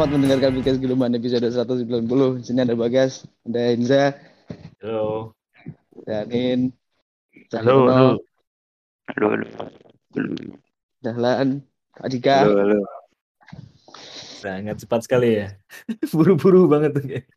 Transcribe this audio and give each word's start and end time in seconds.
Selamat 0.00 0.16
mendengarkan 0.16 0.56
podcast 0.56 0.80
Geluman 0.80 1.12
episode 1.12 1.44
190. 1.44 2.40
Di 2.40 2.44
sini 2.48 2.64
ada 2.64 2.72
Bagas, 2.72 3.28
ada 3.44 3.60
Enza, 3.68 4.16
Halo. 4.80 5.36
dan 6.08 6.24
In, 6.32 6.72
Halo, 7.52 7.84
halo. 7.84 8.16
Halo, 9.12 9.26
halo. 9.28 10.56
Dahlan, 11.04 11.60
Kak 11.92 12.08
Dika. 12.16 12.48
Halo, 12.48 12.64
halo. 12.64 12.80
Sangat 14.40 14.80
cepat 14.80 15.04
sekali 15.04 15.44
ya. 15.44 15.52
Buru-buru 16.16 16.64
banget 16.64 16.96
tuh 16.96 17.04
kayak. 17.04 17.28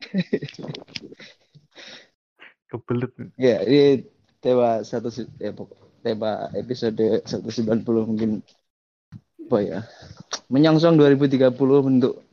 Kebelet. 2.71 3.11
Ya, 3.35 3.59
ini 3.67 4.07
tema 4.39 4.87
satu 4.87 5.11
eh, 5.43 5.51
pokok- 5.51 5.99
tema 5.99 6.47
episode 6.55 7.27
190 7.27 7.83
mungkin 7.83 8.39
apa 9.51 9.57
ya? 9.59 9.79
Menyongsong 10.47 10.95
2030 10.95 11.51
bentuk 11.59 12.23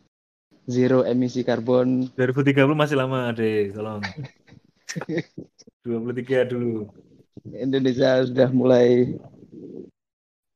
zero 0.68 1.06
emisi 1.06 1.46
karbon 1.46 2.10
2030 2.16 2.76
masih 2.76 2.96
lama 2.98 3.32
deh, 3.32 3.72
tolong. 3.72 4.02
23 5.86 6.50
dulu. 6.50 6.90
Indonesia 7.56 8.20
sudah 8.26 8.48
mulai 8.52 9.16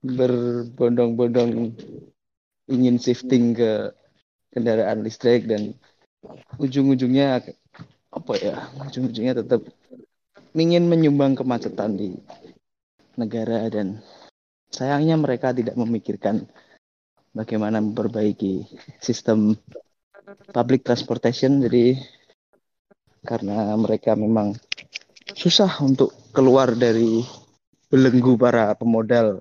berbondong-bondong 0.04 1.72
ingin 2.68 2.96
shifting 3.00 3.56
ke 3.56 3.88
kendaraan 4.52 5.00
listrik 5.00 5.48
dan 5.48 5.72
ujung-ujungnya 6.60 7.40
apa 8.12 8.32
ya 8.36 8.68
ujung-ujungnya 8.84 9.40
tetap 9.40 9.64
ingin 10.54 10.86
menyumbang 10.86 11.34
kemacetan 11.34 11.96
di 11.96 12.14
negara 13.16 13.66
dan 13.72 14.04
sayangnya 14.70 15.18
mereka 15.18 15.56
tidak 15.56 15.74
memikirkan 15.74 16.46
bagaimana 17.34 17.82
memperbaiki 17.82 18.68
sistem 19.02 19.56
public 20.52 20.84
transportation. 20.84 21.60
Jadi 21.64 21.98
karena 23.24 23.72
mereka 23.80 24.12
memang 24.12 24.52
susah 25.32 25.80
untuk 25.80 26.12
keluar 26.36 26.76
dari 26.76 27.24
belenggu 27.88 28.36
para 28.36 28.76
pemodal 28.76 29.40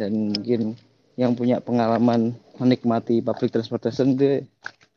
dan 0.00 0.32
mungkin 0.32 0.78
yang 1.16 1.32
punya 1.36 1.60
pengalaman 1.60 2.36
menikmati 2.60 3.20
public 3.20 3.52
transportation 3.52 4.16
itu 4.16 4.44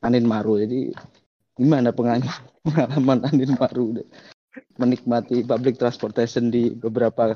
Anin 0.03 0.28
Maru. 0.28 0.59
Jadi 0.59 0.95
gimana 1.59 1.91
pengal- 1.91 2.23
pengalaman 2.67 3.23
Anin 3.28 3.56
Maru 3.56 4.00
menikmati 4.80 5.44
public 5.44 5.75
transportation 5.80 6.52
di 6.52 6.72
beberapa 6.72 7.36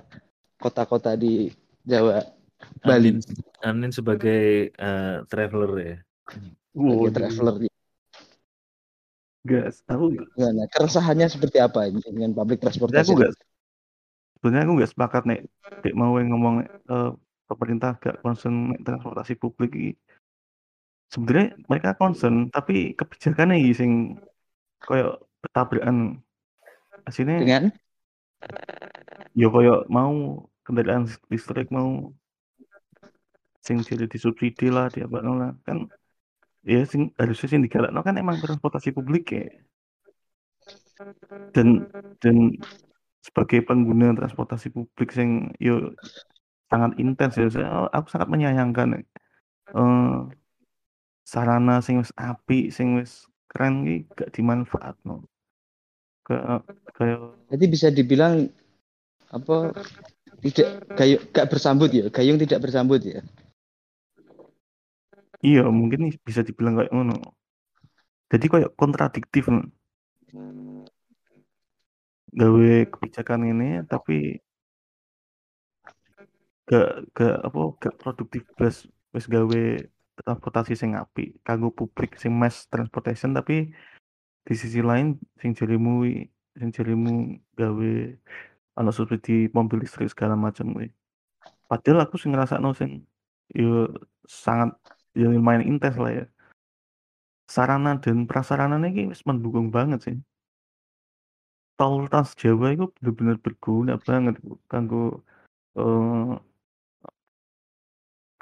kota-kota 0.59 1.16
di 1.20 1.52
Jawa 1.83 2.23
Bali. 2.83 3.20
Anin, 3.20 3.20
Anin 3.64 3.92
sebagai 3.92 4.72
eh, 4.72 5.17
traveler 5.27 5.72
ya. 5.80 5.98
Sebagai 6.74 7.14
traveler 7.14 7.56
Enggak, 9.44 9.76
aku 9.92 10.04
enggak. 10.16 10.28
gimana 10.40 10.64
keresahannya 10.72 11.28
seperti 11.28 11.58
apa 11.60 11.92
ini 11.92 12.00
dengan 12.00 12.32
public 12.32 12.64
Sebenarnya 12.64 13.04
aku 13.04 13.12
transportation 13.12 13.14
enggak. 13.20 13.34
Sebenarnya 14.40 14.64
aku 14.64 14.74
enggak 14.80 14.92
sepakat 14.96 15.24
nek 15.28 15.40
Dek 15.84 15.96
mau 16.00 16.16
yang 16.16 16.32
ngomong 16.32 16.56
eh, 16.64 17.12
pemerintah 17.52 18.00
gak 18.00 18.24
concern 18.24 18.72
nek 18.72 18.82
transportasi 18.88 19.36
publik 19.36 19.72
iki. 19.76 19.92
Sebenarnya 21.12 21.60
mereka 21.68 21.94
concern, 22.00 22.48
tapi 22.50 22.96
kebijakannya 22.96 23.60
iki 23.60 23.74
sing 23.76 23.92
koyo 24.80 25.20
bertabrakan. 25.44 26.24
Aslinya 27.04 27.44
dengan 27.44 27.64
ya 29.36 29.48
koyo 29.52 29.84
mau 29.92 30.48
kendaraan 30.64 31.12
listrik 31.28 31.67
mau 31.67 32.16
sing 33.60 33.83
jadi 33.83 34.08
disubsidi 34.08 34.72
lah 34.72 34.88
di 34.88 35.04
apa 35.04 35.20
lah 35.23 35.52
kan 35.67 35.88
ya 36.64 36.82
sing 36.88 37.12
harusnya 37.20 37.48
sing 37.52 37.62
digalakno 37.64 38.00
kan 38.02 38.16
emang 38.16 38.40
transportasi 38.40 38.96
publik 38.96 39.36
ya. 39.36 39.48
Dan 41.52 41.88
dan 42.24 42.36
sebagai 43.24 43.64
pengguna 43.64 44.16
transportasi 44.16 44.72
publik 44.72 45.12
sing 45.12 45.52
yo 45.60 45.92
sangat 46.72 46.96
intens 47.00 47.36
ya 47.38 47.48
saya- 47.52 47.92
aku 47.92 48.08
sangat 48.10 48.28
menyayangkan 48.32 49.04
eh 49.04 49.06
sarana 51.24 51.80
sing 51.80 52.00
wis 52.04 52.12
apik 52.16 52.72
sing 52.72 53.00
wis 53.00 53.28
keren 53.48 53.86
iki 53.86 54.08
gak 54.18 54.32
dimanfaatno. 54.34 55.24
Kayak 56.24 56.64
kayak 56.95 57.20
jadi 57.52 57.66
bisa 57.68 57.88
dibilang 57.92 58.48
apa 59.34 59.72
tidak 60.44 60.68
gayung 60.95 61.22
gak 61.32 61.48
bersambut 61.52 61.90
ya 61.92 62.06
gayung 62.12 62.40
tidak 62.40 62.60
bersambut 62.64 63.02
ya 63.04 63.20
Iya, 65.43 65.67
mungkin 65.80 66.08
bisa 66.27 66.42
dibilang 66.48 66.80
kayak 66.80 66.92
ngono. 66.95 67.15
Jadi 68.31 68.45
kayak 68.48 68.71
kontradiktif. 68.80 69.43
no. 69.52 69.61
Gawe 72.33 72.71
kebijakan 72.89 73.42
ini 73.45 73.86
tapi 73.86 74.42
gak 76.65 76.87
gak 77.14 77.36
apa 77.45 77.59
gak 77.77 77.95
produktif 78.02 78.42
plus 78.58 78.87
wis 79.14 79.27
gawe 79.30 79.61
transportasi 80.17 80.73
sing 80.73 80.98
apik 80.98 81.37
kanggo 81.45 81.70
publik 81.70 82.17
sing 82.17 82.32
mass 82.33 82.65
transportation 82.71 83.36
tapi 83.37 83.70
di 84.48 84.53
sisi 84.58 84.82
lain 84.82 85.20
sing 85.37 85.52
jarimu 85.53 85.92
wi- 86.03 86.26
sing 86.58 86.70
jarimu 86.73 87.37
gawe 87.59 87.92
ana 88.80 88.89
subsidi 88.89 89.52
mobil 89.53 89.86
listrik 89.86 90.09
segala 90.09 90.33
macam 90.33 90.73
kuwi. 90.73 90.89
Padahal 91.70 91.99
aku 92.09 92.15
sing 92.17 92.33
ngrasakno 92.33 92.73
sing 92.73 93.05
yo 93.53 93.93
sangat 94.26 94.73
ya 95.14 95.28
lumayan 95.30 95.66
intens 95.66 95.98
lah 95.98 96.12
ya. 96.12 96.26
Sarana 97.50 98.00
dan 98.02 98.26
prasarana 98.30 98.82
ini 98.82 99.14
mendukung 99.28 99.70
banget 99.70 100.00
sih. 100.06 100.18
Tol 101.78 102.06
Trans 102.10 102.38
Jawa 102.38 102.74
itu 102.74 102.86
bener-bener 102.96 103.38
berguna 103.42 103.94
banget 103.98 104.38
kanggo 104.70 105.26
eh, 105.78 106.34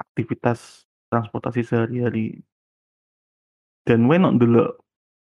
aktivitas 0.03 0.85
transportasi 1.11 1.61
sehari-hari. 1.63 2.43
Dan 3.87 4.05
we 4.07 4.15
nok 4.21 4.35
ndelok 4.37 4.69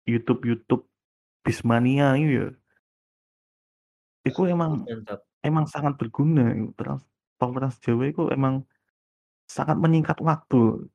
YouTube 0.07 0.43
YouTube 0.47 0.83
Bismania 1.45 2.17
itu 2.17 2.31
ya. 2.43 2.47
Iku 4.27 4.51
emang 4.51 4.87
emang 5.45 5.67
sangat 5.71 5.95
berguna. 6.01 6.55
Trans 6.79 7.03
Tol 7.37 7.53
Trans 7.53 7.77
Jawa 7.85 8.05
itu 8.11 8.23
emang 8.33 8.65
sangat 9.47 9.77
menyingkat 9.79 10.19
waktu. 10.23 10.89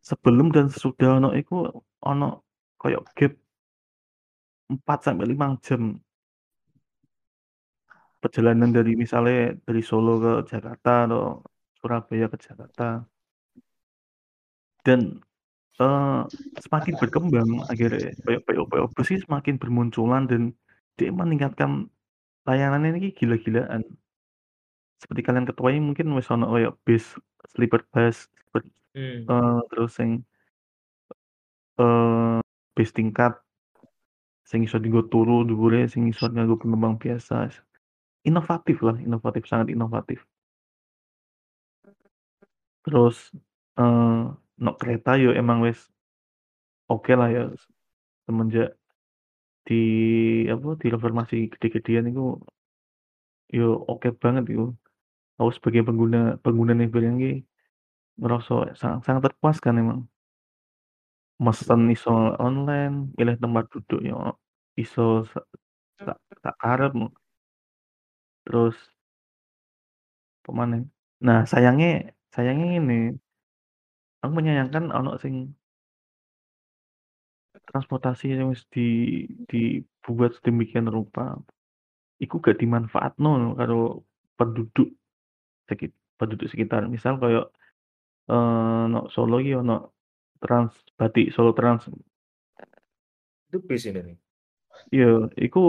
Sebelum 0.00 0.48
dan 0.54 0.72
sesudah 0.72 1.20
ono 1.20 1.28
iku 1.36 1.68
ono 2.00 2.26
koyo 2.80 3.04
gap 3.12 3.32
4 4.70 5.06
sampai 5.06 5.26
5 5.34 5.64
jam. 5.66 5.82
Perjalanan 8.20 8.70
dari 8.70 8.92
misalnya 8.96 9.56
dari 9.66 9.82
Solo 9.84 10.20
ke 10.20 10.32
Jakarta 10.52 11.08
atau 11.08 11.40
Surabaya 11.80 12.26
ke 12.32 12.36
Jakarta. 12.36 13.04
Dan 14.84 15.20
eh, 15.80 16.20
semakin 16.64 16.94
berkembang 17.00 17.50
akhirnya 17.68 18.12
PO-PO 18.24 18.86
bus 18.92 19.06
sih 19.08 19.18
semakin 19.24 19.56
bermunculan 19.60 20.24
dan 20.30 20.42
dia 20.96 21.12
meningkatkan 21.12 21.88
layanan 22.44 22.88
ini 22.88 23.12
gila-gilaan. 23.12 23.82
Seperti 25.00 25.20
kalian 25.24 25.48
ketuai 25.48 25.80
mungkin 25.80 26.12
wis 26.16 26.28
ono 26.28 26.52
kayak 26.52 26.76
bis 26.84 27.16
sleeper 27.56 27.80
bus, 27.92 28.28
eh, 28.96 29.58
terus 29.70 29.92
yang 30.00 30.12
eh 31.78 32.38
bis 32.76 32.90
tingkat 32.96 33.32
sing 34.50 34.60
iso 34.66 34.76
dienggo 34.82 35.02
turu 35.12 35.36
dhuwure 35.48 35.80
sing 35.92 36.02
iso 36.12 36.24
nganggo 36.26 36.56
penumpang 36.62 36.94
biasa. 37.02 37.34
Inovatif 38.28 38.76
lah, 38.86 38.96
inovatif 39.06 39.42
sangat 39.50 39.68
inovatif. 39.74 40.20
Terus 42.84 43.16
eh 43.80 44.20
nok 44.64 44.76
kereta 44.80 45.10
yo 45.22 45.30
emang 45.40 45.58
wis 45.66 45.78
oke 46.92 47.12
lah 47.20 47.28
ya 47.36 47.42
semenjak 48.26 48.68
di 49.66 49.74
apa 50.52 50.68
di 50.80 50.86
reformasi 50.94 51.36
gede-gedean 51.52 52.10
itu 52.10 52.22
yo 53.56 53.66
oke 53.90 54.08
banget 54.22 54.44
itu. 54.52 54.64
Aku 55.40 55.50
sebagai 55.56 55.82
pengguna 55.88 56.36
pengguna 56.44 56.72
nih 56.78 56.88
iki 56.90 57.30
ngerasa 58.18 58.74
sangat 58.80 59.00
sangat 59.06 59.22
terpuaskan 59.30 59.74
emang. 59.82 60.00
Mesen 61.40 61.88
iso 61.94 62.12
online, 62.36 63.14
milih 63.16 63.36
tempat 63.40 63.64
duduk 63.72 64.00
yo 64.04 64.36
iso 64.76 65.24
sak 65.30 65.44
sak 66.00 66.18
sak. 66.42 66.56
Terus 68.44 68.76
apa 70.40 70.50
maneh? 70.56 70.80
Nah, 71.26 71.44
sayangnya 71.44 72.12
sayangnya 72.34 72.68
ini 72.80 72.98
aku 74.20 74.32
menyayangkan 74.36 74.84
ono 74.92 75.16
sing 75.22 75.34
transportasi 77.70 78.34
yang 78.34 78.50
wis 78.52 78.64
di 78.74 78.86
dibuat 79.50 80.34
sedemikian 80.36 80.90
rupa 80.90 81.38
iku 82.18 82.42
gak 82.42 82.58
dimanfaatno 82.60 83.54
karo 83.56 84.04
penduduk 84.36 84.88
sekit 85.68 85.92
penduduk 86.18 86.48
sekitar. 86.52 86.84
Misal 86.90 87.16
koyo 87.16 87.52
eh 88.30 88.82
no 88.92 88.98
Solo 89.14 89.34
iki 89.42 89.52
ono 89.62 89.76
Trans 90.42 90.72
Batik 90.98 91.26
Solo 91.34 91.50
Trans. 91.58 91.82
Itu 93.50 93.58
bis 93.68 93.82
ini 93.90 94.00
nih? 94.06 94.16
Iya, 94.94 95.06
iku 95.46 95.60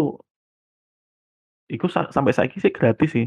iku 1.70 1.86
sa 1.92 2.10
sampai 2.10 2.34
saiki 2.34 2.58
sih 2.64 2.72
gratis 2.74 3.10
sih. 3.14 3.26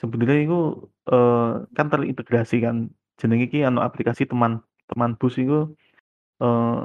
Sebenarnya 0.00 0.38
iku, 0.48 0.88
eee, 1.12 1.52
kan 1.76 1.86
terintegrasi 1.92 2.56
kan, 2.64 2.76
jenenge 3.20 3.44
iki 3.48 3.58
anu 3.68 3.84
aplikasi 3.84 4.24
teman 4.24 4.64
teman 4.88 5.12
bus 5.20 5.36
iku, 5.36 5.68
eee, 6.42 6.82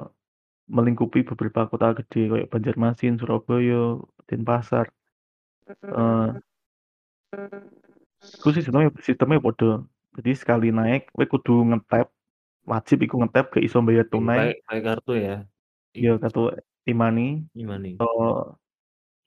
melingkupi 0.75 1.19
beberapa 1.29 1.67
kota 1.71 1.95
gede 1.99 2.21
kayak 2.31 2.49
Banjarmasin, 2.53 3.13
Surabaya, 3.21 3.99
Denpasar. 4.29 4.87
Eee 5.85 6.29
Iku 8.37 8.49
sistemnya 8.55 8.89
sistemnya 9.07 9.39
padha. 9.45 9.71
Jadi 10.17 10.31
sekali 10.33 10.67
naik 10.73 11.13
kowe 11.13 11.25
kudu 11.29 11.53
nge-tap, 11.69 12.09
wajib 12.65 12.97
iku 13.05 13.15
nge-tap 13.21 13.45
gak 13.53 13.65
iso 13.67 13.77
bayar 13.85 14.05
pakai 14.09 14.11
tunai. 14.13 14.49
pakai 14.65 14.81
kartu 14.87 15.11
ya? 15.25 15.35
Iya, 15.93 16.11
Iya. 16.17 16.21
kartu 16.23 16.41
e-money 16.89 17.45
E-money. 17.55 18.01
atau 18.01 18.57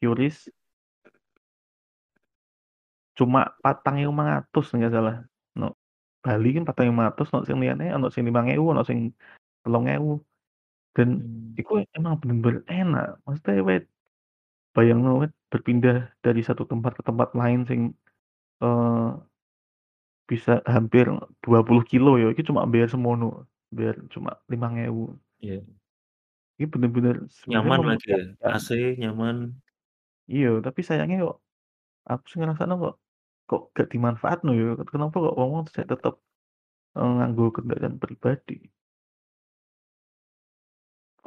QRIS. 0.00 0.36
Cuma 3.18 3.40
4.500 3.62 4.70
nek 4.74 4.78
gak 4.86 4.94
salah. 4.94 5.16
No 5.58 5.74
Bali 6.22 6.48
kan 6.56 6.62
4.500 6.68 7.26
ono 7.32 7.42
sing 7.48 7.56
liyane 7.62 7.86
ono 7.96 8.06
sing 8.12 8.22
5.000 8.28 8.62
ono 8.72 8.82
sing 8.84 9.10
3.000 9.64 10.20
dan 10.96 11.22
Mmm. 11.22 11.60
iku 11.60 11.82
emang 11.96 12.14
bener-bener 12.22 12.62
enak. 12.70 13.06
Maksudnya 13.26 13.62
kowe 13.64 13.76
bayangno 14.76 15.10
kowe 15.22 15.28
berpindah 15.52 15.96
dari 16.24 16.42
satu 16.44 16.64
tempat 16.70 16.92
ke 16.98 17.02
tempat 17.06 17.30
lain 17.38 17.60
sing, 17.70 17.80
eee, 18.64 19.08
bisa 20.30 20.52
hampir 20.74 21.04
20 21.44 21.84
kilo 21.90 22.10
ya, 22.22 22.26
iki 22.32 22.42
cuma 22.48 22.62
bayar 22.72 22.88
semono, 22.94 23.26
bayar 23.76 23.96
cuma 24.14 24.30
5.000. 24.52 25.02
Iya. 25.40 25.64
Ini 26.60 26.66
bener-bener 26.72 27.16
Nyaman 27.48 27.80
lagi 27.88 28.06
ya? 28.12 28.18
memudahkan. 28.20 28.52
AC 28.52 28.68
nyaman. 29.00 29.36
Iya, 30.28 30.48
tapi 30.66 30.80
sayangnya 30.88 31.16
kok 31.24 31.36
aku 32.10 32.24
sih 32.30 32.38
ngerasakno 32.40 32.74
kok 32.84 32.94
kok 33.50 33.62
gak 33.76 33.88
dimanfaatno 33.92 34.50
ya, 34.60 34.66
kenapa 34.92 35.16
kok 35.24 35.34
wong-wong 35.40 35.64
sek 35.74 35.86
tetep, 35.92 36.14
eee, 36.96 37.10
nganggo 37.16 37.44
kendaraan 37.56 37.96
pribadi. 38.02 38.54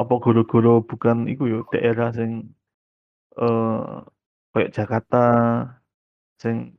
Apa 0.01 0.17
gara-gara 0.17 0.81
bukan 0.81 1.29
iku 1.29 1.43
ya, 1.45 1.59
daerah 1.69 2.09
sing, 2.17 2.49
eee, 3.39 3.95
kayak 4.53 4.71
Jakarta 4.77 5.23
sing 6.41 6.77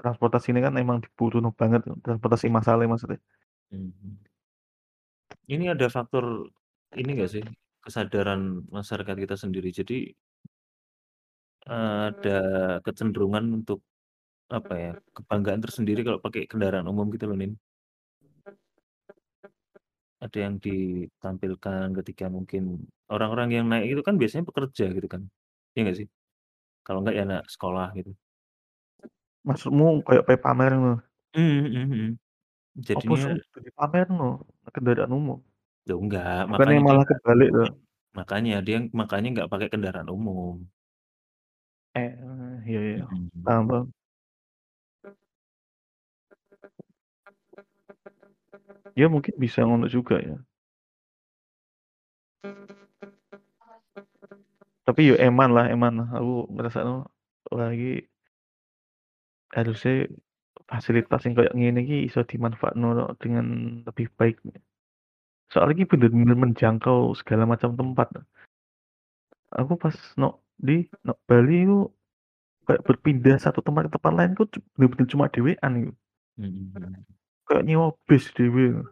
transportasi 0.00 0.46
ini 0.52 0.60
kan 0.66 0.74
emang 0.82 0.98
dibutuhno 1.04 1.50
banget, 1.60 1.82
transportasi 2.04 2.46
massal 2.56 2.78
e 2.84 2.86
maksudnya. 2.92 3.18
Mhm. 3.72 4.26
Ini 5.54 5.64
ada 5.74 5.86
faktor 5.96 6.50
ini 6.98 7.10
nggak 7.18 7.30
sih, 7.34 7.44
kesadaran 7.84 8.66
masyarakat 8.76 9.16
kita 9.22 9.36
sendiri. 9.38 9.68
Jadi 9.70 10.10
ada 11.66 12.38
kecenderungan 12.84 13.44
untuk, 13.64 13.80
apa 14.52 14.74
ya, 14.76 14.92
kebanggaan 15.16 15.62
tersendiri 15.64 16.00
kalau 16.06 16.20
pakai 16.22 16.46
kendaraan 16.50 16.86
umum 16.90 17.08
gitu 17.14 17.26
loh, 17.30 17.38
Nin. 17.38 17.58
Ada 20.24 20.38
yang 20.48 20.56
ditampilkan 20.64 21.92
ketika 22.02 22.26
mungkin 22.32 22.88
orang-orang 23.12 23.48
yang 23.56 23.66
naik 23.68 23.92
itu 23.98 24.02
kan 24.08 24.16
biasanya 24.20 24.44
pekerja 24.48 24.84
gitu 24.96 25.08
kan, 25.12 25.22
iya 25.76 25.80
nggak 25.86 25.98
sih? 26.00 26.08
Kalau 26.86 27.00
enggak 27.04 27.16
ya 27.18 27.24
anak 27.28 27.42
sekolah 27.52 27.88
gitu. 27.98 28.12
Maksudmu 29.46 30.02
kayak 30.06 30.24
pe 30.26 30.34
pamer 30.44 30.70
ngono? 30.74 30.96
Mmm, 31.34 31.58
mhm 31.66 31.84
mhm. 31.94 32.08
Apa 32.76 32.86
Jadinya 32.88 33.16
sih 33.22 33.34
kendaraan 34.74 35.12
umum? 35.18 35.38
Loh 35.88 35.98
enggak, 36.02 36.50
Bukannya 36.50 36.78
makanya 36.78 36.82
dia 36.82 36.86
malah 36.88 37.04
kebalik 37.10 37.48
toh? 37.56 37.70
makanya 38.18 38.54
dia 38.66 38.76
makanya 39.00 39.28
nggak 39.34 39.50
pakai 39.52 39.68
kendaraan 39.72 40.08
umum. 40.16 40.66
Eh, 41.94 42.10
iya 42.68 42.78
iya, 42.88 43.02
Mhm. 43.10 43.42
paham 43.44 43.64
paham. 43.70 43.86
Ya 48.96 49.06
mungkin 49.12 49.34
bisa 49.36 49.60
ngono 49.66 49.86
juga 49.92 50.16
ya. 50.24 50.36
Tapi 54.86 55.00
yo 55.10 55.14
eman 55.18 55.50
lah, 55.56 55.66
eman 55.74 55.92
lah, 55.98 56.08
aku 56.18 56.46
ngrasakno 56.54 56.94
wah 57.50 57.70
iki 57.74 58.06
harusnya 59.56 60.04
fasilitas 60.68 61.24
yang 61.24 61.34
kayak 61.38 61.54
ngene 61.56 61.80
iki 61.86 61.98
iso 62.10 62.20
dimanfaatno 62.26 63.16
dengan 63.16 63.46
lebih 63.88 64.12
baik. 64.20 64.36
Soalnya 65.48 65.80
iki 65.80 65.86
bener-bener 65.88 66.36
menjangkau 66.36 67.14
segala 67.16 67.48
macam 67.48 67.72
tempat. 67.72 68.12
Aku 69.56 69.78
pas 69.78 69.94
nok 70.20 70.42
di 70.58 70.84
nok 71.06 71.18
Bali 71.24 71.64
itu 71.64 71.88
kayak 72.66 72.82
berpindah 72.82 73.38
satu 73.38 73.62
tempat 73.62 73.88
ke 73.88 73.90
tempat 73.94 74.12
lain 74.12 74.30
tuh 74.34 74.50
bener-bener 74.74 75.06
cuma 75.06 75.30
dhewean 75.30 75.72
iku. 75.80 75.92
Mhm 76.36 76.62
mhm. 76.74 76.92
Kayak 77.46 77.62
nyewa 77.62 77.94
bis 78.10 78.26
dhewe. 78.34 78.82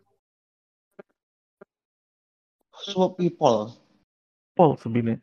Swap 2.74 3.18
people. 3.18 3.74
Pol 4.54 4.78
sebenarnya. 4.78 5.18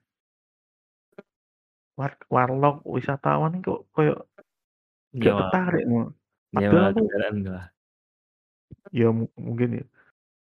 War 1.95 2.11
warlock, 2.27 2.83
wisatawan 2.83 3.55
ini 3.55 3.63
kok 3.63 3.88
kayak 3.95 4.19
gak 5.15 5.23
Nyewa 5.23 5.39
tertarik 5.47 5.83
ngono. 5.87 6.07
nyewa 6.51 6.71
Padahal 6.71 6.91
aku 6.91 6.99
kendaraan 7.07 7.35
lah. 7.47 7.65
ya 8.91 9.07
mu 9.11 9.25
mungkin 9.39 9.69
ya. 9.83 9.85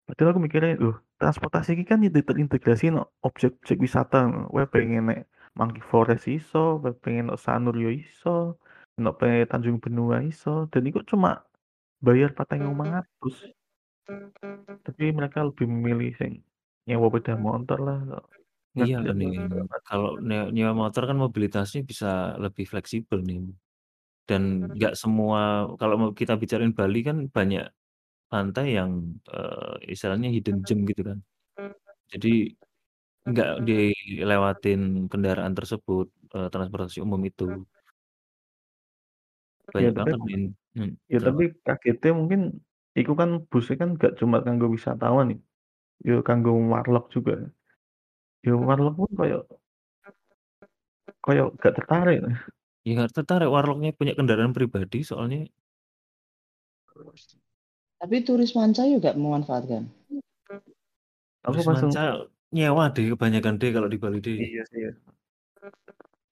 Padahal 0.04 0.30
aku 0.36 0.42
mikirnya, 0.44 0.76
loh 0.80 1.00
transportasi 1.16 1.80
ini 1.80 1.88
kan 1.88 2.04
ya 2.04 2.12
terintegrasi 2.12 2.92
no 2.92 3.16
objek-objek 3.24 3.80
wisata, 3.80 4.28
kowe 4.52 4.64
pengen 4.68 5.08
nek 5.08 5.32
Monkey 5.56 5.80
Forest 5.80 6.28
iso, 6.28 6.84
kowe 6.84 6.92
pengen 6.92 7.32
nek 7.32 7.40
Sanur 7.40 7.76
yo 7.80 7.88
iso, 7.88 8.60
nek 9.00 9.16
pengen 9.16 9.48
Tanjung 9.48 9.80
Benua 9.80 10.20
iso, 10.20 10.68
dan 10.68 10.84
iku 10.84 11.00
cuma 11.08 11.48
bayar 12.04 12.36
4.500. 12.36 13.56
Tapi 14.84 15.16
mereka 15.16 15.48
lebih 15.48 15.72
memilih 15.72 16.12
sing 16.20 16.44
nyewa 16.84 17.08
sepeda 17.08 17.40
motor 17.40 17.80
lah, 17.80 18.00
Iya 18.76 19.00
kan, 19.00 19.08
aku 19.08 19.16
Nin. 19.16 19.48
Kalau 19.88 20.20
nyewa 20.20 20.74
motor 20.76 21.08
kan 21.08 21.16
mobilitasnya 21.16 21.88
bisa 21.88 22.36
lebih 22.42 22.68
fleksibel, 22.68 23.24
Nin. 23.24 23.56
Dan 24.30 24.72
nggak 24.80 24.96
semua 24.96 25.68
kalau 25.80 25.96
mau 26.00 26.12
kita 26.16 26.34
bicarain 26.42 26.72
Bali 26.72 27.00
kan 27.08 27.18
banyak 27.36 27.66
pantai 28.32 28.66
yang, 28.80 28.92
eee, 29.32 29.94
istilahnya 29.94 30.30
hidden 30.36 30.58
gem 30.68 30.80
gitu 30.90 31.02
kan. 31.10 31.20
Jadi 32.14 32.30
nggak 33.30 33.52
dilewatin 33.68 34.82
kendaraan 35.12 35.54
tersebut, 35.60 36.08
eee, 36.36 36.48
transportasi 36.54 37.00
umum 37.06 37.22
itu. 37.30 37.66
Ya 39.74 39.74
Banyak 39.74 39.94
tapi 39.96 40.12
banget. 40.14 40.18
Mhm, 40.76 40.90
ya 41.14 41.20
kenapa? 41.20 41.28
tapi 41.28 41.44
kagetnya 41.68 42.12
mungkin 42.20 42.42
iku 43.00 43.14
kan 43.22 43.30
busnya 43.52 43.76
kan 43.82 43.90
gak 44.02 44.14
cuma 44.22 44.38
kanggo 44.46 44.68
wisatawan 44.76 45.28
ya, 45.34 45.38
yo 46.08 46.16
kanggo 46.28 46.52
warlock 46.74 47.06
juga. 47.16 47.34
Ya 48.46 48.54
warlock 48.58 48.96
pun 49.00 49.12
kayak 49.20 49.42
kayak 51.26 51.46
gak 51.64 51.74
tertarik. 51.80 52.20
Ya 52.86 52.90
nggak 52.96 53.12
tertarik 53.18 53.50
warlock-nya 53.56 53.90
punya 54.00 54.14
kendaraan 54.18 54.54
pribadi 54.58 54.98
soalnya. 55.10 55.40
Tapi 58.02 58.18
turis 58.28 58.52
manca 58.58 58.84
juga 58.94 59.10
memanfaatkan. 59.24 59.84
Aku 61.46 61.60
Turis 61.60 61.68
langsung 61.68 61.92
manca 61.92 62.02
nyewa 62.56 62.86
deh 62.96 63.06
kebanyakan 63.14 63.56
deh 63.62 63.70
kalau 63.76 63.90
di 63.94 63.98
Bali 64.04 64.18
deh. 64.26 64.38
Iya 64.44 64.64
sih 64.72 64.80
ya. 64.86 64.92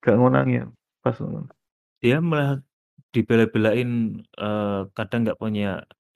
Gak 0.03 0.15
ngonangin 0.17 0.65
pas 1.03 1.15
ngono. 1.22 1.39
Dia 2.03 2.17
malah 2.31 2.51
dibela-belain, 3.15 3.89
eee, 4.41 4.79
kadang 4.98 5.20
nggak 5.25 5.39
punya 5.43 5.67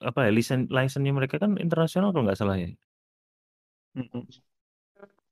apa 0.08 0.20
ya, 0.26 0.30
lisen 0.38 0.60
license-nya 0.76 1.12
mereka 1.18 1.36
kan 1.44 1.52
internasional 1.64 2.10
kalau 2.12 2.24
nggak 2.26 2.40
salah 2.40 2.56
ya. 2.64 2.68
Mhm. 3.94 4.45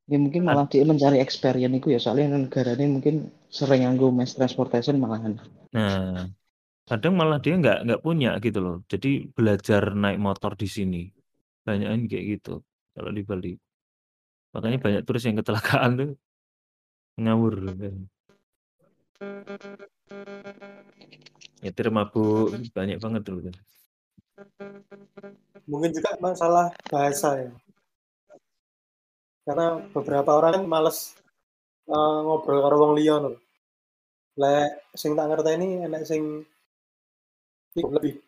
Ya 0.04 0.20
mungkin 0.20 0.44
Ad 0.44 0.48
malah 0.52 0.66
dia 0.68 0.84
mencari 0.84 1.16
experience 1.16 1.72
iku 1.80 1.88
ya, 1.88 1.96
soalnya 1.96 2.36
negarane 2.36 2.84
mungkin 2.92 3.32
sering 3.48 3.88
nganggo 3.88 4.12
mass 4.12 4.36
transportation 4.36 5.00
malahan. 5.00 5.40
Nah, 5.72 6.28
kadang 6.84 7.16
malah 7.16 7.40
dia 7.40 7.56
nggak 7.56 7.88
nggak 7.88 8.02
punya 8.04 8.36
gitu 8.44 8.60
loh. 8.60 8.76
Jadi 8.84 9.32
belajar 9.32 9.96
naik 9.96 10.20
motor 10.20 10.52
di 10.60 10.68
sini. 10.68 11.02
Banyakan 11.64 12.04
kayak 12.04 12.24
gitu 12.36 12.60
kalau 12.92 13.10
di 13.16 13.24
Bali. 13.24 13.52
Makanya 14.52 14.78
banyak 14.78 15.02
turis 15.08 15.24
yang 15.24 15.40
kecelakaan 15.40 15.90
tuh 15.96 16.10
ngawur 17.16 17.54
kan. 17.72 17.96
Nyetir 21.64 21.88
mabuk, 21.88 22.60
banyak 22.76 23.00
banget 23.00 23.22
dulu 23.24 23.48
kan. 23.48 23.56
Mungkin 25.64 25.96
juga 25.96 26.12
masalah 26.20 26.76
bahasa 26.92 27.40
ya. 27.40 27.50
Karena 29.44 29.76
beberapa 29.92 30.30
orang 30.40 30.52
kan 30.56 30.64
males, 30.64 31.12
eee, 31.88 32.16
ngobrol 32.24 32.64
karo 32.64 32.76
wong 32.80 32.92
liya 32.96 33.20
lho. 33.20 33.32
Lek 34.40 34.90
sing 34.98 35.14
tak 35.14 35.28
ngerteni 35.30 35.84
enek 35.86 36.02
sing 36.08 36.42
iku 37.78 37.90
lebih 37.90 38.18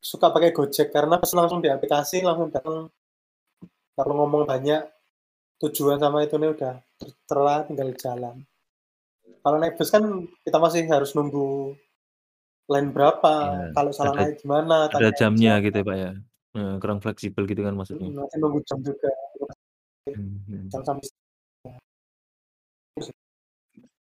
suka 0.00 0.32
pakai 0.32 0.52
Gojek 0.52 0.88
karena 0.92 1.20
pas 1.20 1.32
langsung 1.36 1.60
di 1.60 1.68
aplikasi 1.68 2.24
langsung 2.24 2.48
datang 2.52 2.88
kalau 3.92 4.12
ngomong 4.16 4.48
banyak 4.48 4.84
tujuan 5.60 6.00
sama 6.00 6.24
itu 6.24 6.36
nih 6.40 6.50
udah 6.56 6.74
terlah 7.28 7.64
tinggal 7.68 7.88
jalan 7.96 8.36
kalau 9.44 9.56
naik 9.60 9.76
bus 9.76 9.92
kan 9.92 10.04
kita 10.44 10.56
masih 10.60 10.84
harus 10.88 11.12
nunggu 11.16 11.76
lain 12.68 12.88
berapa 12.92 13.32
Ya, 13.32 13.72
kalau 13.76 13.92
salah 13.92 14.12
ada 14.12 14.24
naik 14.28 14.40
gimana 14.40 14.76
ada 14.88 15.08
jamnya 15.12 15.52
gitu 15.64 15.76
ya, 15.80 15.86
Pak, 15.88 15.96
ya? 15.96 16.12
Heeh, 16.52 16.72
kurang 16.80 16.98
fleksibel 17.00 17.44
gitu 17.48 17.60
kan 17.64 17.72
Hmm, 17.72 17.80
maksudnya? 17.80 18.08
nanti 18.12 18.36
nunggu 18.40 18.60
jam 18.68 18.80
juga 18.84 19.08
Mhm. 20.10 20.66
jam 20.66 20.82
sampai 20.82 21.06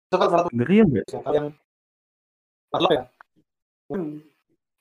itu 0.10 0.16
kan 0.18 0.28
salah 0.30 0.46
satu 0.46 0.54
Ngeri 0.54 0.76
ya 0.86 1.04
hal 1.26 1.34
yang 1.34 1.48
apa 2.70 2.90
ya 2.94 3.04
kan 3.90 4.02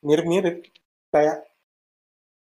mirip-mirip 0.05 0.69
kayak 1.09 1.49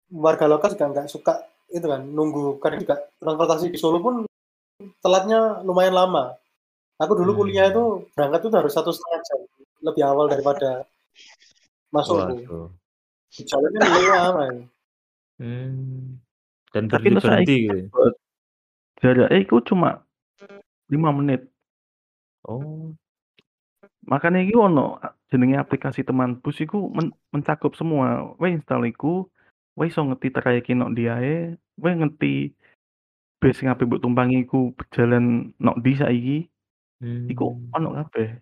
warga 0.10 0.46
lokal 0.50 0.74
juga 0.74 0.86
nggak 0.90 1.08
suka 1.10 1.46
itu 1.70 1.86
kan 1.86 2.02
nunggu 2.02 2.58
kadang 2.58 2.82
juga 2.82 3.06
transportasi 3.22 3.70
di 3.74 3.78
Solo 3.78 4.02
pun 4.02 4.26
telatnya 5.02 5.62
lumayan 5.62 5.94
lama 5.94 6.34
aku 6.98 7.14
dulu 7.14 7.46
kuliah 7.46 7.70
itu 7.70 7.82
Hmm. 7.82 8.06
berangkat 8.18 8.40
itu 8.42 8.50
harus 8.58 8.74
satu 8.74 8.90
setengah 8.90 9.22
jam 9.30 9.40
lebih 9.86 10.04
awal 10.10 10.26
daripada 10.26 10.90
masukku 11.94 12.34
Waduh. 12.42 12.70
jalannya 13.36 13.82
lama 14.10 14.42
ya. 14.50 14.54
Mmm, 15.36 16.16
dan 16.72 16.84
Tapi 16.88 17.12
berhenti 17.12 17.20
berhenti 17.20 17.56
gitu 17.68 17.76
ya? 17.76 18.25
Jaraknya 19.04 19.38
iku 19.44 19.60
cuma 19.66 20.04
5 20.88 21.12
menit. 21.12 21.48
Oh. 22.46 22.94
Makanya 24.06 24.46
iki 24.46 24.54
ono 24.54 25.02
jenenge 25.34 25.58
aplikasi 25.58 26.06
teman 26.06 26.38
bus 26.40 26.62
iku 26.62 26.94
men 26.94 27.10
mencakup 27.34 27.74
semua. 27.74 28.38
Kowe 28.38 28.48
install 28.48 28.86
iku, 28.94 29.26
kowe 29.74 29.86
iso 29.90 30.06
ngerti 30.06 30.30
trayeke 30.30 30.78
nok 30.78 30.94
ndi 30.94 31.10
ae, 31.10 31.36
kowe 31.82 31.90
ngerti 31.92 32.54
bis 33.42 33.58
sing 33.58 33.68
ape 33.68 33.84
mbok 33.86 34.00
tumpangi 34.06 34.46
iku 34.46 34.72
berjalan 34.78 35.52
nok 35.58 35.76
ndi 35.82 35.92
saiki. 35.98 36.38
Iku 37.34 37.46
Mmm. 37.58 37.76
ono 37.76 37.90
kabeh. 37.98 38.40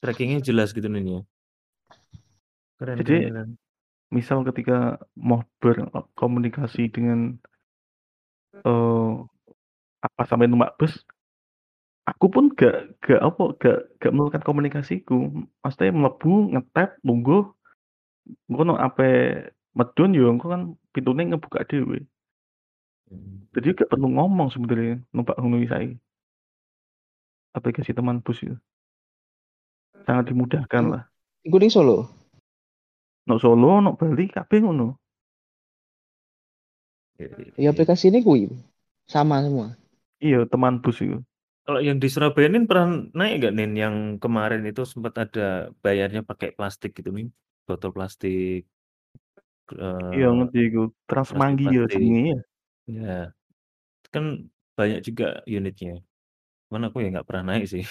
Trackingnya 0.00 0.40
jelas 0.40 0.70
gitu 0.72 0.86
Nin 0.88 1.06
ya? 1.06 1.20
Keren 2.78 2.96
Jadi, 3.02 3.16
keren. 3.30 3.50
misal 4.14 4.42
ketika 4.46 4.98
mau 5.18 5.42
berkomunikasi 5.58 6.90
dengan 6.90 7.34
eee, 8.62 9.12
apa 10.04 10.22
sampai 10.28 10.44
numpak 10.44 10.76
bus, 10.76 10.92
aku 12.04 12.28
pun 12.28 12.52
gak 12.52 13.00
gak 13.00 13.20
apa, 13.24 13.56
gak 13.56 13.78
gak 13.96 14.12
melakukan 14.12 14.44
komunikasiku. 14.44 15.32
Maksudnya 15.64 15.96
mlebu, 15.96 16.52
nge-tap, 16.52 17.00
lungguh, 17.00 17.48
engko 18.52 18.62
nek 18.68 18.80
ape 18.84 19.10
medun 19.72 20.12
yo 20.12 20.28
engko 20.28 20.46
kan 20.52 20.62
pintune 20.92 21.24
ngebuka 21.24 21.64
dhewe. 21.64 22.04
Mhm. 23.08 23.48
Jadi 23.56 23.66
gak 23.80 23.90
perlu 23.90 24.12
ngomong 24.12 24.52
sebenarnya 24.52 25.00
numpak 25.10 25.40
ngono 25.40 25.64
iki 25.64 25.72
saiki. 25.72 25.96
Aplikasi 27.56 27.96
teman 27.96 28.20
bus 28.20 28.44
itu. 28.44 28.56
Sangat 30.04 30.28
dimudahkan 30.28 30.84
lah. 30.90 31.02
iku 31.44 31.56
ning 31.60 31.72
Solo? 31.72 32.08
Nok 33.24 33.40
Solo, 33.40 33.80
nok 33.80 33.96
Bali 33.96 34.28
kabeh 34.28 34.60
ngono. 34.60 35.00
Ya 37.54 37.70
aplikasi 37.70 38.10
ini 38.10 38.26
kuwi 38.26 38.50
sama 39.06 39.38
semua? 39.38 39.78
Iya, 40.24 40.36
teman 40.52 40.74
bus 40.82 40.96
iku. 41.04 41.16
Kalau 41.64 41.80
yang 41.80 41.96
di 42.02 42.08
Surabaya 42.12 42.48
Nin 42.52 42.64
pernah 42.68 42.88
naik 43.18 43.32
nggak 43.40 43.54
Nin 43.56 43.72
yang 43.82 43.94
kemarin 44.22 44.62
itu 44.68 44.82
sempat 44.92 45.14
ada 45.24 45.40
bayarnya 45.84 46.20
pakai 46.28 46.48
plastik 46.56 46.90
gitu 46.98 47.08
Nin? 47.16 47.28
Botol 47.68 47.90
plastik 47.96 48.68
Iya 50.14 50.26
eee, 50.30 50.36
ngerti 50.36 50.58
iku. 50.68 50.80
Transmanggi 51.08 51.64
ya 51.76 51.82
plastik-plastik. 51.82 51.92
jenenge 51.92 52.20
ya? 52.32 52.38
Iya. 52.90 53.10
Kan 54.14 54.24
banyak 54.78 55.00
juga 55.08 55.24
unitnya. 55.58 55.92
Cuman 56.68 56.82
aku 56.88 56.96
ya 57.04 57.08
nggak 57.14 57.28
pernah 57.28 57.44
naik 57.50 57.64
sih. 57.72 57.84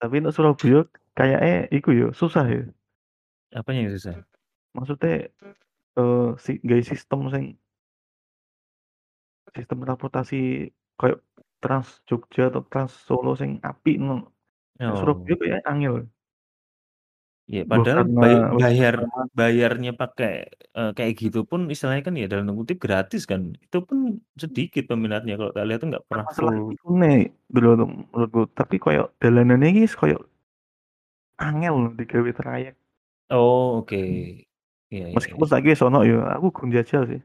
Tapi 0.00 0.16
nek 0.22 0.32
Surabaya 0.32 0.80
kayake 1.18 1.68
iku 1.76 1.90
ya 1.92 2.06
susah 2.16 2.44
ya? 2.48 2.62
Apanya 3.52 3.84
yang 3.84 3.92
susah? 3.92 4.24
Maksudnya, 4.76 5.28
eee, 5.98 6.28
si 6.44 6.52
gawe 6.68 6.82
sistem 6.84 7.20
sing 7.34 7.46
sistem 9.56 9.78
transportasi 9.84 10.70
kayak 11.00 11.18
Trans 11.62 11.88
Jogja 12.08 12.42
atau 12.50 12.62
Trans 12.70 12.92
Solo 13.06 13.30
sing 13.40 13.50
apik 13.68 13.96
ngono. 14.02 14.24
Nek 14.86 14.96
Surabaya 15.00 15.34
Oh. 15.34 15.38
kayaknya 15.40 15.60
angel. 15.70 15.94
Mbah 17.68 17.86
padahal 17.86 17.98
karena 17.98 18.22
bay 18.22 18.34
wis 18.56 18.66
bayar 18.76 18.94
bayarnya 19.38 19.90
pakai, 20.00 20.32
eee, 20.76 20.90
kayak 20.96 21.12
gitu 21.20 21.38
pun 21.50 21.60
istilahnya 21.72 22.02
kan 22.06 22.14
ya 22.20 22.26
dalam 22.30 22.44
tanda 22.46 22.58
kutip 22.60 22.78
"gratis" 22.84 23.22
kan. 23.30 23.42
Itu 23.64 23.76
pun 23.88 23.98
sedikit 24.42 24.82
peminatnya 24.90 25.34
kalau 25.38 25.50
tak 25.56 25.64
lihat 25.66 25.78
tuh 25.82 25.88
nggak 25.92 26.06
pernah 26.10 26.26
masalah 26.28 26.54
full. 26.54 26.72
ikune 26.74 27.34
menurut 27.52 27.78
menurutku, 28.12 28.40
tapi 28.58 28.76
koyo 28.82 29.02
dalanane 29.22 29.66
iki 29.72 29.80
wis 29.86 29.94
koyo 30.00 30.18
angel 31.40 31.76
digawe 31.96 32.30
trayek. 32.36 32.74
Oh, 33.30 33.78
oke. 33.82 33.96
Iya 34.90 35.06
iya 35.08 35.08
Meskipun 35.16 35.46
iya. 35.46 35.50
saiki 35.50 35.68
wis 35.72 35.82
ya, 35.82 36.18
aku 36.36 36.48
njajal 36.68 37.02
sih. 37.10 37.20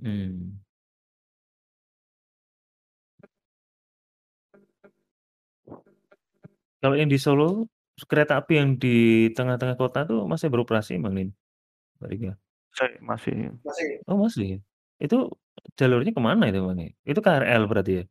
Mmm. 0.00 0.62
Kalau 6.82 6.98
yang 6.98 7.06
di 7.06 7.14
Solo, 7.14 7.70
kereta 8.10 8.42
api 8.42 8.58
yang 8.58 8.74
di 8.74 9.30
tengah-tengah 9.30 9.78
kota 9.78 10.02
tuh 10.02 10.26
masih 10.26 10.50
beroperasi 10.50 10.98
emang 10.98 11.14
Nin? 11.14 11.30
Mbak 12.02 12.08
Rika? 12.10 12.34
Masih 13.06 13.38
masih. 13.62 14.02
Oh 14.10 14.18
masih? 14.18 14.58
Itu 14.98 15.30
jalurnya 15.78 16.10
ke 16.10 16.18
mana 16.18 16.50
itu 16.50 16.58
emangnya? 16.58 16.90
Itu 17.06 17.22
KRL 17.22 17.70
berarti 17.70 18.02
ya? 18.02 18.04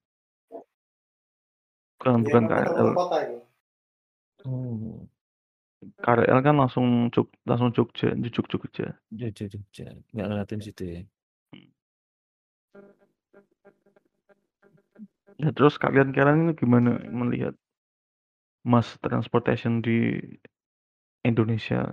Bukan 2.00 2.24
Iya 2.24 2.24
bukan 2.24 2.44
kan 2.48 2.51
KRL. 2.56 2.72
antar 2.72 2.88
kota 2.96 3.18
itu. 3.28 3.38
Oh. 4.48 5.04
KRL 6.00 6.40
kan 6.40 6.56
langsung 6.56 6.88
Jog 7.12 7.28
langsung 7.44 7.75
Jogja, 7.75 8.16
njujuk 8.16 8.48
Jogja. 8.48 8.96
Jogja 9.12 9.46
Jogja, 9.51 9.86
nggak 10.16 10.25
ngelewatin 10.32 10.62
situ 10.63 10.84
ya? 10.88 11.01
Ya 15.42 15.50
terus 15.51 15.75
kalian-kalian 15.82 16.48
ini 16.48 16.54
gimana 16.54 17.01
melihat 17.10 17.58
mass 18.63 18.98
transportation 19.01 19.82
di 19.82 20.18
Indonesia? 21.25 21.89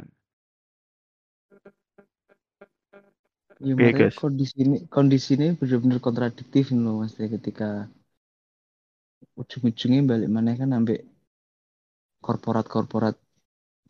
Ya 3.58 3.74
guys? 3.74 4.14
kondisi 4.14 4.54
ini 4.62 4.76
kondisi 4.86 5.34
ini 5.34 5.50
bener-bener 5.58 5.98
kontradiktif 5.98 6.70
loh 6.70 7.02
Mas 7.02 7.18
ya 7.18 7.26
ketika 7.26 7.90
ujung-ujungnya 9.34 10.00
balik 10.06 10.28
mana 10.30 10.54
kan 10.54 10.70
ambek 10.78 11.02
korporat-korporat 12.22 13.18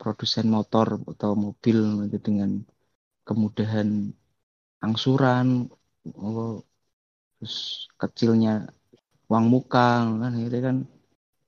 produsen 0.00 0.47
motor 0.49 0.87
atau 1.12 1.37
mobil 1.37 1.78
gitu 2.08 2.16
dengan 2.32 2.50
kemudahan 3.28 3.88
angsuran, 4.80 5.68
oh, 6.16 6.64
terus 7.37 7.56
kecilnya 8.00 8.73
uang 9.28 9.47
muka 9.52 10.06
kan 10.20 10.32
akhirnya 10.32 10.62
kan 10.68 10.76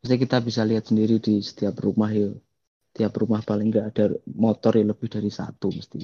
pasti 0.00 0.16
kita 0.16 0.40
bisa 0.40 0.64
lihat 0.64 0.88
sendiri 0.88 1.20
di 1.20 1.44
setiap 1.44 1.76
rumah 1.84 2.10
ya. 2.10 2.32
Tiap 2.90 3.12
rumah 3.22 3.38
paling 3.44 3.70
nggak 3.70 3.86
ada 3.94 4.04
motor 4.34 4.74
yang 4.74 4.90
lebih 4.90 5.06
dari 5.06 5.30
satu 5.30 5.70
mesti. 5.70 6.00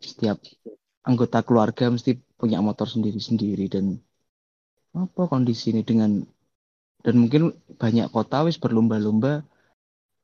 Setiap 0.00 0.40
anggota 1.04 1.44
keluarga 1.44 1.92
mesti 1.92 2.16
punya 2.16 2.64
motor 2.64 2.88
sendiri-sendiri 2.88 3.66
dan 3.68 4.00
apa 4.96 5.28
kondisi 5.28 5.76
ini 5.76 5.84
dengan 5.84 6.24
dan 7.04 7.14
mungkin 7.20 7.52
banyak 7.76 8.08
kota 8.08 8.48
wis 8.48 8.56
berlomba-lomba 8.56 9.44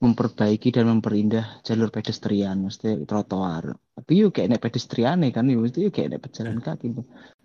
memperbaiki 0.03 0.75
dan 0.75 0.91
memperindah 0.91 1.63
jalur 1.63 1.93
pedestrian 1.93 2.59
mesti 2.59 3.07
trotoar. 3.07 3.71
Tapi 3.95 4.13
yuk 4.19 4.35
kayak 4.35 4.57
nek 4.57 4.63
pedestrian 4.65 5.23
kan 5.31 5.47
yuk 5.47 5.69
mesti 5.69 5.79
yuk 5.87 5.93
kayak 5.95 6.17
nek 6.17 6.23
pejalan 6.27 6.59
kaki 6.59 6.91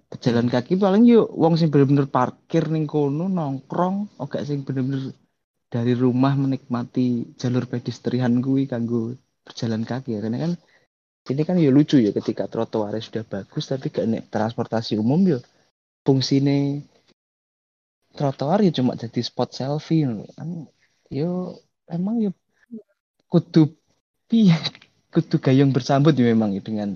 pejalan 0.07 0.47
kaki 0.47 0.79
paling 0.79 1.03
yuk 1.03 1.27
wong 1.35 1.59
sing 1.59 1.67
bener-bener 1.67 2.07
parkir 2.07 2.63
ning 2.71 2.87
kono 2.87 3.27
nongkrong 3.27 4.07
oke 4.23 4.39
sing 4.47 4.63
bener-bener 4.63 5.11
dari 5.67 5.93
rumah 5.93 6.33
menikmati 6.39 7.35
jalur 7.35 7.67
pedestrian 7.67 8.39
gue 8.39 8.63
kanggo 8.71 9.19
berjalan 9.43 9.83
kaki 9.83 10.15
ya. 10.15 10.19
Karena 10.23 10.39
kan 10.47 10.51
ini 11.27 11.41
kan 11.43 11.59
ya 11.59 11.71
lucu 11.75 11.99
ya 11.99 12.15
ketika 12.15 12.47
trotoarnya 12.47 13.03
sudah 13.03 13.23
bagus 13.27 13.67
tapi 13.67 13.91
gak 13.91 14.07
nek 14.07 14.23
transportasi 14.31 14.95
umum 14.95 15.19
ya 15.27 15.39
fungsinya 16.07 16.79
trotoar 18.15 18.63
ya 18.63 18.71
cuma 18.71 18.95
jadi 18.95 19.19
spot 19.19 19.51
selfie 19.51 20.07
kan 20.07 20.71
yo 21.11 21.59
emang 21.91 22.23
ya 22.23 22.31
kudu 23.27 23.75
piye 24.31 24.55
kudu 25.13 25.35
gayung 25.43 25.75
bersambut 25.75 26.15
ya 26.15 26.31
memang 26.31 26.55
ya 26.55 26.63
dengan 26.63 26.95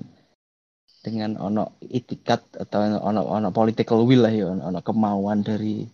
dengan 1.02 1.38
ono 1.42 1.82
itikat 1.82 2.62
atau 2.62 2.80
ono 3.02 3.22
ono 3.26 3.50
political 3.50 4.06
will 4.06 4.22
lah 4.22 4.34
ya 4.34 4.54
ono, 4.54 4.70
ono 4.70 4.80
kemauan 4.86 5.42
dari 5.42 5.86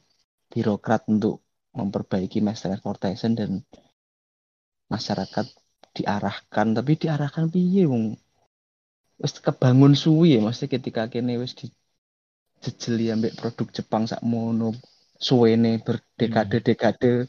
birokrat 0.52 1.08
untuk 1.08 1.44
memperbaiki 1.72 2.44
mass 2.44 2.64
transportation 2.64 3.32
dan 3.40 3.64
masyarakat 4.92 5.48
diarahkan. 5.96 6.68
Tapi 6.76 6.92
diarahkan 7.00 7.48
piye 7.48 7.88
wong 7.88 8.20
wis 9.18 9.34
kebangun 9.42 9.98
suwi 9.98 10.38
ya 10.38 10.40
maksudnya 10.46 10.78
ketika 10.78 11.10
kene 11.10 11.42
wis 11.42 11.58
di 11.58 11.74
jejeli 12.62 13.10
ambek 13.10 13.34
produk 13.34 13.68
Jepang 13.74 14.06
sakmono 14.06 14.78
suwene 15.18 15.82
berdekade-dekade 15.82 17.26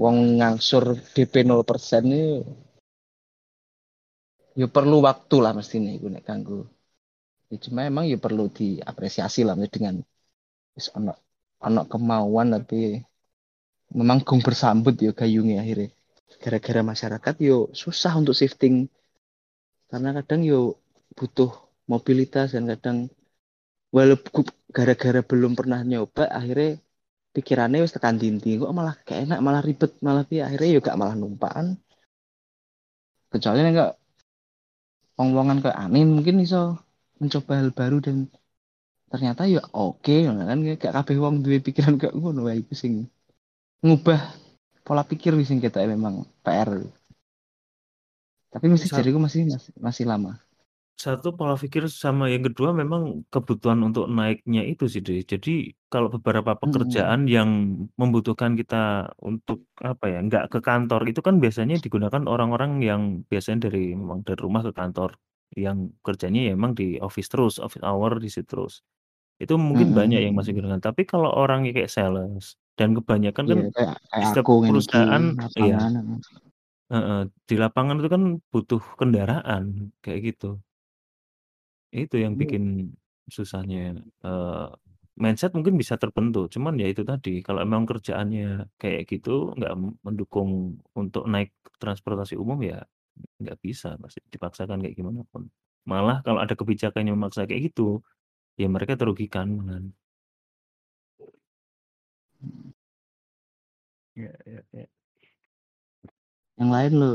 wong 0.00 0.40
ngangsur 0.40 0.96
DP 1.12 1.44
0% 1.44 2.08
ini 2.08 2.40
ya 4.60 4.66
perlu 4.76 4.96
waktu 5.08 5.36
lah 5.44 5.52
mesti 5.58 5.76
nih 5.82 5.94
gue 6.02 6.20
kanggo 6.28 6.66
ya, 7.50 7.56
cuma 7.64 7.80
emang 7.90 8.04
ya 8.12 8.18
perlu 8.24 8.50
diapresiasi 8.58 9.40
lah 9.46 9.54
dengan 9.74 9.98
wis 10.74 10.90
ono 10.96 11.12
ono 11.66 11.82
kemauan 11.90 12.48
tapi 12.54 12.98
memang 13.94 14.18
gong 14.26 14.40
bersambut 14.42 14.94
ya 14.98 15.14
gayungnya 15.14 15.62
akhirnya. 15.62 15.88
Gara-gara 16.42 16.82
masyarakat 16.82 17.34
yo 17.40 17.70
susah 17.72 18.12
untuk 18.20 18.34
shifting. 18.36 18.90
Karena 19.88 20.10
kadang 20.18 20.42
yo 20.42 20.76
butuh 21.14 21.50
mobilitas 21.86 22.52
dan 22.52 22.66
kadang 22.66 22.98
walaupun 23.94 24.44
gara-gara 24.74 25.20
belum 25.22 25.54
pernah 25.54 25.80
nyoba 25.86 26.26
akhirnya 26.26 26.82
pikirannya 27.34 27.84
wis 27.86 27.94
tekan 27.94 28.18
dinti 28.18 28.58
kok 28.58 28.74
malah 28.74 28.98
kayak 29.06 29.30
enak 29.30 29.38
malah 29.46 29.62
ribet 29.62 29.92
malah 30.02 30.26
pi 30.26 30.42
akhirnya 30.42 30.82
juga 30.82 30.90
malah 30.98 31.14
numpaan 31.14 31.78
kecuali 33.30 33.60
enggak 33.62 33.90
ongwongan 35.20 35.62
kayak 35.62 35.78
aneh 35.78 36.02
mungkin 36.06 36.42
bisa 36.42 36.78
mencoba 37.22 37.52
hal 37.62 37.70
baru 37.70 37.98
dan 38.02 38.26
ternyata 39.08 39.46
ya 39.46 39.62
oke 39.70 40.02
okay, 40.02 40.26
kan 40.26 40.58
kayak 40.60 40.94
kabeh 40.94 41.16
wong 41.22 41.46
duwe 41.46 41.62
pikiran 41.62 41.94
kayak 41.96 42.18
ngono 42.18 42.50
wae 42.50 42.58
iku 42.58 42.74
sing 42.74 43.06
ngubah 43.80 44.20
pola 44.82 45.06
pikir 45.06 45.32
sing 45.46 45.62
kita 45.62 45.86
memang 45.86 46.26
PR 46.42 46.82
tapi 48.50 48.66
mesti 48.70 48.90
jadiku 48.90 49.22
masih 49.22 49.46
masih 49.46 49.72
masih 49.78 50.04
lama 50.06 50.43
satu 50.94 51.34
pola 51.34 51.58
pikir 51.58 51.84
sama 51.90 52.30
yang 52.30 52.46
kedua 52.46 52.70
memang 52.70 53.26
kebutuhan 53.34 53.82
untuk 53.82 54.06
naiknya 54.06 54.62
itu 54.62 54.86
sih 54.92 55.02
deh. 55.02 55.20
Jadi 55.26 55.74
kalau 55.90 56.08
beberapa 56.14 56.54
pekerjaan 56.54 57.26
yang 57.26 57.50
membutuhkan 58.00 58.54
kita 58.54 59.10
untuk 59.22 59.66
apa 59.82 60.04
ya, 60.12 60.18
nggak 60.26 60.44
ke 60.54 60.58
kantor 60.62 61.02
itu 61.10 61.20
kan 61.26 61.42
biasanya 61.42 61.76
digunakan 61.82 62.22
orang-orang 62.30 62.78
yang 62.82 63.02
biasanya 63.30 63.68
dari 63.70 63.92
memang 63.98 64.22
dari 64.26 64.38
rumah 64.38 64.62
ke 64.66 64.72
kantor, 64.74 65.10
yang 65.58 65.90
kerjanya 66.06 66.40
ya 66.48 66.52
memang 66.56 66.72
di 66.78 66.96
office 67.02 67.28
terus, 67.32 67.54
office 67.58 67.82
hour 67.82 68.16
di 68.22 68.30
situ 68.30 68.46
terus. 68.54 68.74
Itu 69.42 69.56
mungkin 69.60 69.92
banyak 69.96 70.20
yang 70.24 70.34
masih 70.38 70.54
gunakan. 70.58 70.80
Tapi 70.82 71.02
kalau 71.08 71.30
orang 71.34 71.66
kayak 71.70 71.90
sales 71.92 72.56
dan 72.78 72.94
kebanyakan 72.98 73.46
kan 73.50 73.60
Iya, 73.60 73.62
kayak 73.74 73.94
kayak 74.10 74.28
setiap 74.28 74.46
aku 74.48 74.52
ngene 74.60 74.80
iki 74.86 75.00
perusahaan 75.04 75.36
iya. 75.58 75.80
lapangan 75.80 75.92
Heeh, 76.92 77.20
di 77.48 77.54
lapangan 77.62 77.96
itu 78.00 78.08
kan 78.14 78.22
butuh 78.52 78.82
kendaraan 79.00 79.64
kayak 80.04 80.20
gitu. 80.32 80.46
Itu 81.94 82.16
yang 82.18 82.34
Iya. 82.34 82.40
bikin 82.42 82.64
susahnya, 83.30 83.94
eee, 84.26 84.66
mindset 85.14 85.54
mungkin 85.54 85.78
bisa 85.78 85.94
terbentuk, 86.02 86.50
cuman 86.50 86.74
ya 86.82 86.90
itu 86.90 87.02
tadi, 87.06 87.38
kalau 87.46 87.62
emang 87.62 87.86
kerjaannya 87.86 88.66
kayak 88.82 89.02
gitu, 89.06 89.54
nggak 89.56 89.72
mendukung 90.02 90.50
untuk 90.98 91.24
naik 91.30 91.54
transportasi 91.78 92.34
umum, 92.34 92.58
ya 92.66 92.82
nggak 93.42 93.58
bisa 93.62 93.94
pasti, 94.02 94.18
dipaksakan 94.34 94.82
kayak 94.82 94.96
gimana 94.98 95.22
pun. 95.30 95.46
Malah 95.86 96.18
kalau 96.26 96.40
ada 96.42 96.54
kebijakan 96.58 97.06
yang 97.08 97.16
memaksa 97.20 97.46
kayak 97.46 97.70
gitu, 97.70 98.02
ya 98.60 98.66
mereka 98.70 98.94
terugikan 99.00 99.48
malahan. 99.58 99.94
Iya 104.16 104.30
iya 104.46 104.60
iya. 104.74 104.86
Yang 106.58 106.70
lain 106.74 106.92
loh. 107.00 107.14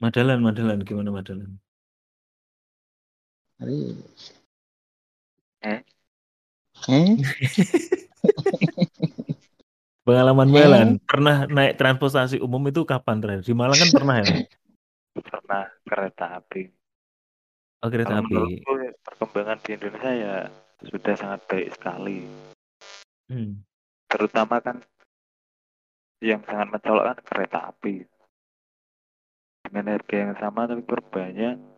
Madalan 0.00 0.40
Madalan, 0.40 0.80
gimana 0.88 1.12
Madalan? 1.12 1.60
Hari 3.60 3.92
Eh? 5.60 5.80
Eh? 6.88 7.12
Pengalaman 10.08 10.48
Eh? 10.48 10.52
Malan, 10.56 10.88
pernah 11.04 11.44
naik 11.44 11.76
transportasi 11.76 12.40
umum 12.40 12.64
itu 12.72 12.88
kapan 12.88 13.20
terakhir? 13.20 13.44
Di 13.44 13.52
Malang 13.52 13.76
kan 13.76 13.90
pernah 13.92 14.16
ya? 14.24 14.48
Pernah 15.12 15.68
kereta 15.84 16.40
api. 16.40 16.72
Oh, 17.84 17.92
kereta 17.92 18.16
Kalau 18.16 18.24
api. 18.24 18.32
menurutku 18.32 18.72
perkembangan 19.04 19.58
di 19.60 19.70
Indonesia 19.76 20.12
ya 20.16 20.34
sudah 20.88 21.14
sangat 21.20 21.40
baik 21.44 21.68
sekali. 21.76 22.24
Hmm. 23.28 23.60
Terutama 24.08 24.64
kan 24.64 24.80
yang 26.24 26.40
sangat 26.48 26.72
mencolok 26.72 27.04
kan 27.12 27.18
kereta 27.28 27.58
api. 27.68 28.08
Dengan 29.68 29.92
harga 29.92 30.16
yang 30.16 30.32
sama 30.40 30.64
tapi 30.64 30.80
perubahannya 30.80 31.69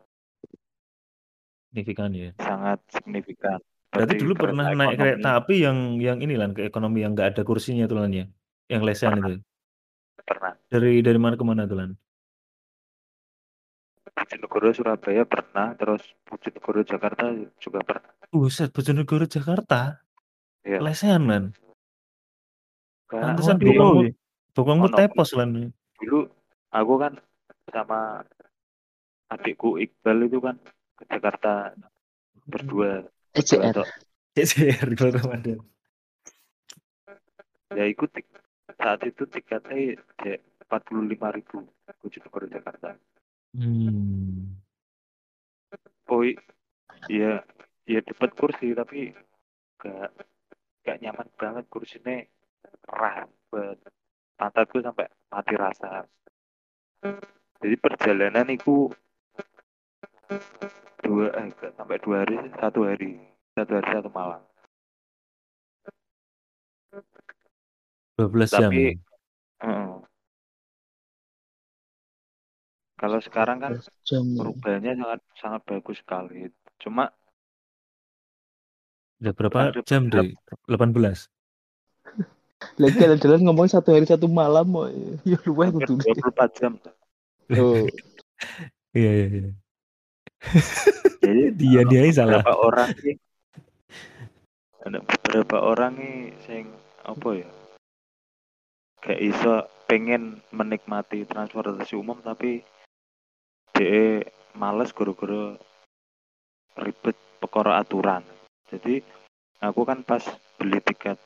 Signifikan 1.72 2.12
ya? 2.12 2.37
sangat 2.37 2.85
signifikan. 2.92 3.56
Berarti 3.88 4.14
dulu 4.20 4.32
pernah 4.37 4.68
naik 4.76 4.92
ekonomi. 4.92 5.00
kereta 5.00 5.28
api 5.40 5.54
yang 5.64 5.78
yang 5.96 6.18
ini 6.20 6.37
Lan, 6.37 6.52
ke 6.52 6.68
ekonomi 6.68 7.00
yang 7.00 7.16
nggak 7.16 7.32
ada 7.32 7.42
kursinya 7.48 7.88
tuh 7.88 7.96
Lan 8.04 8.12
ya? 8.12 8.28
Yang 8.68 8.82
lesehan 8.92 9.16
Pernah. 9.16 9.28
itu? 9.32 9.38
Pernah. 10.22 10.52
Dari 10.68 10.92
dari 11.00 11.18
mana 11.20 11.35
ke 11.40 11.44
mana 11.48 11.64
tuh 11.64 11.76
Lan? 11.80 11.90
Bojonegoro 14.12 14.68
Surabaya 14.76 15.24
pernah, 15.24 15.72
terus 15.80 16.04
Bojonegoro 16.28 16.85
Jakarta 16.85 17.32
juga 17.56 17.80
pernah. 17.80 18.12
Buset, 18.28 18.68
Bojonegoro 18.68 19.24
Jakarta? 19.24 20.04
Iya. 20.68 20.78
Lesehan 20.85 21.24
Lan? 21.24 21.44
Pantesan 23.08 23.56
bokongmu 23.61 24.12
bokongmu 24.52 24.87
Ono. 24.92 24.96
tepos 24.96 25.32
Lan. 25.37 25.72
dulu 26.00 26.28
aku 26.72 26.94
kan 27.00 27.12
sama 27.72 28.20
adikku 29.32 29.80
Iqbal 29.80 30.28
itu 30.28 30.40
kan 30.40 30.56
ke 31.02 31.18
Jakarta 31.18 31.74
berdua. 32.46 33.02
ECR. 33.34 33.82
CCR 34.32 34.86
di 34.88 34.96
bulan 34.96 35.14
Ramadan. 35.18 35.58
Ya 37.76 37.84
ikut 37.88 38.08
saat 38.76 39.00
itu 39.04 39.28
tiketnya 39.28 40.00
empat 40.64 40.80
puluh 40.88 41.04
lima 41.04 41.28
ribu 41.34 41.68
Bojonegoro 42.00 42.48
Jakarta. 42.48 42.96
Hmm. 43.52 44.56
Oh 46.08 46.24
iya, 47.08 47.40
ya 47.88 48.00
dapat 48.04 48.30
kursi 48.36 48.76
tapi 48.76 49.12
gak 49.80 50.12
gak 50.84 51.00
nyaman 51.00 51.28
banget 51.36 51.64
kursinya 51.72 52.20
kerah 52.84 53.28
banget. 53.48 53.78
Pantatku 54.36 54.80
sampai 54.80 55.08
mati 55.28 55.54
rasa. 55.56 56.04
Jadi 57.62 57.76
perjalanan 57.78 58.48
itu 58.48 58.88
dua 61.02 61.26
eh, 61.38 61.48
sampai 61.76 61.96
dua 62.00 62.16
hari 62.24 62.36
satu 62.56 62.80
hari 62.86 63.18
satu 63.56 63.72
hari 63.78 63.88
satu 63.92 64.10
malam 64.12 64.40
12 68.16 68.52
jam. 68.52 68.70
tapi 68.70 68.84
heeh. 69.64 69.92
kalau 73.00 73.18
sekarang 73.18 73.58
kan 73.58 73.72
Jam. 74.06 74.24
perubahannya 74.36 74.92
sangat 74.94 75.20
sangat 75.40 75.60
bagus 75.66 75.96
sekali 76.00 76.48
cuma 76.78 77.10
Udah 79.22 79.32
berapa 79.38 79.58
ada 79.70 79.80
jam 79.86 80.10
deh? 80.10 80.34
18. 80.66 81.30
Lagi 82.74 82.94
jalan-jalan 82.98 83.40
ngomong 83.46 83.70
satu 83.70 83.94
hari 83.94 84.02
satu 84.02 84.26
malam 84.26 84.66
mau 84.66 84.90
ya 85.22 85.38
hampir 85.46 85.86
kudu. 85.86 86.02
24 86.02 86.50
jam 86.58 86.72
Oh, 87.54 87.86
Iya 88.98 89.10
iya 89.14 89.26
iya. 89.30 89.62
Jadi 91.22 91.55
Dia 91.55 91.83
dia 91.87 92.02
salah. 92.12 92.42
beberapa 92.42 92.55
orang 92.59 92.90
sih 92.98 93.14
ada 94.83 94.98
beberapa 94.98 95.57
orang 95.62 95.92
nih 95.94 96.18
sing 96.42 96.64
apa 97.07 97.28
ya 97.38 97.50
gak 99.02 99.20
iso 99.22 99.66
pengen 99.87 100.42
menikmati 100.50 101.22
transportasi 101.26 101.94
umum 101.94 102.18
tapi 102.22 102.62
dia 103.74 104.22
males 104.55 104.90
guru-guru 104.90 105.55
ribet 106.78 107.14
perkara 107.38 107.83
aturan 107.83 108.22
jadi 108.70 109.02
aku 109.62 109.87
kan 109.87 110.02
pas 110.02 110.22
beli 110.59 110.78
tiket 110.83 111.18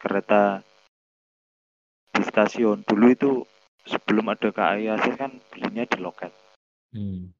kereta 0.00 0.62
di 2.10 2.22
stasiun 2.26 2.82
dulu 2.86 3.06
itu 3.10 3.30
sebelum 3.86 4.28
ada 4.30 4.50
KAI 4.52 4.92
Akses 4.92 5.16
kan 5.16 5.38
belinya 5.50 5.86
di 5.86 5.98
loket 5.98 6.30
Hmm. 6.90 7.30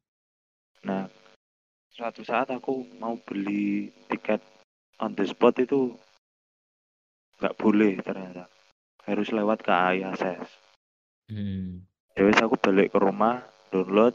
Nah, 0.85 1.05
suatu 1.93 2.25
saat 2.25 2.49
aku 2.49 2.87
mau 2.97 3.19
beli 3.21 3.93
tiket 4.09 4.41
on 5.01 5.13
the 5.13 5.25
spot 5.29 5.61
itu 5.61 5.93
nggak 7.41 7.57
boleh 7.57 8.01
ternyata. 8.01 8.49
Harus 9.05 9.33
lewat 9.33 9.65
KAI 9.65 10.05
Akses. 10.09 10.49
Hmm. 11.29 11.85
Ya 12.17 12.27
wes 12.27 12.41
aku 12.43 12.57
balik 12.61 12.93
ke 12.93 12.99
rumah, 13.01 13.45
download, 13.73 14.13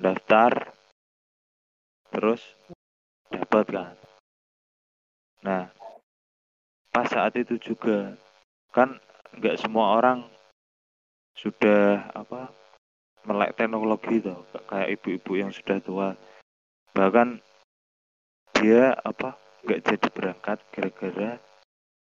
daftar, 0.00 0.72
terus 2.08 2.40
dapat 3.28 3.66
kan. 3.68 3.96
Nah, 5.40 5.72
pas 6.92 7.06
saat 7.08 7.36
itu 7.36 7.56
juga 7.60 8.16
kan 8.70 8.96
nggak 9.36 9.58
semua 9.60 9.98
orang 9.98 10.24
sudah 11.38 12.10
apa 12.12 12.52
melek 13.24 13.56
teknologi 13.56 14.22
tuh 14.24 14.40
kayak 14.68 14.96
ibu-ibu 14.98 15.32
yang 15.36 15.50
sudah 15.52 15.78
tua. 15.82 16.08
Bahkan 16.96 17.40
dia 18.56 18.92
apa 19.04 19.36
nggak 19.64 19.82
jadi 19.84 20.08
berangkat 20.12 20.58
gara-gara 20.72 21.30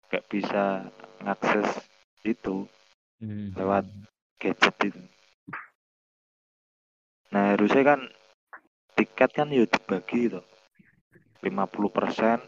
nggak 0.08 0.24
bisa 0.30 0.88
ngakses 1.22 1.68
itu 2.24 2.66
Hmm. 3.18 3.50
lewat 3.58 3.82
gadget 4.38 4.78
itu 4.86 5.02
nah 7.34 7.50
harusnya 7.50 7.82
kan 7.82 8.00
tiket 8.94 9.30
kan 9.34 9.50
ya 9.50 9.66
dibagi 9.66 10.30
gitu 10.30 10.38
50% 11.42 12.38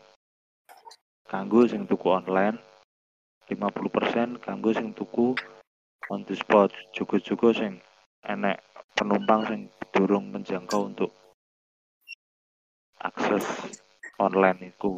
kanggo 1.26 1.66
sing 1.66 1.90
tuku 1.90 2.06
online 2.06 2.54
50% 3.50 4.38
kanggo 4.38 4.70
sing 4.70 4.94
tuku 4.94 5.34
on 6.06 6.22
the 6.26 6.38
spot. 6.38 6.70
Juga-juga 6.94 7.50
sing 7.50 7.82
enek 8.24 8.60
penumpang 8.92 9.48
sing 9.48 9.60
durung 9.94 10.28
menjangkau 10.32 10.92
untuk 10.92 11.10
akses 13.00 13.44
online 14.20 14.72
itu 14.72 14.92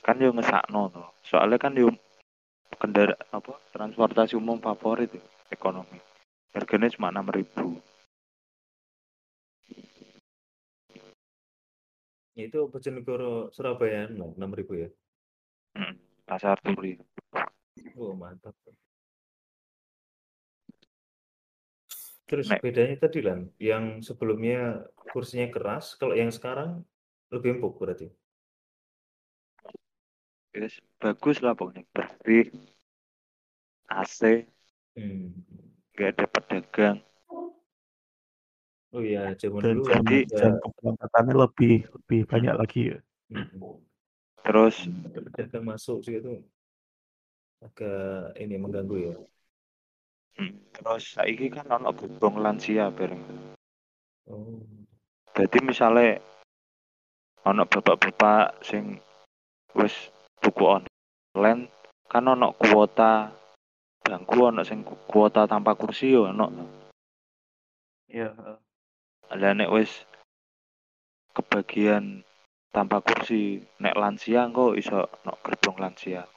kan 0.00 0.16
yo 0.16 0.32
ngesakno 0.32 0.88
to. 0.88 1.04
Soalnya 1.28 1.60
kan 1.60 1.76
yo 1.76 1.92
kendara 2.80 3.12
apa 3.28 3.60
transportasi 3.76 4.40
umum 4.40 4.56
favorit 4.56 5.12
yo, 5.12 5.24
ekonomi. 5.52 6.00
Harganya 6.56 6.88
cuma 6.88 7.12
enam 7.12 7.28
ribu. 7.28 7.76
Ya, 12.38 12.46
itu 12.46 12.70
Bojonegoro 12.70 13.50
Surabaya 13.52 14.08
enam 14.08 14.52
ribu 14.54 14.80
ya. 14.80 14.88
pasar 16.28 16.60
turi. 16.60 17.00
Oh 17.96 18.12
mantap. 18.12 18.52
Terus 22.28 22.46
Nek. 22.52 22.60
bedanya 22.60 22.96
tadi 23.00 23.24
lan, 23.24 23.48
yang 23.56 24.04
sebelumnya 24.04 24.84
kursinya 24.94 25.48
keras, 25.48 25.96
kalau 25.96 26.12
yang 26.12 26.28
sekarang 26.28 26.84
lebih 27.32 27.56
empuk 27.56 27.80
berarti. 27.80 28.12
Yes, 30.52 30.76
bagus 30.98 31.38
lah 31.40 31.54
pokoknya 31.54 31.84
bersih 31.94 32.50
AC 33.88 34.44
Hmm. 34.98 35.30
nggak 35.94 36.08
ada 36.18 36.24
pedagang 36.26 36.98
Oh 38.90 39.04
iya, 39.04 39.36
zaman 39.36 39.60
Dan 39.62 39.76
dulu 39.78 39.84
jam, 39.86 40.02
Jadi- 40.02 40.24
ada 40.32 40.36
jam 40.40 40.52
keberangkatannya 40.64 41.34
lebih 41.36 41.74
lebih 41.86 42.20
banyak 42.26 42.54
lagi 42.56 42.80
ya. 42.90 42.98
Hmm. 43.30 43.78
terus 44.42 44.76
ada 44.88 45.18
pedagang 45.28 45.64
masuk 45.68 46.00
sih 46.02 46.18
itu 46.18 46.40
agak 47.60 48.32
ini 48.40 48.56
mengganggu 48.56 48.96
ya. 48.96 49.14
Hmm, 50.38 50.72
terus 50.72 51.18
saiki 51.18 51.50
kan 51.50 51.66
ono 51.68 51.90
gerbong 51.92 52.38
lansia 52.38 52.88
bareng 52.94 53.22
Oh. 54.28 54.60
jadi 55.32 55.64
misalnya 55.64 56.20
ono 57.48 57.64
bapak-bapak 57.64 58.60
sing 58.60 59.00
wis 59.72 60.12
tuku 60.44 60.68
online 60.68 61.72
kan 62.12 62.28
ono 62.28 62.52
kuota 62.52 63.32
bangku 64.04 64.52
ono 64.52 64.60
sing 64.68 64.84
ku- 64.84 65.00
kuota 65.08 65.48
tanpa 65.48 65.72
kursi 65.80 66.12
yo 66.12 66.28
ono 66.28 66.46
Iya. 68.08 68.36
lah 69.32 69.52
nek 69.56 69.72
wis 69.72 70.04
kebagian 71.32 72.20
tanpa 72.68 73.00
kursi 73.00 73.64
nek 73.80 73.96
lansia 73.96 74.44
engko 74.44 74.76
iso 74.76 75.08
ono 75.24 75.40
gerbong 75.40 75.80
lansia 75.80 76.28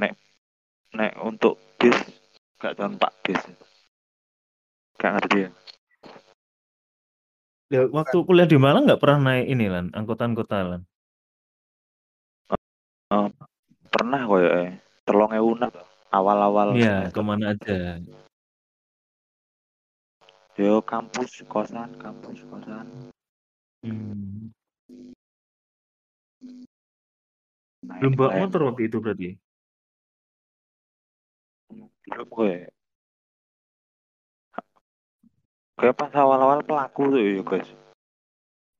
nek 0.00 0.12
nek 0.96 1.12
untuk 1.20 1.56
bis 1.80 1.96
gak 2.60 2.76
tanpa 2.76 3.08
bis 3.24 3.40
gak 5.00 5.12
ngerti 5.20 5.48
ya 5.48 5.50
Ya, 7.66 7.82
waktu 7.90 8.22
kuliah 8.22 8.46
di 8.46 8.54
Malang 8.54 8.86
nggak 8.86 9.02
pernah 9.02 9.34
naik 9.34 9.50
ini 9.50 9.66
lan, 9.66 9.90
angkutan 9.90 10.38
kota 10.38 10.62
lan. 10.62 10.86
pernah 13.90 14.22
koyo 14.22 14.48
eh 14.62 14.70
telung 15.02 15.34
ewu 15.34 15.58
awal-awal 16.14 16.78
Iya, 16.78 17.10
ke 17.10 17.20
mana 17.26 17.58
aja. 17.58 17.98
yo 20.56 20.78
kampus 20.86 21.42
kosan 21.50 21.90
kampus 21.98 22.38
kosan 22.46 22.86
Hmm. 23.82 24.50
naik 27.82 28.00
Belum 28.02 28.14
bawa 28.14 28.30
naik. 28.34 28.40
motor 28.46 28.60
waktu 28.72 28.82
itu 28.88 28.96
berarti. 29.02 29.30
Belum 32.06 32.28
gue 32.30 32.54
kayak 35.76 35.96
pas 35.98 36.12
awal-awal 36.16 36.64
pelaku 36.64 37.02
tuh 37.12 37.22
ya 37.22 37.42
guys 37.42 37.70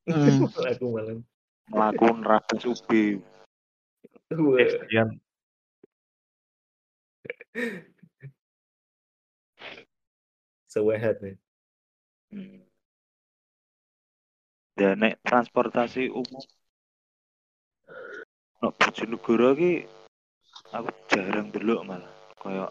Hmm. 0.07 0.47
Aku 0.71 0.95
malam. 0.95 1.27
melaku 1.67 2.07
nerabas 2.15 2.63
ubi 2.63 3.19
Sekian 4.31 5.19
Sewehat 10.71 11.19
nih. 11.25 11.35
Hmm. 12.31 12.63
Dan 14.79 14.95
nek 15.03 15.19
transportasi 15.27 16.07
umum 16.13 16.45
nek 18.63 18.73
Bojonegoro 18.77 19.57
ki 19.59 19.89
aku 20.71 20.91
jarang 21.11 21.49
delok 21.51 21.83
malah 21.83 22.13
kayak 22.39 22.71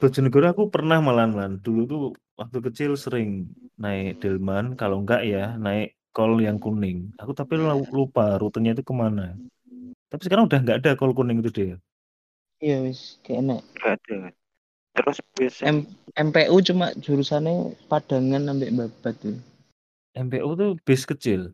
Bojonegoro 0.00 0.52
aku 0.52 0.62
pernah 0.68 1.00
malah 1.00 1.24
lan. 1.28 1.56
Dulu 1.64 1.80
tuh 1.88 2.02
waktu 2.36 2.58
kecil 2.60 2.92
sering 3.00 3.48
naik 3.80 4.20
delman, 4.20 4.76
kalau 4.76 5.00
enggak 5.00 5.24
ya 5.24 5.56
naik 5.56 5.96
kol 6.12 6.36
yang 6.38 6.60
kuning. 6.60 7.10
Aku 7.18 7.32
tapi 7.32 7.56
lu- 7.56 7.88
lupa 7.90 8.36
rutenya 8.36 8.76
itu 8.76 8.84
ke 8.84 8.94
mana. 8.94 9.34
Tapi 10.12 10.22
sekarang 10.28 10.46
udah 10.46 10.60
nggak 10.60 10.78
ada 10.84 10.90
kol 10.94 11.16
kuning 11.16 11.40
itu 11.40 11.50
deh. 11.50 11.68
Iya 12.62 12.84
wis 12.84 13.18
kayak 13.24 13.40
enak. 13.44 13.60
gak 13.80 13.92
ada. 13.98 14.18
Terus 14.94 15.18
biasanya 15.34 15.68
M 15.74 15.78
MPU 16.30 16.56
cuma 16.62 16.94
jurusannya 16.94 17.74
Padangan 17.90 18.46
sampai 18.46 18.70
Babat 18.70 19.14
tuh. 19.18 19.36
MPO 20.14 20.48
tuh 20.54 20.70
bis 20.86 21.02
kecil. 21.02 21.50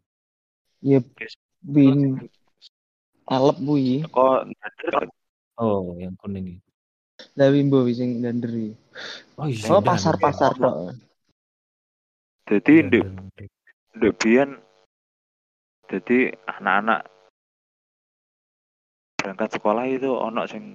Ya 0.84 1.00
Bis. 1.16 1.32
bin 1.64 2.20
alep 3.30 3.56
kok 4.12 4.44
ada 4.48 5.08
Oh, 5.60 5.92
yang 6.00 6.16
kuning 6.16 6.56
itu. 6.56 6.69
Lah 7.38 7.48
wimbo 7.50 7.84
wis 7.86 7.98
sing 7.98 8.20
ndanderi. 8.20 8.74
Oh, 9.40 9.46
iya. 9.48 9.66
Oh 9.72 9.80
pasar-pasar 9.80 10.52
tok. 10.56 10.94
jadi 12.50 12.74
dan- 12.90 13.30
ndek 13.30 13.48
ndek 13.94 14.12
biyen 14.18 14.50
jadi 15.86 16.34
anak-anak 16.50 17.06
berangkat 19.22 19.48
sekolah 19.54 19.86
itu 19.86 20.10
ono 20.10 20.42
sing 20.50 20.74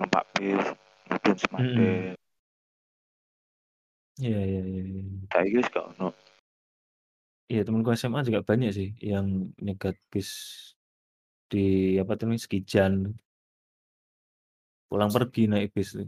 numpak 0.00 0.24
bis 0.32 0.64
mudun 1.12 1.36
semade 1.36 2.16
Iya, 4.14 4.40
iya, 4.40 4.62
iya. 4.62 4.82
iya. 4.88 5.02
saiki 5.28 5.58
wis 5.60 5.68
gak 5.68 5.84
ono 5.98 6.14
Iya, 7.44 7.60
temenku 7.60 7.92
SMA 7.92 8.24
juga 8.24 8.40
banyak 8.40 8.72
sih 8.72 8.96
yang 9.04 9.52
nyegat 9.60 10.00
bis 10.08 10.32
di 11.52 11.94
apa 12.00 12.16
tuh 12.16 12.24
namanya 12.24 12.40
Sekijan. 12.40 13.12
Pulang 14.94 15.10
pergi 15.10 15.50
naik 15.50 15.74
bis. 15.74 15.98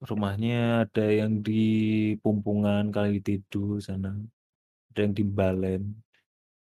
Rumahnya 0.00 0.88
ada 0.88 1.04
yang 1.12 1.44
di 1.44 1.68
Pumpungan, 2.16 2.88
Kali 2.88 3.20
Tidu 3.20 3.76
sana. 3.76 4.16
Ada 4.88 5.04
yang 5.04 5.12
di 5.12 5.20
Balen. 5.20 6.00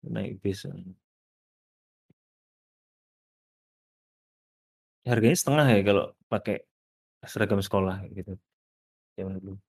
Naik 0.02 0.42
bis. 0.42 0.66
Harganya 5.06 5.38
setengah 5.38 5.70
ya 5.70 5.82
kalau 5.86 6.10
pakai 6.26 6.58
seragam 7.30 7.62
sekolah 7.62 8.02
gitu. 8.18 8.34
Zaman 9.14 9.38
dulu. 9.38 9.62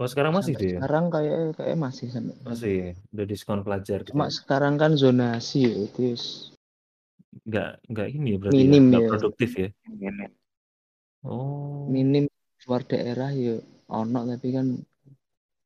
Oh, 0.00 0.08
sekarang 0.08 0.32
masih 0.32 0.56
Sampai 0.56 0.64
deh 0.64 0.70
ya? 0.72 0.80
Sekarang 0.80 1.04
kayak 1.12 1.60
kayak 1.60 1.76
masih 1.76 2.06
sampai. 2.08 2.40
Masih 2.40 2.72
ya? 2.72 2.90
Udah 3.12 3.26
diskon 3.28 3.60
pelajar 3.60 4.00
gitu. 4.00 4.16
Cuma 4.16 4.32
ya? 4.32 4.32
sekarang 4.32 4.80
kan 4.80 4.96
zonasi 4.96 5.68
ya 5.68 5.74
itu 5.84 6.16
wis 6.16 6.56
Nggak 7.48 7.70
nggak 7.88 8.08
ini 8.12 8.28
ya 8.34 8.38
berarti 8.40 8.56
ya? 8.56 8.62
Minim 8.64 8.84
Nggak 8.88 9.02
ya. 9.04 9.08
produktif 9.12 9.50
ya? 9.56 9.68
ini 9.92 10.26
Oh. 11.26 11.90
minim 11.90 12.24
luar 12.70 12.86
daerah 12.86 13.34
ya 13.34 13.58
ono 13.90 14.20
tapi 14.22 14.48
kan 14.54 14.66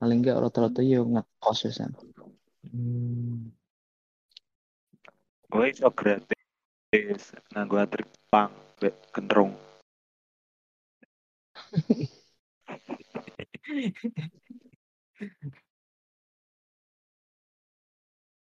paling 0.00 0.18
enggak 0.24 0.40
rata-rata 0.40 0.80
ya 0.80 1.04
ngekos 1.04 1.68
wisan. 1.68 1.92
Hmm. 2.72 3.52
gue 5.52 5.66
iso 5.68 5.92
gratis 5.92 7.36
nganggo 7.52 7.76
antri 7.76 8.08
pang 8.32 8.48
mbek 8.80 8.94
kentrung 9.12 9.52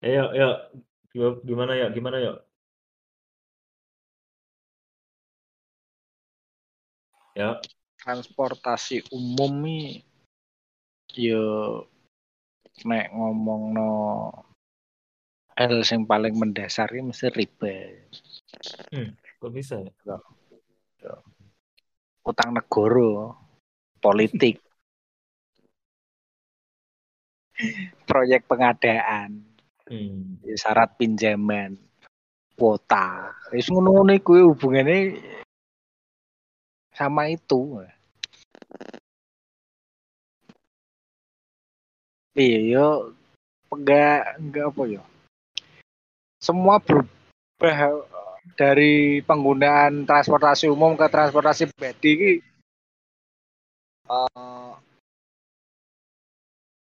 Ayo, 0.02 0.22
ayo. 0.34 0.48
Gimana 1.44 1.72
ya? 1.76 1.86
Gimana 1.92 2.16
ya? 2.18 2.32
Ya. 7.32 7.56
transportasi 8.02 9.08
umum 9.08 9.64
nih 9.64 10.04
yo 11.16 11.44
nek 12.84 13.08
ngomongno 13.14 13.92
hal 15.56 15.80
sing 15.86 16.04
paling 16.04 16.34
mendasar 16.36 16.92
iki 16.92 17.00
mesti 17.00 17.32
ribet 17.32 18.10
Kok 19.40 19.50
bisa 19.50 19.80
ya? 19.80 20.18
utang 22.22 22.52
negara 22.52 23.32
politik 24.02 24.60
proyek 28.08 28.44
pengadaan 28.44 29.48
Hmm. 29.82 30.38
ya, 30.46 30.56
syarat 30.56 30.94
pinjaman 30.96 31.74
kuota 32.56 33.34
wis 33.50 33.66
ngono-ngono 33.68 34.14
iku 34.14 34.54
hubungannya 34.54 35.18
sama 36.96 37.28
itu. 37.32 37.82
Iya 42.32 42.58
yo 42.72 42.88
enggak 43.72 44.40
enggak 44.40 44.64
apa 44.72 44.82
ya 44.88 45.02
semua 46.40 46.80
berubah 46.82 48.02
dari 48.58 49.20
penggunaan 49.22 50.08
transportasi 50.08 50.66
umum 50.66 50.96
ke 50.98 51.06
transportasi 51.06 51.70
pribadi 51.70 52.10
ini 52.16 52.32
eh, 54.10 54.72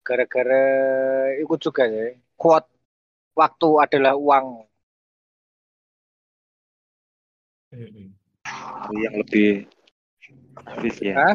gara-gara 0.07 0.65
ikut 1.43 1.59
juga 1.59 1.85
ya 1.89 2.15
quote 2.39 2.69
waktu 3.35 3.69
adalah 3.81 4.15
uang. 4.19 4.47
Yang 8.91 9.15
lebih 9.23 9.51
efisien. 10.67 11.15
Hah? 11.17 11.35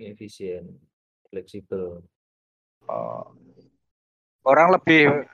Efisien, 0.00 0.64
fleksibel. 1.28 2.02
Eh, 2.88 3.26
orang 4.44 4.68
lebih 4.74 5.28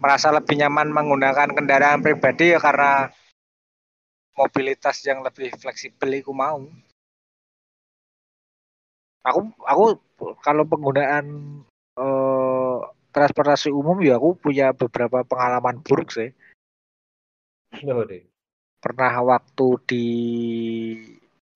merasa 0.00 0.32
lebih 0.32 0.56
nyaman 0.56 0.88
menggunakan 0.90 1.52
kendaraan 1.52 2.00
pribadi 2.00 2.56
ya 2.56 2.58
karena 2.58 3.12
mobilitas 4.32 4.96
yang 5.04 5.20
lebih 5.20 5.52
fleksibel 5.60 6.08
itu 6.16 6.32
mau. 6.32 6.64
Aku 9.20 9.52
aku 9.68 9.84
kalau 10.40 10.64
penggunaan 10.64 11.24
eh, 12.00 12.78
transportasi 13.12 13.68
umum 13.68 14.00
ya 14.00 14.16
aku 14.16 14.38
punya 14.40 14.72
beberapa 14.72 15.20
pengalaman 15.26 15.84
buruk 15.84 16.08
sih. 16.14 16.32
Oh, 17.86 18.02
deh. 18.08 18.24
Pernah 18.80 19.12
waktu 19.20 19.66
di 19.84 20.06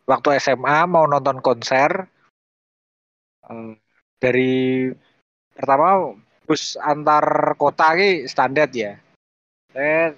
waktu 0.04 0.36
SMA 0.40 0.84
mau 0.88 1.08
nonton 1.08 1.40
konser 1.40 2.08
eh, 3.48 3.72
dari 4.20 4.88
pertama 5.52 6.12
bus 6.44 6.76
antar 6.76 7.56
kota 7.56 7.96
ini 7.96 8.28
standar 8.28 8.68
ya. 8.72 9.00
Eh, 9.74 10.12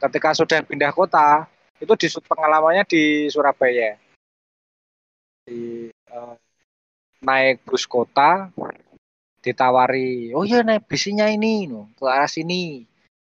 ketika 0.00 0.36
sudah 0.36 0.62
pindah 0.62 0.92
kota 0.92 1.48
itu 1.80 1.92
di 1.96 2.08
pengalamannya 2.24 2.84
di 2.84 3.26
Surabaya. 3.32 3.96
Di 5.48 5.88
eh, 5.88 6.36
naik 7.24 7.64
bus 7.64 7.84
kota 7.88 8.52
ditawari, 9.40 10.36
oh 10.36 10.44
iya 10.44 10.60
naik 10.60 10.84
bisnya 10.84 11.32
ini, 11.32 11.64
ke 11.96 12.04
arah 12.04 12.28
sini. 12.28 12.84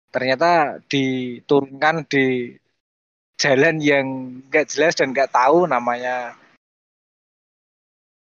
Ternyata 0.08 0.80
diturunkan 0.88 2.08
di 2.08 2.56
jalan 3.38 3.78
yang 3.78 4.06
nggak 4.50 4.66
jelas 4.74 4.98
dan 4.98 5.14
nggak 5.14 5.30
tahu 5.30 5.70
namanya 5.70 6.34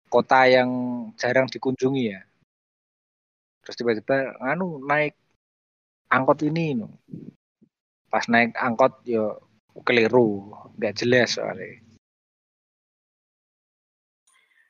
kota 0.06 0.46
yang 0.46 0.70
jarang 1.18 1.50
dikunjungi 1.50 2.04
ya. 2.14 2.22
Terus 3.66 3.76
tiba-tiba 3.78 4.38
anu 4.38 4.78
naik 4.82 5.18
angkot 6.06 6.46
ini 6.46 6.78
no. 6.78 6.88
Pas 8.06 8.28
naik 8.30 8.54
angkot 8.54 9.02
yo 9.08 9.42
keliru, 9.82 10.54
nggak 10.78 10.94
jelas 11.02 11.34
soalnya. 11.34 11.82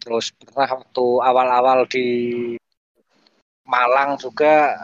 Terus 0.03 0.35
pernah 0.35 0.81
waktu 0.81 1.07
awal-awal 1.23 1.87
di 1.87 2.07
Malang 3.63 4.19
juga 4.19 4.75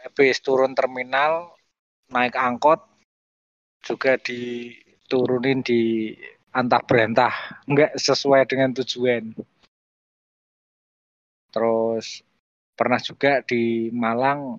habis 0.00 0.40
turun 0.40 0.72
terminal 0.72 1.52
naik 2.08 2.36
angkot 2.36 2.93
juga 3.84 4.16
diturunin 4.18 5.60
di 5.60 6.12
antah 6.50 6.80
berantah. 6.82 7.62
Nggak 7.68 8.00
sesuai 8.00 8.48
dengan 8.48 8.72
tujuan. 8.72 9.36
Terus 11.52 12.24
pernah 12.74 12.98
juga 12.98 13.44
di 13.46 13.92
Malang 13.94 14.58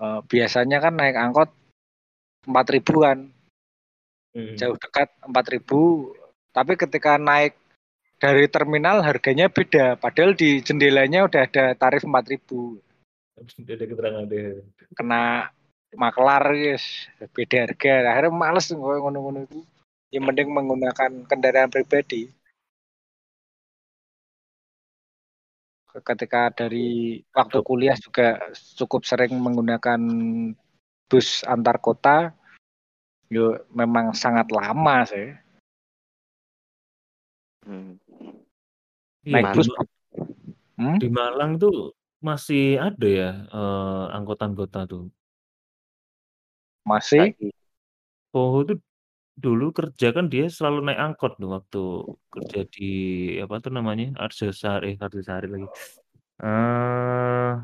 eh, 0.00 0.20
biasanya 0.24 0.80
kan 0.80 0.94
naik 0.96 1.18
angkot 1.18 1.50
empat 2.48 2.66
ribuan. 2.72 3.34
Mm. 4.34 4.58
jauh 4.58 4.74
dekat 4.74 5.14
empat 5.22 5.46
ribu. 5.54 6.10
Tapi 6.50 6.74
ketika 6.74 7.14
naik 7.18 7.54
dari 8.18 8.50
terminal 8.50 9.02
harganya 9.02 9.46
beda. 9.46 9.94
Padahal 9.94 10.34
di 10.34 10.58
jendelanya 10.58 11.26
udah 11.26 11.46
ada 11.46 11.64
tarif 11.78 12.02
empat 12.02 12.24
ribu. 12.34 12.82
Kena 14.94 15.50
maklar 15.96 16.42
guys 16.54 17.08
beda 17.32 17.70
harga 17.70 17.94
akhirnya 18.10 18.32
males 18.34 18.66
ngono 18.70 19.18
ngono 19.18 19.38
itu 19.46 19.60
yang 20.14 20.24
mending 20.30 20.50
menggunakan 20.50 21.26
kendaraan 21.26 21.70
pribadi 21.70 22.30
ketika 25.94 26.50
dari 26.50 27.22
waktu 27.30 27.58
kuliah 27.62 27.94
juga 27.94 28.42
cukup 28.74 29.06
sering 29.06 29.38
menggunakan 29.38 30.00
bus 31.06 31.46
antar 31.46 31.78
kota 31.78 32.34
yo 33.30 33.62
memang 33.70 34.10
sangat 34.10 34.50
lama 34.50 35.06
sih 35.06 35.38
Hmm. 37.64 37.96
Naik 39.24 39.56
di, 39.56 39.56
bus 39.56 39.68
hmm? 40.76 40.98
di 41.00 41.08
Malang 41.08 41.56
tuh 41.56 41.96
masih 42.20 42.76
ada 42.76 43.08
ya 43.08 43.30
eh, 43.48 44.04
angkutan 44.12 44.52
kota 44.52 44.84
tuh. 44.84 45.08
Masih. 46.84 47.34
Oh 48.30 48.62
itu 48.62 48.78
dulu 49.34 49.74
kerja 49.74 50.14
kan 50.14 50.30
dia 50.30 50.46
selalu 50.46 50.86
naik 50.86 51.00
angkot 51.00 51.34
tuh 51.42 51.50
waktu 51.50 51.82
kerja 52.30 52.60
di 52.70 52.90
apa 53.42 53.58
tuh 53.58 53.74
namanya 53.74 54.14
Arjosari, 54.20 54.94
eh 54.94 54.96
Arjosari 55.02 55.46
lagi. 55.50 55.68
Eh 56.38 57.54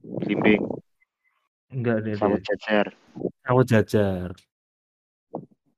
Blimbing, 0.00 0.64
enggak 1.76 1.96
deh, 2.04 2.16
sawah 2.16 2.40
jajar. 2.40 2.86
Sawah 3.44 3.64
Jajar. 3.68 4.28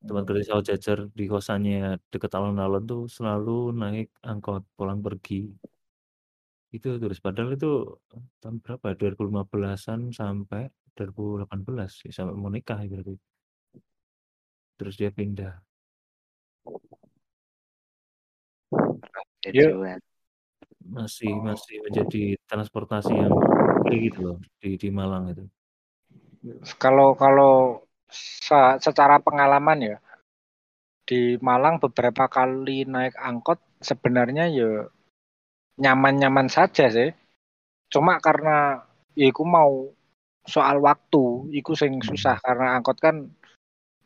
Teman 0.02 0.26
kerja 0.26 0.44
Sawah 0.50 0.64
Jajar 0.66 0.98
di 1.14 1.24
kosannya 1.30 1.98
deket 2.10 2.34
alun-alun 2.34 2.84
tuh 2.86 3.02
selalu 3.06 3.74
naik 3.74 4.08
angkot 4.22 4.66
pulang 4.74 4.98
pergi. 5.02 5.50
Itu 6.72 6.96
terus 6.96 7.20
padahal 7.20 7.52
itu 7.52 8.00
tahun 8.40 8.64
berapa? 8.64 8.96
2015-an 8.96 10.16
sampai 10.16 10.72
2018 10.96 12.08
ya, 12.08 12.10
sampai 12.10 12.34
mau 12.34 12.48
nikah 12.48 12.80
ya 12.80 12.88
berarti. 12.88 13.14
Terus 14.80 14.94
dia 14.96 15.12
pindah. 15.12 15.60
Iya. 19.44 19.68
Jajuan. 19.76 20.00
Masih 20.82 21.30
masih 21.38 21.78
menjadi 21.84 22.22
transportasi 22.48 23.12
yang 23.14 23.30
oke 23.30 23.94
gitu 23.94 24.18
loh 24.24 24.38
di 24.58 24.74
di 24.80 24.88
Malang 24.90 25.30
itu. 25.30 25.44
kalau 26.74 27.14
kalau 27.14 27.86
secara 28.82 29.22
pengalaman 29.22 29.78
ya 29.94 29.96
di 31.06 31.38
Malang 31.38 31.78
beberapa 31.78 32.26
kali 32.26 32.82
naik 32.82 33.14
angkot 33.14 33.62
sebenarnya 33.78 34.50
ya 34.50 34.90
nyaman-nyaman 35.78 36.48
saja 36.52 36.88
sih. 36.92 37.10
Cuma 37.92 38.18
karena 38.20 38.84
ya 39.12 39.28
iku 39.28 39.44
mau 39.44 39.92
soal 40.48 40.80
waktu 40.80 41.52
iku 41.56 41.72
sing 41.76 42.00
susah. 42.00 42.40
Karena 42.40 42.80
angkot 42.80 42.98
kan 42.98 43.28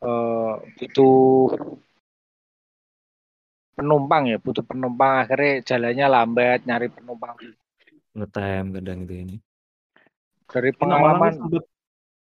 eh, 0.02 0.54
butuh 0.78 1.54
penumpang 3.76 4.30
ya 4.30 4.36
butuh 4.42 4.64
penumpang. 4.66 5.26
Akhirnya 5.26 5.62
jalannya 5.62 6.06
lambat 6.06 6.60
nyari 6.66 6.88
penumpang. 6.90 7.36
Ngetem 8.16 8.64
kadang 8.74 9.00
itu 9.06 9.14
ini. 9.14 9.36
dari 10.46 10.70
pengalaman 10.70 11.34
sempet 11.34 11.66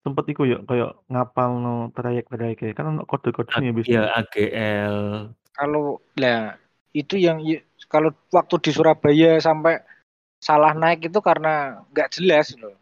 sempet 0.04 0.26
iku 0.36 0.44
ya 0.44 0.60
kayak 0.68 1.00
ngapal 1.08 1.50
no 1.64 1.76
trayek-trayek 1.96 2.76
kan 2.76 2.92
ono 2.92 3.08
kode-kodenya 3.08 3.72
A- 3.72 3.76
bisa. 3.76 3.88
Ya 3.88 4.04
AGL 4.20 4.98
kalau 5.56 6.02
lah 6.18 6.58
itu 6.92 7.16
yang 7.16 7.40
kalau 7.88 8.12
waktu 8.32 8.56
di 8.64 8.72
Surabaya 8.72 9.40
sampai 9.40 9.80
salah 10.42 10.74
naik 10.76 11.08
itu 11.12 11.20
karena 11.24 11.84
nggak 11.92 12.12
jelas 12.18 12.56
loh 12.58 12.76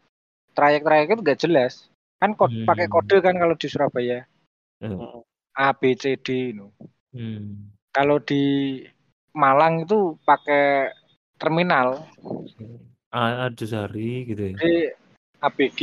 trayek-trayek 0.55 1.13
itu 1.13 1.21
nggak 1.21 1.41
jelas 1.41 1.89
kan 2.19 2.35
kod, 2.35 2.51
pakai 2.67 2.87
Hmm. 2.89 2.93
kode 2.99 3.17
kan 3.23 3.35
kalau 3.39 3.55
di 3.55 3.67
Surabaya 3.71 4.19
eh, 4.83 4.95
A 5.59 5.75
B 5.75 5.95
C 5.95 6.15
D 6.19 6.55
no. 6.55 6.71
Hmm. 7.11 7.71
Kalau 7.91 8.21
di 8.21 8.79
Malang 9.35 9.83
itu 9.83 10.15
pakai 10.23 10.93
terminal. 11.39 12.07
A 13.09 13.49
Arjosari 13.49 14.29
gitu 14.29 14.53
ya. 14.53 14.55
Jadi 14.55 14.75
ABG 15.41 15.81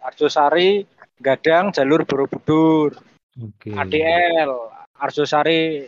Arjosari 0.00 0.86
Gadang 1.20 1.74
jalur 1.76 2.08
Borobudur. 2.08 2.96
Oke. 3.36 3.76
ADL 3.76 4.48
Arjosari 4.96 5.84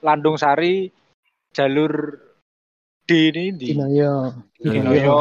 Landung 0.00 0.40
Sari 0.40 0.88
jalur 1.52 2.16
D 3.04 3.10
ini 3.32 3.44
di 3.52 3.68
Cinayo. 3.74 4.46
Dinoyo. 4.56 5.20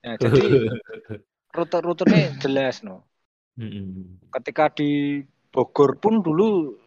Nah, 0.00 0.14
jadi 0.16 0.40
rute-rutenya 1.56 2.40
jelas 2.40 2.82
no. 2.86 3.04
Ketika 4.30 4.70
di 4.72 5.20
Bogor 5.50 5.98
pun 5.98 6.22
dulu 6.22 6.78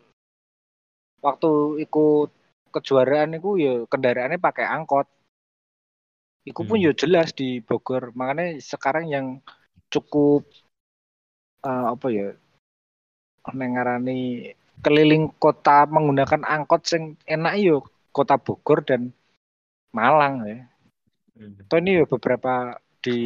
waktu 1.20 1.52
ikut 1.84 2.30
kejuaraan 2.74 3.38
itu 3.38 3.60
ya 3.60 3.74
kendaraannya 3.86 4.40
pakai 4.40 4.66
angkot. 4.66 5.08
Iku 6.44 6.68
pun 6.68 6.80
Hmm. 6.80 6.88
ya 6.88 6.92
jelas 6.96 7.32
di 7.32 7.64
Bogor. 7.64 8.12
Makanya 8.16 8.60
sekarang 8.60 9.08
yang 9.08 9.40
cukup 9.88 10.44
eh, 11.64 11.86
apa 11.94 12.08
ya 12.12 12.28
nengarani 13.52 14.52
keliling 14.82 15.30
kota 15.38 15.86
menggunakan 15.86 16.42
angkot 16.48 16.88
sing 16.88 17.20
enak 17.28 17.54
yo 17.62 17.78
kota 18.10 18.40
Bogor 18.40 18.82
dan 18.82 19.14
Malang 19.94 20.48
ya. 20.48 20.58
Hmm. 21.38 21.62
Ini 21.62 22.02
ya 22.02 22.06
beberapa 22.10 22.78
di 23.04 23.20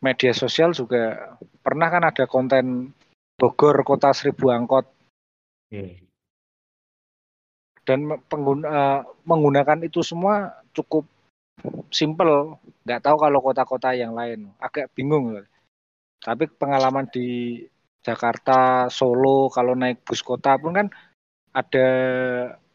media 0.00 0.32
sosial 0.36 0.76
juga 0.76 1.36
pernah 1.64 1.88
kan 1.88 2.04
ada 2.04 2.24
konten 2.28 2.92
Bogor 3.36 3.80
kota 3.84 4.12
seribu 4.12 4.52
angkot 4.52 4.96
Iya. 5.66 5.98
dan 7.86 8.18
pengguna, 8.30 8.66
eh, 8.66 9.00
menggunakan 9.26 9.82
itu 9.82 10.02
semua 10.02 10.62
cukup 10.74 11.06
simple. 11.90 12.58
Nggak 12.86 13.02
tahu 13.02 13.16
kalau 13.18 13.38
kota-kota 13.42 13.94
yang 13.94 14.14
lain 14.14 14.50
agak 14.62 14.90
bingung. 14.94 15.42
Tapi 16.22 16.50
pengalaman 16.50 17.06
di 17.10 17.62
Jakarta, 18.06 18.86
Solo 18.86 19.50
kalau 19.50 19.74
naik 19.74 20.06
bus 20.06 20.22
kota 20.22 20.54
pun 20.62 20.78
kan 20.78 20.86
ada 21.50 21.88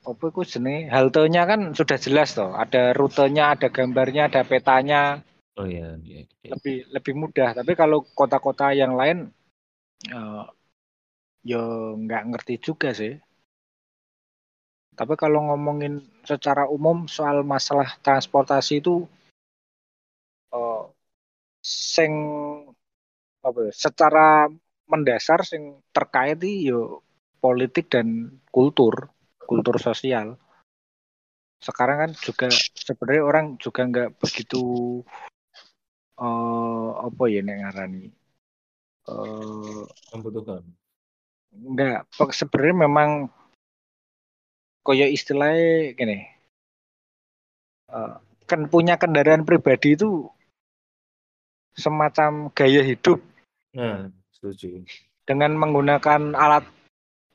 apa 0.01 0.23
itu 0.33 0.41
jenenge 0.57 0.89
haltenya 0.89 1.47
kan 1.47 1.71
sudah 1.71 1.95
jelas 1.95 2.35
toh. 2.35 2.51
Ada 2.51 2.91
rutenya, 2.97 3.55
ada 3.55 3.71
gambarnya, 3.71 4.27
ada 4.27 4.41
petanya. 4.43 5.23
Oh 5.55 5.67
iya, 5.67 5.95
iya, 6.03 6.27
iya. 6.43 6.51
lebih 6.57 6.77
lebih 6.91 7.13
mudah. 7.15 7.55
Tapi 7.55 7.71
kalau 7.77 8.03
kota-kota 8.11 8.75
yang 8.75 8.97
lain, 8.99 9.31
eh, 10.09 10.45
ya 11.47 11.63
nggak 11.95 12.23
ngerti 12.33 12.53
juga 12.59 12.91
sih. 12.91 13.15
Tapi 14.91 15.13
kalau 15.15 15.47
ngomongin 15.47 16.03
secara 16.27 16.67
umum 16.67 17.07
soal 17.07 17.47
masalah 17.47 17.95
transportasi 18.03 18.83
itu, 18.83 19.07
eh, 20.51 20.83
sing 21.61 22.11
apa 23.41 23.59
ya, 23.69 23.73
secara 23.73 24.49
mendasar 24.91 25.47
sing 25.47 25.79
terkait 25.95 26.37
itu 26.43 26.75
ya 26.75 26.79
politik 27.41 27.87
dan 27.89 28.37
kultur, 28.51 29.09
kultur 29.49 29.79
sosial. 29.81 30.35
Sekarang 31.63 31.97
kan 32.03 32.11
juga 32.19 32.47
sebenarnya 32.75 33.23
orang 33.23 33.45
juga 33.57 33.81
nggak 33.87 34.09
begitu 34.19 34.61
eh 36.21 36.89
apa 37.01 37.23
ya 37.33 37.41
nek 37.41 37.57
ngarani 37.65 38.05
eh 39.09 39.81
Membutuhkan. 40.13 40.61
enggak 41.51 42.05
sebenarnya 42.29 42.75
memang 42.85 43.09
koyo 44.85 45.09
istilahnya 45.09 45.97
gini 45.97 46.29
eh, 47.89 48.15
kan 48.45 48.61
punya 48.69 49.01
kendaraan 49.01 49.41
pribadi 49.47 49.97
itu 49.97 50.29
semacam 51.73 52.53
gaya 52.53 52.85
hidup 52.85 53.17
Nah, 53.71 54.11
setuju. 54.41 54.81
dengan 55.21 55.53
menggunakan 55.53 56.33
alat 56.33 56.65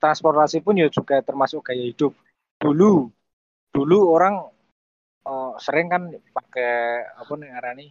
transportasi 0.03 0.61
pun 0.61 0.77
ya 0.77 0.91
juga 0.91 1.23
termasuk 1.23 1.63
gaya 1.71 1.87
hidup. 1.87 2.13
Dulu 2.59 3.09
dulu 3.71 3.99
orang 4.11 4.43
eh, 5.25 5.53
sering 5.63 5.87
kan 5.87 6.03
pakai 6.35 7.07
apa 7.15 7.33
nih 7.39 7.49
ngarani 7.55 7.87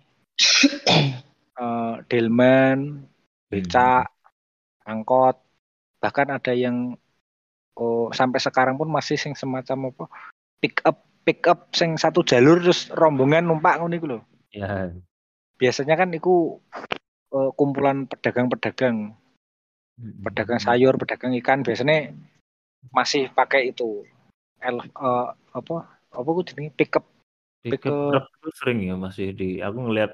eh, 1.63 1.93
delman 2.12 3.08
becak 3.47 4.12
angkot. 4.84 5.39
Bahkan 6.04 6.28
ada 6.36 6.54
yang 6.54 6.93
oh, 7.80 8.12
sampai 8.12 8.38
sekarang 8.43 8.75
pun 8.75 8.91
masih 8.91 9.15
sing 9.15 9.34
semacam 9.34 9.95
apa 9.95 10.06
pick 10.60 10.84
up 10.86 11.01
pick 11.25 11.41
up 11.49 11.73
sing 11.73 11.97
satu 11.97 12.21
jalur 12.21 12.62
terus 12.62 12.93
rombongan 12.93 13.49
numpak 13.49 13.82
ngono 13.82 13.95
iku 13.97 14.08
lho. 14.12 14.19
Ya, 14.54 14.93
biasanya 15.60 15.97
kan 15.99 16.13
itu 16.13 16.62
eh, 17.33 17.51
kumpulan 17.55 18.05
pedagang-pedagang 18.05 19.15
pedagang 19.95 20.59
sayur 20.59 20.99
pedagang 20.99 21.31
ikan 21.39 21.63
biasanya 21.63 22.11
masih 22.91 23.31
pakai 23.31 23.71
itu 23.71 24.03
El, 24.59 24.81
eh, 24.81 25.27
apa 25.55 25.75
apa 26.15 26.29
gue 26.31 26.45
up 26.45 26.73
Pickup 26.75 27.05
Pickup. 27.65 28.21
itu 28.21 28.49
sering 28.53 28.79
ya 28.85 28.95
masih 28.95 29.33
di 29.33 29.57
aku 29.63 29.89
ngelihat 29.89 30.11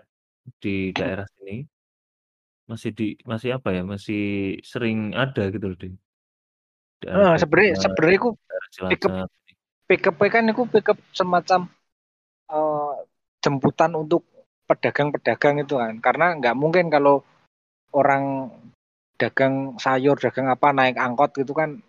di 0.64 0.96
daerah 0.96 1.28
sini 1.38 1.68
masih 2.70 2.90
di 2.96 3.20
masih 3.28 3.60
apa 3.60 3.76
ya 3.76 3.84
masih 3.84 4.56
sering 4.64 5.12
ada 5.12 5.52
gitu 5.52 5.66
loh 5.68 5.78
di 5.78 5.92
daerah 7.04 7.36
sebenarnya 7.36 7.74
sebenarnya 7.76 8.20
daerah 8.24 8.68
pickup. 8.88 9.12
Cilacap. 9.12 9.28
pick 9.90 10.04
up 10.08 10.16
kan 10.32 10.44
itu 10.48 10.64
pick 10.72 10.88
up 10.88 11.00
semacam 11.12 11.68
eh, 12.48 12.96
jemputan 13.44 13.92
untuk 14.00 14.31
pedagang-pedagang 14.72 15.60
itu 15.60 15.76
kan 15.76 16.00
karena 16.00 16.40
nggak 16.40 16.56
mungkin 16.56 16.88
kalau 16.88 17.28
orang 17.92 18.48
dagang 19.20 19.76
sayur 19.76 20.16
dagang 20.16 20.48
apa 20.48 20.72
naik 20.72 20.96
angkot 20.96 21.36
gitu 21.36 21.52
kan 21.52 21.84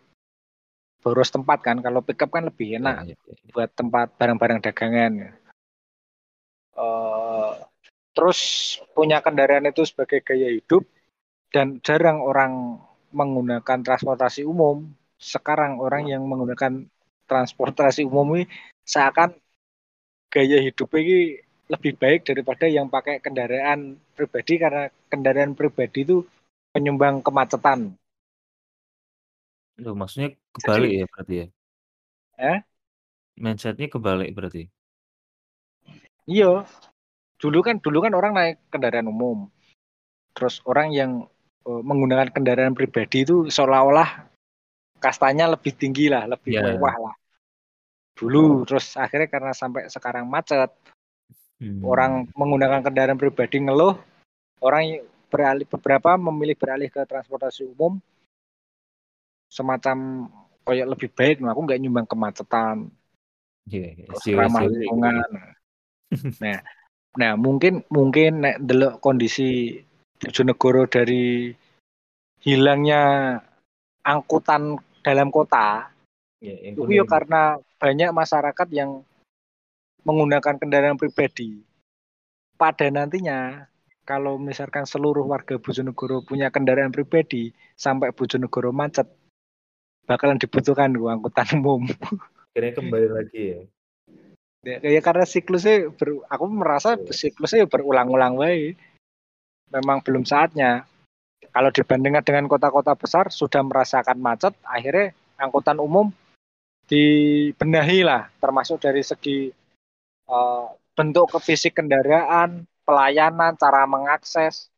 boros 1.03 1.31
tempat 1.31 1.63
kan 1.63 1.79
kalau 1.79 2.03
pick 2.03 2.19
up 2.23 2.31
kan 2.35 2.47
lebih 2.51 2.83
enak 2.83 3.07
Ya, 3.07 3.15
ya, 3.15 3.17
ya, 3.27 3.35
ya. 3.39 3.51
buat 3.55 3.71
tempat 3.75 4.07
barang-barang 4.19 4.59
dagangan 4.63 5.13
ya. 5.19 5.31
Eh, 6.73 7.53
terus 8.15 8.41
punya 8.95 9.19
kendaraan 9.25 9.67
itu 9.67 9.83
sebagai 9.89 10.23
gaya 10.23 10.53
hidup 10.53 10.85
dan 11.53 11.81
jarang 11.85 12.21
orang 12.23 12.81
menggunakan 13.13 13.85
transportasi 13.85 14.45
umum 14.45 14.89
sekarang 15.21 15.79
orang 15.79 16.09
yang 16.09 16.25
menggunakan 16.25 16.89
transportasi 17.29 18.09
umum 18.09 18.41
ini 18.41 18.45
seakan 18.83 19.37
gaya 20.33 20.59
hidup 20.65 20.89
ini 20.97 21.39
lebih 21.73 21.97
baik 21.97 22.29
daripada 22.29 22.69
yang 22.69 22.87
pakai 22.93 23.19
kendaraan 23.25 23.97
pribadi 24.13 24.61
karena 24.61 24.93
kendaraan 25.09 25.57
pribadi 25.57 26.05
itu 26.05 26.17
penyumbang 26.77 27.25
kemacetan 27.25 27.97
Loh, 29.81 29.97
maksudnya 29.97 30.37
kebalik 30.53 30.91
ya 30.93 31.05
berarti 31.09 31.35
ya 31.35 31.47
Eh? 32.43 32.59
mindsetnya 33.41 33.89
kebalik 33.89 34.31
berarti 34.37 34.69
Iya. 36.29 36.63
Dulu 37.43 37.59
kan 37.67 37.83
dulu 37.83 37.99
kan 38.07 38.15
orang 38.15 38.33
naik 38.39 38.57
kendaraan 38.71 39.11
umum. 39.11 39.51
Terus 40.39 40.63
orang 40.63 40.95
yang 40.95 41.11
eh, 41.67 41.83
menggunakan 41.83 42.31
kendaraan 42.31 42.79
pribadi 42.79 43.27
itu 43.27 43.51
seolah-olah 43.51 44.31
kastanya 45.03 45.51
lebih 45.51 45.75
tinggi 45.75 46.07
lah, 46.07 46.31
lebih 46.31 46.55
Ya. 46.55 46.63
mewah 46.63 46.95
lah. 47.11 47.15
Dulu 48.15 48.63
terus 48.63 48.95
akhirnya 48.95 49.27
karena 49.27 49.51
sampai 49.51 49.91
sekarang 49.91 50.31
macet, 50.31 50.71
Hmm. 51.63 51.79
orang 51.87 52.13
menggunakan 52.35 52.83
kendaraan 52.83 53.15
pribadi 53.15 53.63
ngeluh, 53.63 53.95
orang 54.59 54.99
beralih 55.31 55.63
beberapa 55.71 56.19
memilih 56.19 56.59
beralih 56.59 56.91
ke 56.91 57.07
transportasi 57.07 57.63
umum. 57.71 58.03
Semacam 59.47 60.27
kayak 60.67 60.91
lebih 60.91 61.09
baik, 61.15 61.39
nah, 61.39 61.55
aku 61.55 61.63
nggak 61.63 61.79
nyumbang 61.79 62.09
kemacetan, 62.11 62.91
Iya, 63.71 63.95
iya, 63.95 64.05
terus 64.11 64.27
SJW, 64.27 64.39
ramah 64.43 64.63
lingkungan. 64.67 65.31
Nah, 66.45 66.61
nah 67.17 67.33
mungkin 67.41 67.89
mungkin 67.89 68.45
nek 68.45 68.61
delok 68.61 69.01
kondisi 69.01 69.81
Bojonegoro 70.21 70.85
dari 70.85 71.49
hilangnya 72.45 73.39
angkutan 74.05 74.77
dalam 75.01 75.33
kota, 75.33 75.93
Ya, 76.43 76.59
itu 76.59 76.83
ya 76.91 77.07
karena 77.07 77.55
banyak 77.79 78.11
masyarakat 78.11 78.69
yang 78.75 79.07
menggunakan 80.03 80.59
kendaraan 80.59 80.99
pribadi. 80.99 81.63
Pada 82.59 82.87
nantinya 82.91 83.67
kalau 84.03 84.39
misalkan 84.39 84.87
seluruh 84.87 85.27
warga 85.27 85.59
Bojonegoro 85.59 86.23
punya 86.27 86.51
kendaraan 86.51 86.91
pribadi 86.91 87.55
sampai 87.79 88.11
Bojonegoro 88.11 88.75
macet, 88.75 89.07
bakalan 90.07 90.39
dibutuhkan 90.39 90.95
angkutan 90.95 91.49
umum. 91.59 91.87
Akhirnya 92.53 92.73
kembali 92.77 93.09
lagi 93.09 93.43
ya 93.43 93.61
Ya, 94.63 94.79
ya 94.79 95.03
karena 95.03 95.27
siklusnya 95.27 95.91
ber- 95.91 96.23
aku 96.31 96.45
merasa 96.47 96.95
Iya. 96.95 97.11
siklusnya 97.11 97.67
berulang-ulang 97.67 98.39
wae. 98.39 98.79
Memang 99.75 99.99
belum 100.07 100.23
saatnya. 100.23 100.87
kalau 101.53 101.69
dibandingkan 101.69 102.25
dengan 102.25 102.49
kota-kota 102.49 102.97
besar 102.97 103.29
sudah 103.29 103.61
merasakan 103.61 104.17
macet, 104.17 104.57
akhirnya 104.65 105.13
angkutan 105.37 105.77
umum 105.83 106.09
dibenahi 106.89 108.01
lah, 108.07 108.33
termasuk 108.41 108.81
dari 108.81 109.05
segi 109.05 109.53
uh, 110.33 110.73
bentuk 110.97 111.29
ke 111.29 111.39
fisik 111.45 111.77
kendaraan, 111.77 112.65
pelayanan, 112.89 113.53
cara 113.61 113.85
mengakses. 113.85 114.73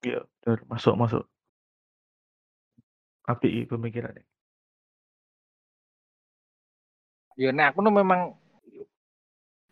Iya, 0.00 0.24
benar. 0.40 0.64
Masuk, 0.64 0.96
masuk. 0.96 1.24
Api 3.28 3.68
pemikirannya. 3.68 4.24
Ya, 7.38 7.52
nah 7.52 7.70
aku 7.70 7.84
tuh 7.84 7.94
memang 7.94 8.34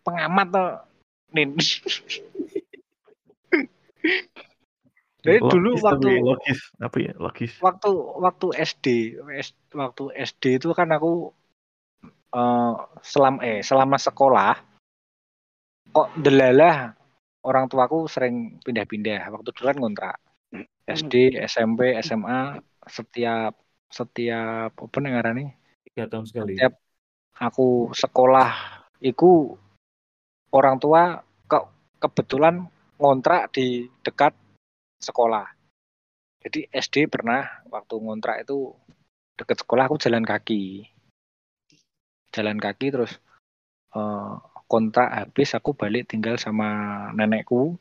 pengamat 0.05 0.47
tuh. 0.53 0.69
Nin. 1.29 1.53
Jadi 5.19 5.43
Logis 5.43 5.51
dulu 5.51 5.69
waktu 5.83 6.09
logis, 6.23 6.59
apa 6.79 6.97
ya? 7.03 7.11
Logis. 7.19 7.53
waktu 7.59 7.91
waktu 8.23 8.47
SD, 8.55 9.19
waktu 9.75 10.03
SD 10.15 10.63
itu 10.63 10.71
kan 10.71 10.87
aku 10.95 11.35
eh 12.29 12.73
selama 13.01 13.39
eh 13.41 13.59
selama 13.65 13.97
sekolah 13.97 14.53
kok 15.89 16.09
delalah 16.21 16.93
orang 17.43 17.65
tuaku 17.71 18.05
sering 18.05 18.59
pindah-pindah. 18.61 19.29
Waktu 19.31 19.49
dulu 19.55 19.65
kan 19.65 19.77
ngontrak. 19.79 20.17
SD, 20.89 21.37
SMP, 21.45 21.93
SMA 22.01 22.57
setiap 22.89 23.53
setiap 23.89 24.73
apa 24.73 24.97
nih 25.01 25.11
ngarani? 25.13 25.45
tiga 25.85 26.09
tahun 26.09 26.25
sekali. 26.29 26.57
Setiap 26.57 26.73
aku 27.37 27.93
sekolah 27.93 28.51
iku 29.01 29.53
orang 30.53 30.81
tua 30.81 31.21
ke, 31.45 31.57
kebetulan 32.01 32.65
ngontrak 32.97 33.53
di 33.53 33.89
dekat 34.01 34.33
sekolah. 35.01 35.45
Jadi 36.39 36.69
SD 36.71 37.09
pernah 37.11 37.45
waktu 37.69 37.95
ngontrak 37.99 38.47
itu 38.47 38.73
dekat 39.37 39.61
sekolah 39.61 39.89
aku 39.89 39.97
jalan 40.01 40.25
kaki. 40.25 40.87
Jalan 42.29 42.57
kaki 42.61 42.93
terus 42.93 43.17
eh, 43.95 44.33
kontrak 44.69 45.09
habis 45.09 45.49
aku 45.57 45.73
balik 45.73 46.09
tinggal 46.09 46.37
sama 46.37 46.69
nenekku. 47.17 47.77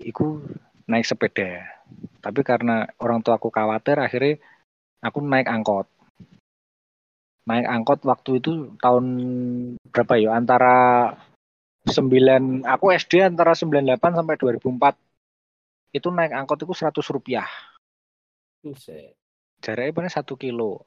Iku 0.00 0.42
naik 0.88 1.06
sepeda. 1.06 1.62
Tapi 2.24 2.40
karena 2.42 2.88
orang 2.98 3.20
tua 3.20 3.36
aku 3.36 3.52
khawatir 3.52 4.00
akhirnya 4.00 4.40
aku 5.04 5.18
naik 5.22 5.46
angkot. 5.46 5.86
Naik 7.46 7.66
angkot 7.66 8.00
waktu 8.06 8.42
itu 8.42 8.74
tahun 8.78 9.06
berapa 9.92 10.14
ya? 10.18 10.34
Antara 10.36 10.76
9 11.88 12.68
aku 12.68 12.92
SD 12.92 13.24
antara 13.24 13.56
98 13.56 13.96
sampai 14.12 14.36
2004 14.36 15.96
itu 15.96 16.08
naik 16.12 16.32
angkot 16.36 16.60
itu 16.60 16.74
100 16.76 17.00
rupiah 17.08 17.48
jaraknya 19.64 19.96
paling 19.96 20.12
satu 20.12 20.36
kilo 20.36 20.84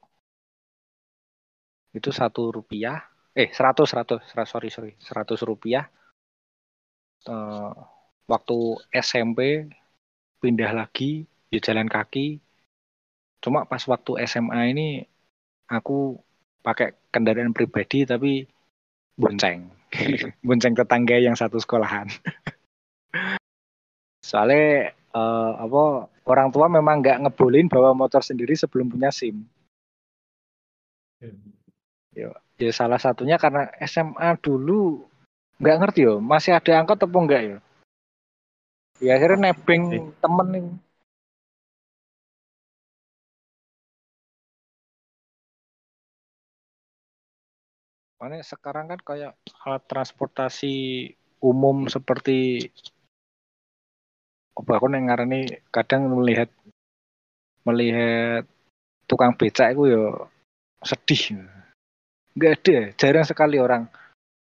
itu 1.94 2.10
satu 2.10 2.50
rupiah. 2.50 3.06
Eh 3.34 3.50
100 3.50 3.86
100 3.86 4.34
100, 4.34 4.50
sorry 4.50 4.68
sorry. 4.70 4.92
100 4.98 5.38
rupiah. 5.46 5.86
Eh, 7.24 7.72
waktu 8.26 8.58
SMP 8.90 9.70
pindah 10.42 10.74
lagi 10.74 11.24
ya 11.48 11.60
jalan 11.62 11.86
kaki. 11.86 12.42
Cuma 13.40 13.64
pas 13.64 13.80
waktu 13.86 14.26
SMA 14.26 14.74
ini 14.74 14.88
aku 15.70 16.18
pakai 16.66 16.96
kendaraan 17.14 17.54
pribadi 17.54 18.04
tapi 18.04 18.44
bonceng. 19.14 19.70
Bonceng 20.46 20.74
tetangga 20.74 21.22
yang 21.22 21.38
satu 21.38 21.62
sekolahan. 21.62 22.10
Soalnya 24.28 24.90
eh, 24.90 25.52
apa 25.54 26.10
orang 26.26 26.48
tua 26.50 26.66
memang 26.66 26.98
nggak 26.98 27.20
ngebolehin 27.28 27.70
bawa 27.70 27.94
motor 27.94 28.24
sendiri 28.24 28.58
sebelum 28.58 28.90
punya 28.90 29.14
SIM 29.14 29.46
ya 32.14 32.70
salah 32.70 32.98
satunya 33.02 33.36
karena 33.36 33.68
SMA 33.82 34.38
dulu 34.38 35.04
nggak 35.58 35.78
ngerti 35.82 36.00
yo. 36.06 36.14
Masih 36.22 36.54
ada 36.54 36.80
angkot 36.80 37.02
apa 37.02 37.18
enggak 37.18 37.42
ya 37.42 37.58
ya 39.02 39.18
akhirnya 39.18 39.50
nebeng 39.50 40.14
temen 40.22 40.48
nih. 40.54 40.66
Makanya 48.18 48.40
sekarang 48.46 48.86
kan 48.88 49.00
kayak 49.02 49.32
alat 49.66 49.82
transportasi 49.90 50.74
umum 51.44 51.90
seperti 51.90 52.70
aku 54.54 54.86
neng 54.88 55.10
ngarani 55.10 55.60
kadang 55.68 56.08
melihat 56.08 56.48
melihat 57.68 58.48
tukang 59.04 59.36
becak 59.36 59.76
itu 59.76 59.92
ya 59.92 60.04
sedih 60.80 61.44
nggak 62.34 62.52
ada 62.60 62.78
jarang 62.98 63.26
sekali 63.26 63.56
orang 63.62 63.86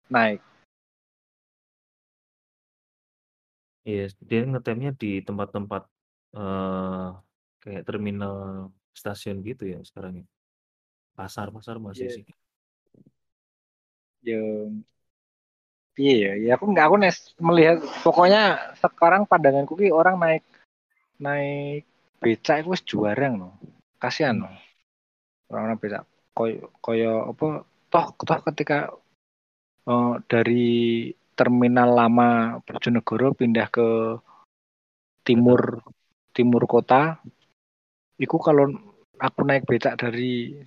naik 0.09 0.41
Iya, 3.87 4.11
dia 4.19 4.43
ngetemnya 4.43 4.91
di 4.99 5.23
tempat-tempat 5.23 5.87
eh 6.35 7.07
kayak 7.63 7.83
terminal 7.87 8.67
stasiun 8.91 9.39
gitu 9.39 9.63
ya 9.63 9.79
sekarang 9.79 10.19
ya. 10.19 10.25
Pasar-pasar 11.15 11.79
masih 11.79 12.11
Iya. 12.11 12.15
sih. 12.19 12.25
ya 14.27 14.41
iya 15.95 16.13
ya 16.19 16.31
ya 16.35 16.51
aku 16.59 16.65
nggak 16.67 16.85
aku 16.89 16.95
nes 16.99 17.17
melihat 17.39 17.79
pokoknya 18.03 18.75
sekarang 18.81 19.23
pandanganku 19.23 19.77
ki 19.79 19.87
orang 19.93 20.19
naik 20.19 20.43
naik 21.15 21.87
becak 22.19 22.65
itu 22.65 22.75
wis 22.75 22.83
juarang 22.83 23.39
no 23.39 23.49
kasihan 24.03 24.35
no 24.43 24.49
orang 25.47 25.63
naik 25.71 25.79
becak 25.79 26.03
koyo 26.37 26.69
koyo 26.85 27.33
apa 27.33 27.65
toh 27.89 28.07
toh 28.21 28.39
ketika 28.53 28.77
eh, 29.89 30.13
dari 30.29 30.69
terminal 31.37 31.89
lama 31.93 32.29
Bojonegoro 32.65 33.33
pindah 33.33 33.67
ke 33.73 33.89
timur 35.25 35.81
timur 36.33 36.63
kota 36.69 37.17
itu 38.21 38.37
kalau 38.41 38.65
aku 39.17 39.39
naik 39.45 39.65
becak 39.65 39.97
dari 39.97 40.57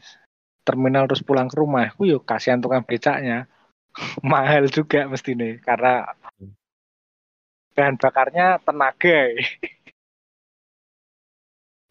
terminal 0.66 1.07
terus 1.11 1.23
pulang 1.27 1.51
ke 1.51 1.57
rumah 1.59 1.91
aku 1.91 2.07
yuk 2.07 2.23
kasihan 2.23 2.62
tukang 2.62 2.87
becaknya. 2.87 3.47
Mahal 4.31 4.71
juga 4.71 5.11
mesti 5.11 5.35
nih 5.35 5.59
karena 5.66 6.14
bahan 7.75 7.99
bakarnya 7.99 8.62
tenaga 8.62 9.18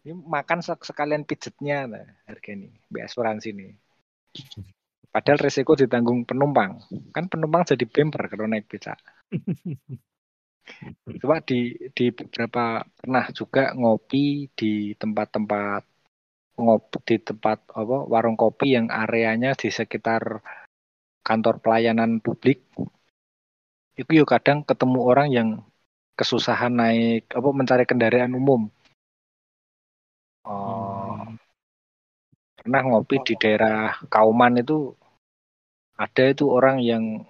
ini 0.04 0.12
makan 0.34 0.58
sek- 0.66 0.86
sekalian 0.90 1.22
pijetnya 1.28 1.78
nah, 1.92 2.06
harga 2.28 2.50
ini 2.56 2.68
be 2.92 2.98
asuransi 3.06 3.48
nih 3.58 3.70
padahal 5.14 5.38
resiko 5.44 5.72
ditanggung 5.82 6.20
penumpang 6.28 6.72
kan 7.14 7.24
penumpang 7.32 7.62
jadi 7.70 7.84
bemper 7.94 8.22
kalau 8.30 8.46
naik 8.50 8.66
becak 8.70 8.98
Coba 11.20 11.36
di 11.44 11.76
di 11.96 12.04
beberapa 12.18 12.80
pernah 12.98 13.24
juga 13.38 13.62
ngopi 13.76 14.48
di 14.58 14.96
tempat-tempat 15.00 15.82
ngopi 16.62 16.96
di 17.08 17.16
tempat 17.28 17.58
apa 17.80 17.96
warung 18.12 18.36
kopi 18.42 18.66
yang 18.76 18.86
areanya 19.02 19.50
di 19.60 19.68
sekitar 19.78 20.22
kantor 21.28 21.54
pelayanan 21.64 22.10
publik. 22.24 22.58
Itu 24.00 24.10
yuk 24.18 24.28
kadang 24.34 24.58
ketemu 24.68 24.98
orang 25.10 25.28
yang 25.36 25.48
kesusahan 26.18 26.72
naik 26.80 27.22
apa 27.38 27.48
mencari 27.58 27.84
kendaraan 27.90 28.32
umum. 28.40 28.62
Oh, 30.50 31.22
pernah 32.58 32.82
ngopi 32.82 33.22
di 33.22 33.38
daerah 33.38 33.94
Kauman 34.10 34.58
itu 34.58 34.90
ada 35.94 36.26
itu 36.26 36.50
orang 36.50 36.82
yang 36.82 37.22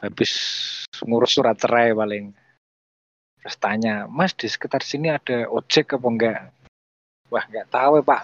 habis 0.00 0.32
ngurus 1.04 1.36
surat 1.36 1.52
cerai 1.60 1.92
paling. 1.92 2.32
Terus 3.44 3.56
tanya 3.60 4.08
mas 4.08 4.32
di 4.32 4.48
sekitar 4.48 4.80
sini 4.80 5.12
ada 5.12 5.52
ojek 5.52 6.00
apa 6.00 6.08
enggak? 6.08 6.40
Wah 7.28 7.44
nggak 7.44 7.68
tahu 7.68 8.00
ya 8.00 8.02
pak. 8.08 8.22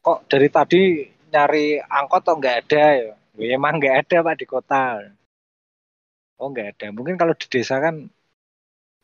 Kok 0.00 0.18
dari 0.32 0.48
tadi 0.48 0.82
nyari 1.28 1.76
angkot 1.76 2.24
atau 2.24 2.34
enggak 2.40 2.56
ada 2.64 2.84
ya? 2.96 3.12
"Ya, 3.36 3.46
emang 3.52 3.76
nggak 3.76 3.96
ada 4.08 4.16
pak 4.24 4.36
di 4.40 4.46
kota. 4.48 5.12
Oh 6.40 6.48
nggak 6.48 6.68
ada. 6.72 6.86
Mungkin 6.88 7.20
kalau 7.20 7.36
di 7.36 7.46
desa 7.52 7.76
kan 7.84 8.08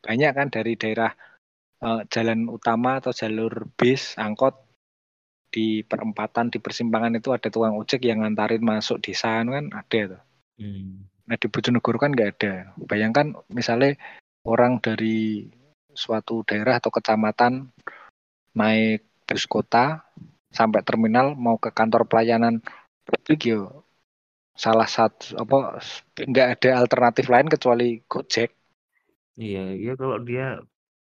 banyak 0.01 0.32
kan 0.32 0.49
dari 0.49 0.72
daerah 0.78 1.11
eh, 1.83 2.03
jalan 2.12 2.49
utama 2.49 3.03
atau 3.03 3.12
jalur 3.12 3.68
bis 3.77 4.16
angkot 4.16 4.55
di 5.51 5.81
perempatan 5.87 6.53
di 6.53 6.59
persimpangan 6.61 7.16
itu 7.16 7.33
ada 7.33 7.49
tukang 7.49 7.79
ojek 7.81 8.05
yang 8.05 8.20
ngantarin 8.20 8.61
masuk 8.61 9.01
desa 9.01 9.41
kan 9.41 9.72
ada 9.72 10.01
tuh 10.16 10.22
Hmm. 10.57 11.05
Nah 11.29 11.37
di 11.37 11.47
Bojonegoro 11.53 12.01
kan 12.01 12.12
nggak 12.16 12.31
ada. 12.39 12.55
Bayangkan 12.81 13.37
misalnya 13.53 13.97
orang 14.49 14.81
dari 14.81 15.45
suatu 15.93 16.45
daerah 16.45 16.81
atau 16.81 16.93
kecamatan 16.93 17.72
naik 18.57 19.05
bus 19.29 19.45
kota 19.49 20.07
sampai 20.53 20.81
terminal 20.81 21.37
mau 21.37 21.61
ke 21.61 21.68
kantor 21.72 22.09
pelayanan 22.09 22.64
publik 23.05 23.53
yo 23.53 23.85
salah 24.57 24.89
satu 24.89 25.37
apa 25.37 25.85
nggak 26.16 26.49
ada 26.57 26.70
alternatif 26.81 27.29
lain 27.29 27.49
kecuali 27.53 28.01
Gojek. 28.09 28.51
Iya 29.37 29.77
iya 29.77 29.93
kalau 30.01 30.16
dia 30.24 30.57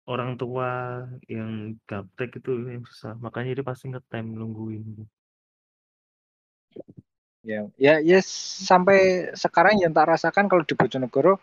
orang 0.04 0.36
tua 0.36 1.04
yang 1.32 1.80
gaptek 1.88 2.44
itu 2.44 2.52
yang 2.68 2.84
susah, 2.84 3.16
makanya 3.20 3.60
dia 3.60 3.66
pasti 3.66 3.88
ngetem 3.88 4.36
nungguin. 4.36 5.08
Ya, 7.44 7.68
ya, 7.76 8.00
ya 8.00 8.20
sampai 8.68 9.32
sekarang 9.36 9.76
yang 9.84 9.92
tak 9.92 10.16
rasakan 10.16 10.48
kalau 10.48 10.64
di 10.64 10.76
Bojonegoro 10.80 11.40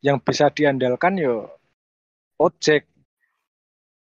yang 0.00 0.16
bisa 0.20 0.48
diandalkan 0.48 1.20
yo 1.20 1.52
ojek. 2.40 2.88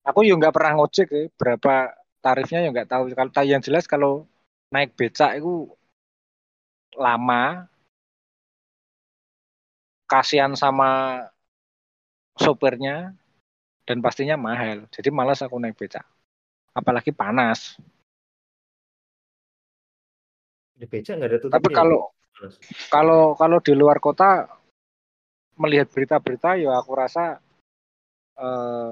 Aku 0.07 0.25
yo 0.25 0.33
nggak 0.39 0.55
pernah 0.55 0.73
ngojek 0.79 1.07
ya, 1.11 1.23
berapa 1.35 1.93
tarifnya 2.23 2.63
yo 2.65 2.73
nggak 2.73 2.89
tahu. 2.89 3.03
Kalau 3.13 3.31
tahu 3.31 3.45
yang 3.45 3.61
jelas 3.61 3.85
kalau 3.85 4.25
naik 4.71 4.95
becak 4.95 5.37
itu 5.37 5.67
lama, 6.95 7.67
kasihan 10.07 10.55
sama 10.55 11.23
sopirnya 12.39 13.15
dan 13.91 13.99
pastinya 13.99 14.39
mahal. 14.39 14.87
Jadi 14.87 15.11
malas 15.11 15.43
aku 15.43 15.59
naik 15.59 15.75
becak. 15.75 16.07
Apalagi 16.71 17.11
panas. 17.11 17.75
Di 20.79 20.87
becak 20.87 21.19
nggak 21.19 21.27
ada 21.27 21.37
Tapi 21.43 21.67
tutupnya 21.67 21.75
ya? 21.75 21.75
kalau 21.75 21.99
Mas? 22.39 22.55
kalau 22.87 23.21
kalau 23.35 23.57
di 23.59 23.75
luar 23.75 23.99
kota 23.99 24.47
melihat 25.59 25.91
berita-berita 25.91 26.55
ya 26.55 26.79
aku 26.79 26.95
rasa 26.95 27.43
eh, 28.39 28.91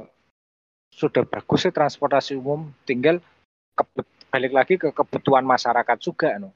sudah 0.91 1.23
bagus 1.23 1.63
sih 1.63 1.71
transportasi 1.71 2.35
umum 2.35 2.75
tinggal 2.83 3.23
kebe- 3.71 4.11
balik 4.27 4.51
lagi 4.51 4.75
ke 4.75 4.91
kebutuhan 4.91 5.47
masyarakat 5.47 5.97
juga 6.03 6.35
no. 6.35 6.51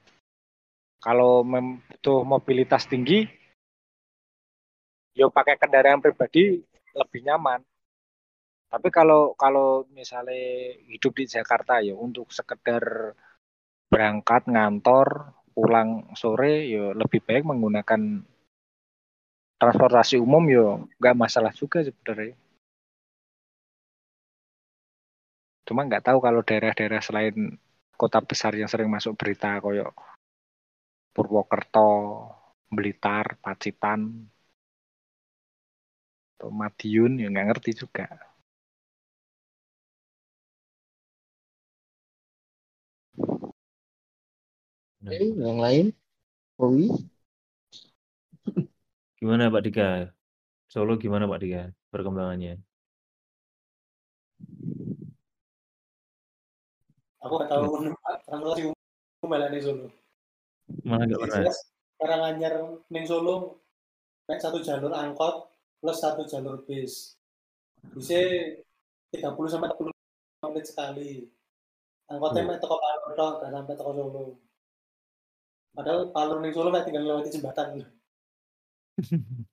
Kalau 1.00 1.40
mem- 1.40 1.80
butuh 1.88 2.20
mobilitas 2.28 2.84
tinggi 2.84 3.24
ya 5.16 5.32
pakai 5.32 5.56
kendaraan 5.56 6.04
pribadi 6.04 6.60
lebih 6.92 7.24
nyaman. 7.24 7.64
Tapi 8.74 8.90
kalau 8.90 9.38
kalau 9.38 9.86
misalnya 9.94 10.74
hidup 10.90 11.14
di 11.14 11.30
Jakarta 11.30 11.78
ya 11.78 11.94
untuk 11.94 12.34
sekedar 12.34 13.14
berangkat 13.86 14.50
ngantor 14.50 15.30
pulang 15.54 16.10
sore 16.18 16.66
ya 16.66 16.90
lebih 16.90 17.22
baik 17.22 17.46
menggunakan 17.46 18.26
transportasi 19.62 20.18
umum 20.18 20.42
yo 20.50 20.66
nggak 20.98 21.14
masalah 21.14 21.54
juga 21.54 21.86
sebenarnya. 21.86 22.34
Cuma 25.62 25.86
nggak 25.86 26.10
tahu 26.10 26.18
kalau 26.18 26.42
daerah-daerah 26.42 26.98
selain 26.98 27.54
kota 27.94 28.18
besar 28.26 28.58
yang 28.58 28.66
sering 28.66 28.90
masuk 28.90 29.14
berita 29.14 29.54
koyo 29.62 29.94
Purwokerto, 31.14 31.90
Blitar, 32.74 33.38
Pacitan, 33.38 34.00
atau 36.34 36.50
Madiun 36.50 37.22
ya 37.22 37.30
nggak 37.30 37.46
ngerti 37.54 37.70
juga. 37.86 38.33
Nah, 45.04 45.12
Oke, 45.12 45.36
yang 45.36 45.60
lain? 45.60 45.86
Owi? 46.56 46.88
gimana 49.20 49.52
Pak 49.52 49.62
Dika? 49.68 50.08
Solo 50.64 50.96
gimana 50.96 51.28
Pak 51.28 51.40
Dika 51.44 51.68
perkembangannya? 51.92 52.56
Aku 57.20 57.32
nggak 57.36 57.52
tahu 57.52 57.64
transportasi 58.24 58.62
umum 58.72 59.28
malah 59.28 59.52
ning 59.52 59.60
Solo. 59.60 59.92
Malah 60.88 61.04
nggak 61.04 61.20
pernah. 61.20 61.36
jelas 61.44 61.58
Karanganyar 62.00 62.54
ning 62.88 63.04
Solo 63.04 63.60
naik 64.24 64.40
satu 64.40 64.64
jalur 64.64 64.88
angkot 64.96 65.52
plus 65.84 66.00
satu 66.00 66.24
jalur 66.24 66.64
bis. 66.64 67.20
Bisa 67.92 68.24
30 69.12 69.52
sampai 69.52 69.68
40 69.68 69.92
menit 70.48 70.64
sekali. 70.64 71.28
Angkotnya 72.08 72.40
Oh. 72.40 72.48
mek 72.48 72.58
teko 72.60 72.76
Palur 72.80 73.12
tok, 73.12 73.32
nggak 73.44 73.52
sampai 73.52 73.74
teko 73.76 73.92
Solo. 73.92 74.24
Padahal 75.74 76.14
Palur 76.14 76.38
ning 76.38 76.54
Solo 76.54 76.70
mek 76.70 76.86
tinggal 76.86 77.02
lewati 77.02 77.34
jembatan. 77.34 77.82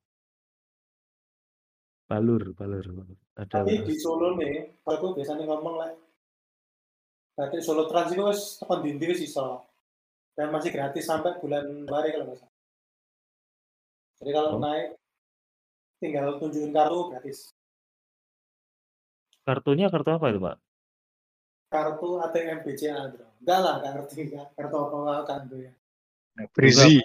Palur, 2.11 2.43
palur, 2.53 2.83
palur. 2.83 3.17
Ada 3.39 3.63
Tapi 3.63 3.87
di. 3.87 3.95
Solo 3.95 4.35
nih, 4.35 4.67
aku 4.83 5.15
biasanya 5.15 5.47
ngomong 5.47 5.79
lah, 5.79 5.95
berarti 7.39 7.63
Solo 7.63 7.87
Trans 7.87 8.11
itu 8.11 8.19
wis 8.27 8.59
tekan 8.59 8.83
dindi 8.83 9.07
wis 9.07 9.23
iso. 9.23 9.63
Dan 10.35 10.51
masih 10.51 10.75
gratis 10.75 11.07
sampai 11.07 11.39
bulan 11.39 11.63
Januari 11.63 12.11
kalau 12.11 12.25
nggak 12.27 12.39
salah. 12.43 12.55
Jadi 14.19 14.31
kalau 14.35 14.49
Oh. 14.55 14.61
naik 14.61 14.99
tinggal 16.03 16.35
tunjukin 16.35 16.75
kartu 16.75 16.99
gratis. 17.15 17.55
Kartunya 19.47 19.87
kartu 19.87 20.11
apa 20.11 20.25
itu 20.35 20.39
Pak? 20.43 20.55
Kartu 21.71 22.07
ATM 22.19 22.59
BCA 22.67 23.07
bro. 23.07 23.27
Enggak 23.39 23.59
lah, 23.63 23.73
nggak 23.79 23.91
ngerti. 23.97 24.35
Kartu 24.35 24.75
apa 24.77 25.23
kan 25.23 25.47
tuh 25.47 25.63
ya. 26.37 26.45
Brizi. 26.53 27.01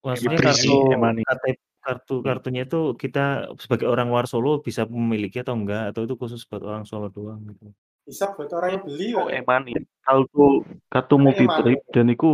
Maksudnya 0.00 0.38
Ibrisi, 0.40 0.68
kartu 0.72 0.92
Emani. 0.96 1.22
KTP 1.28 1.44
kartu 1.80 2.14
kartunya 2.20 2.62
itu 2.68 2.92
kita 2.92 3.56
sebagai 3.56 3.88
orang 3.88 4.12
luar 4.12 4.28
Solo 4.28 4.60
bisa 4.60 4.84
memiliki 4.84 5.40
atau 5.40 5.56
enggak 5.56 5.96
atau 5.96 6.04
itu 6.04 6.14
khusus 6.16 6.44
buat 6.44 6.60
orang 6.60 6.84
Solo 6.84 7.08
doang 7.08 7.40
gitu. 7.48 7.72
Bisa 8.04 8.32
buat 8.36 8.48
orang 8.52 8.80
yang 8.80 8.82
beli 8.84 9.08
Oh, 9.16 9.28
kan. 9.28 9.40
emani. 9.40 9.72
Kartu 10.00 10.44
kartu 10.88 11.14
multi 11.16 11.44
Emani. 11.44 11.56
trip 11.64 11.80
dan 11.92 12.06
itu 12.12 12.30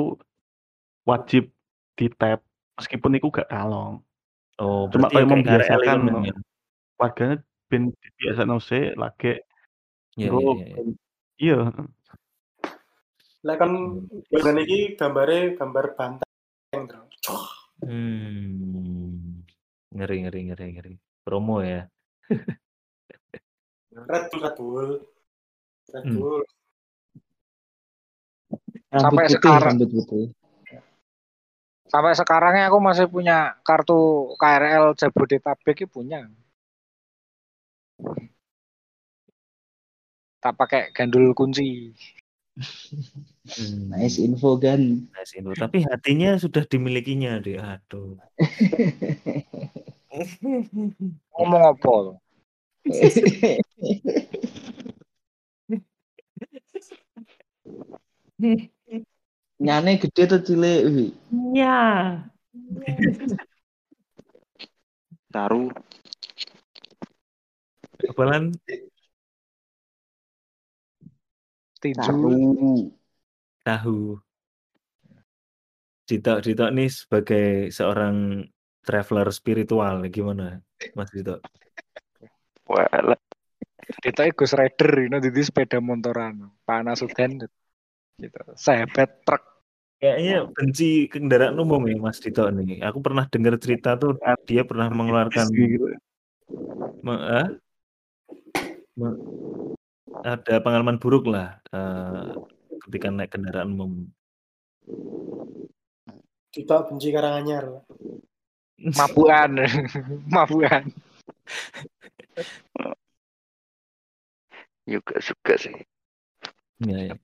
wajib 1.07 1.51
di 1.95 2.07
tap 2.11 2.43
meskipun 2.79 3.19
itu 3.19 3.31
gak 3.31 3.49
kalong. 3.51 4.03
Oh, 4.59 4.89
Cuma 4.91 5.11
kayak 5.13 5.27
ya 5.27 5.31
membiasakan 5.31 5.99
ya. 6.27 6.35
warganya 6.97 7.37
ben 7.71 7.93
biasa 8.19 8.43
nose 8.49 8.95
lagi 8.97 9.37
Iya, 10.17 10.33
iya, 10.33 10.41
iya, 10.41 10.65
iya. 10.65 10.93
iya 11.37 11.57
Lah 13.47 13.55
kan 13.61 13.71
Hmm. 13.71 14.09
bagian 14.33 14.59
ini 14.65 14.97
gambarnya 14.99 15.55
gambar 15.55 15.85
bro. 15.95 16.26
Hmm. 17.83 19.43
Ngeri, 19.93 20.17
ngeri, 20.27 20.41
ngeri, 20.53 20.67
ngeri. 20.77 20.95
Promo 21.25 21.61
ya. 21.63 21.87
Red 23.97 24.25
Bull, 24.29 24.43
Red 24.45 24.57
Bull. 24.57 24.91
Red 25.93 26.05
Hmm. 26.05 26.17
Bull. 26.17 26.43
Sampai 28.97 29.25
putih, 29.29 29.37
sekarang. 29.37 29.77
rambut 29.77 29.89
putih. 29.93 30.27
Sampai 31.87 32.13
sekarangnya 32.19 32.67
aku 32.67 32.79
masih 32.83 33.07
punya 33.07 33.55
kartu 33.63 34.33
KRL 34.37 34.97
Jabodetabek 34.99 35.87
itu 35.87 35.91
punya. 35.91 36.27
Tak 40.43 40.55
pakai 40.55 40.91
gandul 40.91 41.31
kunci. 41.33 41.95
Hmm. 42.57 43.93
Nice 43.93 44.17
info 44.17 44.57
kan. 44.57 45.05
Nice 45.13 45.37
info. 45.37 45.53
Tapi 45.53 45.85
hatinya 45.85 46.41
sudah 46.41 46.65
dimilikinya 46.65 47.37
deh. 47.45 47.61
Aduh. 47.61 48.17
Ngomong 51.37 51.63
apa? 51.77 51.93
tuh? 52.09 52.17
Nyane 59.61 60.01
gede 60.01 60.23
tuh 60.25 60.41
cilik. 60.41 60.81
Wi. 60.89 61.07
Ya. 61.53 62.25
Taruh 65.29 65.69
Apalan 68.05 68.53
Tinju. 71.95 72.07
Tahu. 72.07 72.31
tahu. 73.63 73.99
Dito, 76.07 76.33
Dito 76.39 76.65
nih 76.71 76.87
sebagai 76.87 77.75
seorang 77.75 78.47
traveler 78.87 79.27
spiritual 79.35 80.07
gimana, 80.07 80.63
Mas 80.95 81.11
Dito? 81.11 81.43
wah 82.71 82.87
lah. 82.91 83.19
Itu 84.03 84.23
Ghost 84.35 84.55
Rider, 84.55 84.91
you 85.03 85.11
know, 85.11 85.19
jadi 85.19 85.41
sepeda 85.43 85.79
motoran. 85.83 86.51
Panas 86.63 87.03
udan. 87.03 87.47
Gitu. 88.19 88.41
Sahabat 88.55 89.23
truk. 89.27 89.43
Kayaknya 89.97 90.47
benci 90.53 91.09
kendaraan 91.11 91.59
umum 91.59 91.83
ya 91.91 91.99
Mas 91.99 92.23
Dito 92.23 92.47
nih. 92.51 92.87
Aku 92.87 93.03
pernah 93.03 93.27
dengar 93.27 93.59
cerita 93.59 93.99
tuh 93.99 94.15
dia 94.47 94.63
pernah 94.63 94.87
mengeluarkan 94.93 95.47
gitu. 95.51 95.91
me- 97.03 97.25
ah? 97.27 97.49
Me- 98.95 99.76
ada 100.23 100.55
pengalaman 100.63 100.97
buruk 100.97 101.29
lah 101.29 101.59
eh, 101.73 102.33
ketika 102.89 103.11
naik 103.11 103.35
kendaraan 103.35 103.75
umum. 103.75 103.93
Kita 106.55 106.87
benci 106.89 107.13
Karanganyar. 107.13 107.85
Mabuan. 108.81 109.51
Mabuan. 110.35 110.85
juga 114.87 115.19
suka 115.19 115.59
sih 115.59 115.75
Ya, 116.79 117.11
ya. 117.11 117.15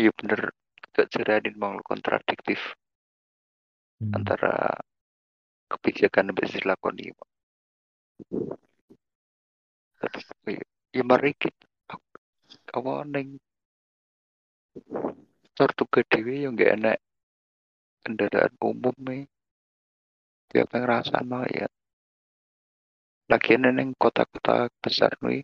iya 0.00 0.08
bener 0.16 0.54
gak 0.96 1.12
jeranin 1.12 1.52
bang 1.58 1.76
kontradiktif 1.84 2.60
Hmm. 4.00 4.10
antara 4.10 4.74
kebijakan 5.70 6.32
yang 6.32 6.36
bisa 6.36 6.58
dilakukan 6.58 6.98
ini 6.98 7.14
Ya 10.94 11.02
mari 11.02 11.34
kita 11.34 11.66
apa 12.70 13.02
ning 13.10 13.34
Tortuga 15.58 16.00
dhewe 16.10 16.34
ya 16.46 16.48
nggak 16.54 16.70
enak 16.78 16.98
kendaraan 18.02 18.54
umum 18.62 18.94
nih. 19.06 19.22
Ya 20.54 20.62
apa 20.66 20.76
ngrasakno 20.78 21.40
ya. 21.50 21.66
Lagian 23.30 23.66
ning 23.74 23.90
kota-kota 23.98 24.70
besar 24.82 25.10
nih 25.24 25.42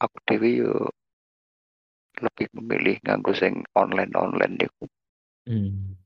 aku 0.00 0.16
dhewe 0.26 0.48
yo 0.64 0.72
lebih 2.24 2.46
memilih 2.56 2.96
nganggo 3.04 3.32
sing 3.36 3.64
online-online 3.76 4.56
iku 4.64 4.84
Hmm. 5.42 5.98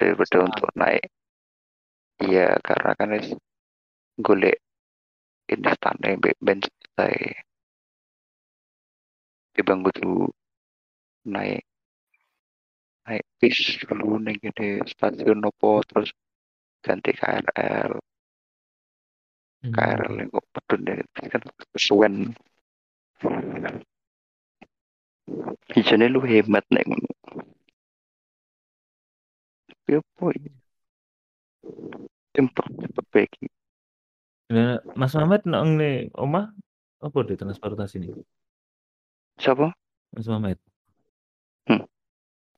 daripada 0.00 0.40
Sama. 0.40 0.46
untuk 0.48 0.70
naik. 0.80 1.06
Iya, 2.24 2.56
karena 2.64 2.90
kan 2.96 3.12
wis 3.12 3.28
golek 4.16 4.58
instane 5.52 6.16
mbek 6.16 6.40
bensin 6.98 7.04
ae. 7.04 7.34
Timbang 9.54 9.80
kudu 9.86 10.30
naik 11.24 11.62
naik 13.06 13.24
bis 13.40 13.58
dulu 13.82 14.18
ning 14.24 14.36
gede 14.44 14.68
stasiun 14.92 15.40
opo 15.50 15.70
terus 15.88 16.10
ganti 16.84 17.10
KRL 17.18 17.92
Hmm. 19.58 19.74
KRL 19.74 20.14
yang 20.22 20.30
kok 20.30 20.46
pedun 20.54 20.80
deh 20.86 20.98
kan 21.34 21.42
kesuwen 21.74 22.14
Hijaunya 25.74 26.06
lu 26.14 26.20
hemat 26.30 26.64
nek 26.70 26.84
ngono. 26.86 27.10
Tapi 29.68 29.92
apa 29.98 30.26
ya? 30.38 30.52
Baik. 33.12 33.32
Nah, 34.48 34.80
Mas 34.96 35.12
Mamet 35.12 35.42
nang 35.44 35.76
omah 36.16 36.54
apa 36.98 37.18
deh 37.22 37.38
transportasi 37.38 38.02
nih? 38.02 38.10
Siapa? 39.38 39.70
Mas 40.10 40.26
Mamet. 40.26 40.58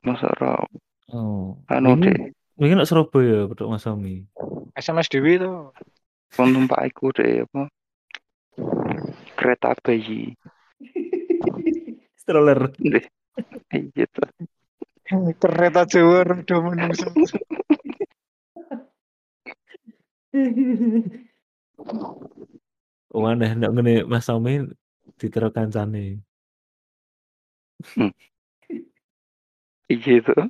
Masa 0.01 0.33
ora 0.33 0.65
Oh. 1.11 1.59
anu 1.67 1.99
deh. 1.99 2.31
wingi 2.55 2.73
nak 2.73 2.87
Surabaya 2.87 3.43
pedok 3.45 3.69
Mas 3.69 3.83
Omi. 3.83 4.23
SMS 4.79 5.11
Dewi 5.11 5.37
tuh. 5.37 5.75
Kon 6.31 6.55
numpak 6.55 6.87
iku 6.87 7.11
deh 7.11 7.43
apa? 7.43 7.67
Kereta 9.35 9.75
bayi. 9.83 10.31
Stroller. 12.15 12.71
Deh. 12.79 13.03
Iya 13.75 14.07
tuh. 14.07 14.23
Kereta 15.35 15.83
Jawa 15.83 16.23
rada 16.23 16.55
menungso. 16.63 17.11
Aneh 23.11 23.51
nak 23.59 23.71
ngene 23.75 23.93
Mas 24.11 24.27
Omi 24.31 24.53
ditero 25.19 25.47
kancane. 25.55 26.23
Iya 29.91 30.13
tuh. 30.25 30.41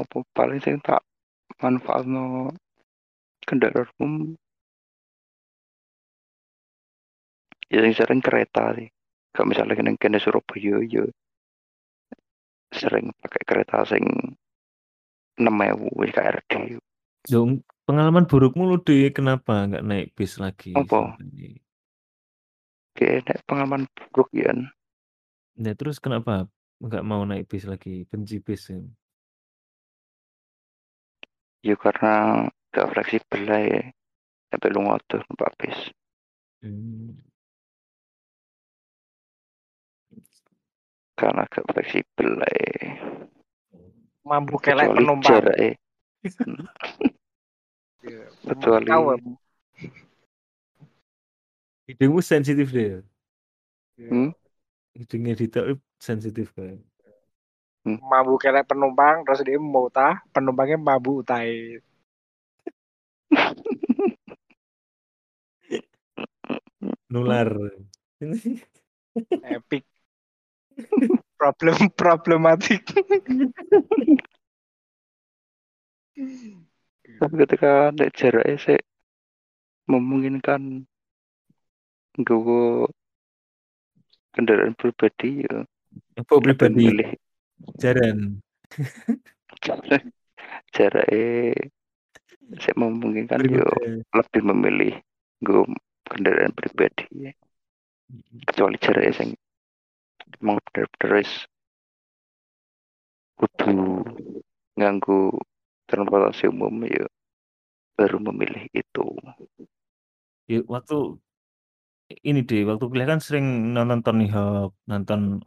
Apa 0.00 0.16
paling 0.36 0.60
sing 0.64 0.76
tak 0.84 1.00
manfaatno 1.62 2.52
kendaraan 3.48 3.88
umum 3.98 4.36
ya 7.72 7.80
yang 7.84 7.96
sering 7.96 8.20
kereta 8.20 8.76
sih. 8.76 8.88
Kalau 9.32 9.48
misalnya 9.48 9.74
kena 9.78 9.90
kena 9.96 10.18
Surabaya 10.20 10.76
ya 10.84 11.04
sering 12.72 13.12
pakai 13.20 13.42
kereta 13.44 13.84
sing 13.84 14.04
6000 15.36 15.92
wis 15.96 16.10
KRD. 16.12 16.52
Dong, 17.28 17.62
pengalaman 17.86 18.26
burukmu 18.26 18.66
lu 18.66 18.78
deh 18.82 19.12
kenapa 19.14 19.68
nggak 19.68 19.84
naik 19.84 20.08
bis 20.16 20.40
lagi? 20.42 20.74
Apa? 20.74 21.16
Kayak 22.98 23.20
nek 23.28 23.38
pengalaman 23.46 23.84
buruk 23.94 24.28
ya. 24.34 24.52
Ya 25.56 25.72
terus 25.76 26.00
kenapa 26.02 26.48
nggak 26.82 27.04
mau 27.06 27.22
naik 27.22 27.46
bis 27.46 27.64
lagi? 27.68 28.04
Benci 28.08 28.42
bis 28.42 28.72
ya? 28.72 28.82
Ya 31.62 31.78
karena 31.78 32.50
gak 32.74 32.90
fleksibel 32.90 33.40
lah 33.46 33.62
ya. 33.62 33.82
Sampai 34.50 34.68
lu 34.74 34.82
ngotot 34.82 35.22
numpak 35.30 35.54
bis. 35.62 35.78
Hmm. 36.58 37.14
Karena 41.22 41.46
gak 41.46 41.70
fleksibel 41.70 42.42
lah 42.42 42.50
ya. 42.50 42.98
Mampu 44.26 44.58
kelek 44.58 44.90
penumpang. 44.90 45.30
jarak 45.30 45.56
eh. 45.62 45.74
Iya. 48.02 48.26
Kecuali 48.42 48.90
Hidungmu 51.86 52.18
sensitif 52.18 52.74
deh. 52.74 52.98
ya? 52.98 53.00
Hmm? 54.10 54.34
Hidungnya 54.98 55.38
itu 55.38 55.78
sensitif 56.02 56.50
kan. 56.58 56.82
mampu 57.86 58.38
kelek 58.42 58.66
penumpang 58.66 59.22
terus 59.22 59.42
dia 59.46 59.58
mau 59.58 59.86
tah 59.86 60.18
penumpangnya 60.34 60.82
mampu 60.82 61.22
utai. 61.22 61.78
Nular. 67.06 67.54
Epic. 69.46 69.91
Problem 71.38 71.74
problematik. 71.98 72.82
Tapi 77.18 77.34
ketika 77.46 77.90
nek 77.94 78.10
jaraknya 78.14 78.56
sih 78.58 78.78
memungkinkan 79.90 80.86
gue 82.18 82.86
kendaraan 84.32 84.74
pribadi 84.78 85.42
ya 85.44 85.66
Apa 86.20 86.34
pribadi? 86.40 86.86
milih 86.88 87.10
Jaran. 87.80 88.38
jaraknya 90.72 91.54
saya 92.58 92.74
memungkinkan 92.76 93.42
yo 93.48 93.64
Pribadi. 93.64 94.02
lebih 94.12 94.42
memilih 94.50 94.92
gue 95.40 95.62
kendaraan 96.06 96.52
pribadi 96.54 97.06
ya. 97.28 97.32
kecuali 98.46 98.76
jaraknya 98.78 99.12
sing 99.14 99.30
bener-bener 100.38 101.10
wis 101.20 101.32
kudu 103.36 104.06
nganggu 104.78 105.36
transportasi 105.90 106.48
umum 106.48 106.86
ya 106.88 107.04
baru 107.98 108.16
memilih 108.22 108.64
itu 108.72 109.04
Ya, 110.50 110.58
waktu 110.68 111.16
ini 112.28 112.44
deh, 112.44 112.66
waktu 112.68 112.84
kuliah 112.90 113.08
kan 113.14 113.20
sering 113.22 113.72
nonton 113.72 114.02
Tony 114.04 114.26
Hawk, 114.28 114.76
nonton 114.90 115.40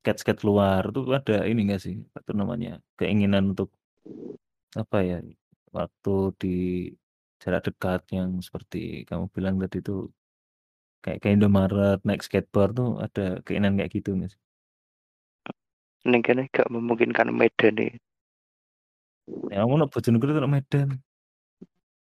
sketch-sketch 0.00 0.46
luar. 0.48 0.86
Itu 0.88 1.00
ada 1.12 1.44
ini 1.50 1.66
enggak 1.66 1.82
sih? 1.82 1.96
Apa 2.14 2.30
namanya? 2.32 2.78
Keinginan 2.96 3.52
untuk 3.52 3.74
apa 4.78 5.02
ya? 5.02 5.18
Waktu 5.74 6.14
di 6.40 6.54
jarak 7.42 7.68
dekat 7.68 8.00
yang 8.16 8.40
seperti 8.40 9.04
kamu 9.04 9.28
bilang 9.34 9.60
tadi 9.60 9.82
itu 9.84 10.08
kayak 11.06 11.22
ke 11.22 11.28
Indomaret, 11.30 12.02
naik 12.02 12.26
skateboard 12.26 12.74
tuh 12.74 12.90
ada 12.98 13.38
keinginan 13.46 13.78
kayak 13.78 13.94
gitu 13.94 14.18
sih? 14.26 14.34
ini 16.06 16.22
kayaknya 16.22 16.46
gak 16.50 16.70
memungkinkan 16.70 17.30
medan 17.34 17.74
nih 17.78 17.94
Ya 19.50 19.66
nak 19.66 19.90
Bojonegoro 19.90 20.38
nak 20.38 20.50
Medan. 20.54 21.02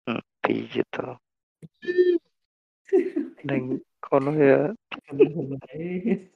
hmm, 0.09 0.25
gitu 0.73 1.05
neng 3.45 3.81
kono 4.01 4.33
ya 4.37 4.73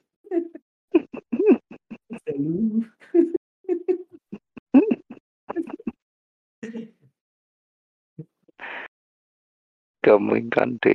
gak 10.05 10.17
memungkinkan 10.21 10.77
di 10.85 10.93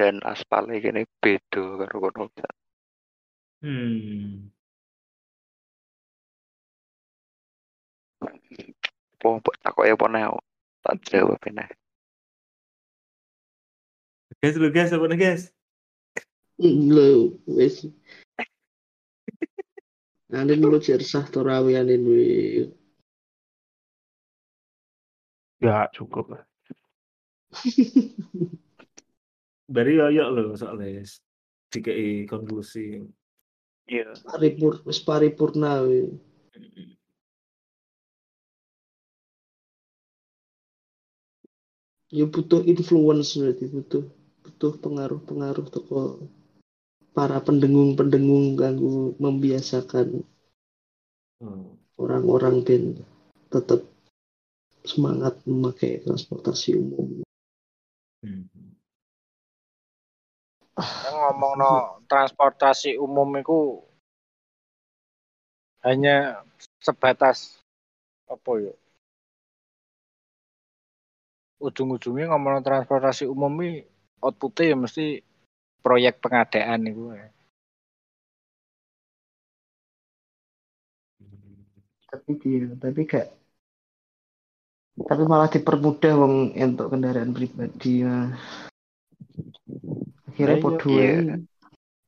dan 0.00 0.16
aspalnya 0.24 0.80
gini 0.80 1.04
beda 1.20 1.84
karo 1.84 1.96
kono 2.08 2.24
Hmm. 3.60 4.48
apa 8.24 9.26
mbok 9.36 9.56
takoke 9.60 9.92
apa 9.92 10.06
neo 10.08 10.40
tak 10.80 10.96
jawab 11.04 11.36
ini 11.44 11.68
Guys, 14.40 14.56
lu 14.56 14.72
guys, 14.72 14.88
apa 14.88 15.04
nih 15.04 15.20
guys? 15.20 15.52
Lo 16.64 17.36
wis. 17.44 17.84
Andin 20.32 20.64
lu 20.64 20.80
cirsah 20.80 21.28
torawi 21.28 21.76
andin 21.76 22.08
wi. 22.08 22.24
Ya 25.60 25.92
cukup 25.92 26.32
lah. 26.32 26.42
Bari 29.70 29.92
yoyok 30.02 30.28
loh 30.34 30.48
soalnya 30.58 31.06
DKI 31.70 32.26
konklusi. 32.26 33.06
Iya. 33.90 34.14
paripur 34.26 34.82
wis 34.86 34.98
paripurna 35.02 35.82
we. 35.86 36.10
Ya 42.10 42.26
butuh 42.26 42.66
influence 42.66 43.38
berarti 43.38 43.70
butuh 43.70 44.02
butuh 44.42 44.72
pengaruh-pengaruh 44.82 45.66
toko 45.70 46.26
para 47.14 47.38
pendengung-pendengung 47.38 48.58
ganggu 48.58 49.14
membiasakan 49.22 50.26
Hmm. 51.40 51.72
orang-orang 51.96 52.60
ben 52.60 52.84
tetap 53.48 53.80
semangat 54.84 55.40
memakai 55.48 56.04
transportasi 56.04 56.76
umum. 56.76 57.24
Hmm. 58.20 58.69
Ngomong 61.10 61.52
no 61.60 61.72
transportasi 62.10 62.96
umum 62.96 63.28
itu 63.38 63.80
hanya 65.86 66.44
sebatas 66.80 67.60
apa 68.28 68.50
ya? 68.60 68.74
Ujung-ujungnya 71.60 72.32
ngomong 72.32 72.64
transportasi 72.64 73.28
umum 73.28 73.52
ini 73.60 73.84
outputnya 74.20 74.72
ya 74.72 74.76
mesti 74.76 75.06
proyek 75.84 76.20
pengadaan 76.20 76.88
itu. 76.88 77.04
ya. 77.16 77.28
Tapi 82.10 82.30
dia, 82.42 82.66
tapi 82.80 83.06
gak 83.06 83.40
tapi 85.00 85.22
malah 85.24 85.48
dipermudah 85.48 86.12
wong 86.18 86.34
untuk 86.52 86.92
kendaraan 86.92 87.32
pribadi 87.32 88.04
ya. 88.04 88.34
Akhirnya 90.40 90.56
Nah, 90.56 90.64
podo 90.64 90.88
iya. 90.96 91.04
ae. 91.04 91.36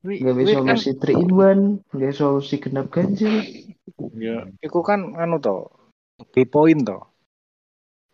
Wi- 0.03 0.19
Gawe 0.25 0.41
wi 0.43 0.53
kan, 0.57 0.75
solusi 0.81 0.91
3 0.99 1.15
in 1.15 1.31
1, 1.31 1.61
gawe 1.93 2.13
solusi 2.17 2.55
genap 2.59 2.89
ganjil. 2.91 3.45
ya, 4.19 4.49
itu 4.59 4.81
kan 4.83 5.15
anu 5.15 5.37
to, 5.39 5.69
di 6.33 6.43
poin 6.49 6.81
to. 6.83 6.99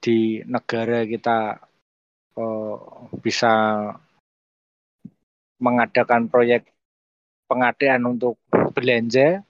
Di 0.02 0.42
negara 0.44 1.06
kita 1.06 1.38
eh, 2.36 2.76
bisa 3.22 3.52
mengadakan 5.62 6.28
proyek 6.28 6.68
pengadaan 7.48 8.04
untuk 8.04 8.36
belanja, 8.76 9.40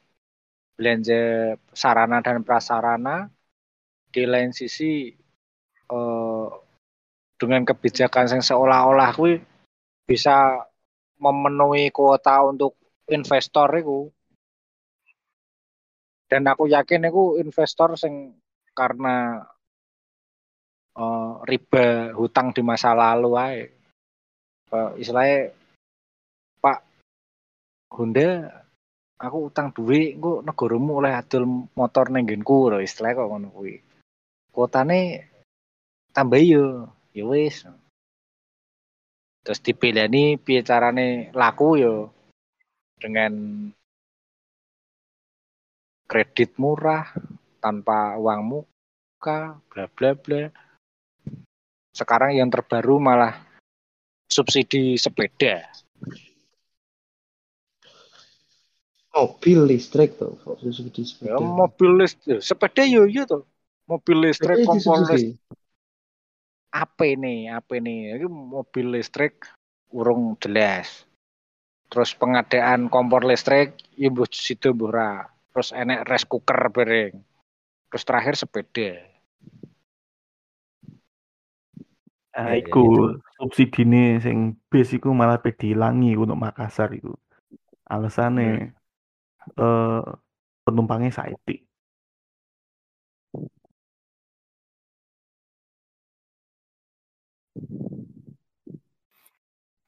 belanja 0.79 1.21
sarana 1.75 2.23
dan 2.23 2.45
prasarana. 2.47 3.33
Di 4.15 4.25
lain 4.31 4.55
sisi 4.55 5.11
eh, 5.91 6.49
dengan 7.35 7.63
kebijakan 7.67 8.31
yang 8.31 8.43
seolah-olah 8.47 9.11
kuwi 9.17 9.43
bisa 10.09 10.65
memenuhi 11.21 11.93
kuota 11.93 12.41
untuk 12.49 12.81
investor 13.13 13.69
itu. 13.77 14.09
Dan 16.29 16.49
aku 16.49 16.65
yakin 16.69 17.09
itu 17.09 17.37
investor 17.45 17.93
sing 18.01 18.41
karena 18.73 19.45
eh, 20.97 21.33
riba 21.45 22.17
hutang 22.17 22.57
di 22.57 22.65
masa 22.65 22.97
lalu 22.97 23.31
ae. 23.37 23.61
Eh, 24.73 24.91
istilahnya 25.01 25.53
Pak 26.61 26.79
Honda 27.93 28.49
aku 29.19 29.51
utang 29.51 29.75
duit 29.75 30.15
engko 30.15 30.45
negaramu 30.47 31.03
oleh 31.03 31.13
adol 31.17 31.45
motor 31.75 32.13
ning 32.13 32.25
nggenku 32.29 32.71
istilahnya 32.81 33.19
kok 33.19 33.29
ngono 33.29 33.49
kuwi. 33.51 33.77
Kuotane 34.53 35.01
tambah 36.13 36.41
yo, 36.43 36.93
ya 37.17 37.25
wis. 37.25 37.65
Terus 39.49 39.65
dipilihani 39.65 40.37
piye 40.37 40.61
carane 40.61 41.33
laku 41.33 41.81
yo 41.81 42.13
dengan 43.01 43.33
kredit 46.05 46.61
murah 46.61 47.09
tanpa 47.57 48.21
uang 48.21 48.45
muka 48.45 49.57
bla 49.73 49.89
bla 49.89 50.13
bla. 50.13 50.53
Sekarang 51.97 52.37
yang 52.37 52.53
terbaru 52.53 53.01
malah 53.01 53.41
subsidi 54.29 55.01
sepeda. 55.01 55.65
Mobil 59.17 59.65
listrik 59.65 60.21
tuh, 60.21 60.37
subsidi 60.45 61.09
Ya, 61.09 61.09
sepeda. 61.09 61.41
mobil 61.41 62.05
listrik, 62.05 62.45
sepeda 62.45 62.85
yo 62.85 63.09
yo 63.09 63.25
tuh. 63.25 63.49
Mobil 63.89 64.29
listrik, 64.29 64.69
kompor 64.69 65.09
listrik. 65.09 65.41
Apa 66.73 67.03
ini, 67.09 67.49
apa 67.49 67.81
ini? 67.81 68.13
Ini 68.13 68.27
mobil 68.29 68.93
listrik 68.97 69.49
urung 69.93 70.37
jelas. 70.41 71.05
Terus 71.89 72.13
pengadaan 72.13 72.93
kompor 72.93 73.25
listrik, 73.25 73.81
ya 73.97 74.13
mbuh 74.13 74.29
situ 74.29 74.77
mbuh 74.77 74.93
ora. 74.93 75.25
Terus 75.53 75.73
enek 75.73 76.05
rice 76.05 76.29
cooker 76.29 76.61
bareng. 76.69 77.15
Terus 77.89 78.05
terakhir 78.05 78.35
sepeda. 78.37 78.91
Ah, 82.37 82.55
Ya, 82.55 82.61
ya, 82.61 82.69
iku 82.69 82.85
itu. 82.85 83.05
subsidine 83.41 84.21
sing 84.21 84.55
base 84.69 85.01
iku 85.01 85.11
malah 85.11 85.41
pe 85.41 85.51
diilangi 85.57 86.15
untuk 86.15 86.37
Makassar 86.39 86.93
iku. 86.93 87.17
Alasane 87.89 88.77
eh 89.57 90.03
penumpangnya 90.63 91.09
saiti. 91.11 91.65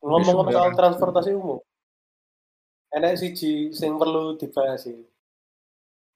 Ngomong-ngomong 0.00 0.48
soal 0.48 0.72
transportasi 0.72 1.30
umum, 1.36 1.60
enak 2.96 3.20
siji 3.20 3.70
sing 3.70 3.94
perlu 4.00 4.34
dibahas 4.40 4.88
sih. 4.88 4.96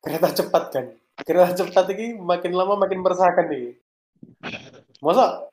Kereta 0.03 0.29
cepat 0.33 0.65
kan. 0.73 0.87
Kereta 1.21 1.65
cepat 1.65 1.93
ini 1.95 2.19
makin 2.19 2.53
lama 2.57 2.75
makin 2.81 3.01
meresahkan 3.05 3.47
nih. 3.49 3.77
Masa 5.05 5.47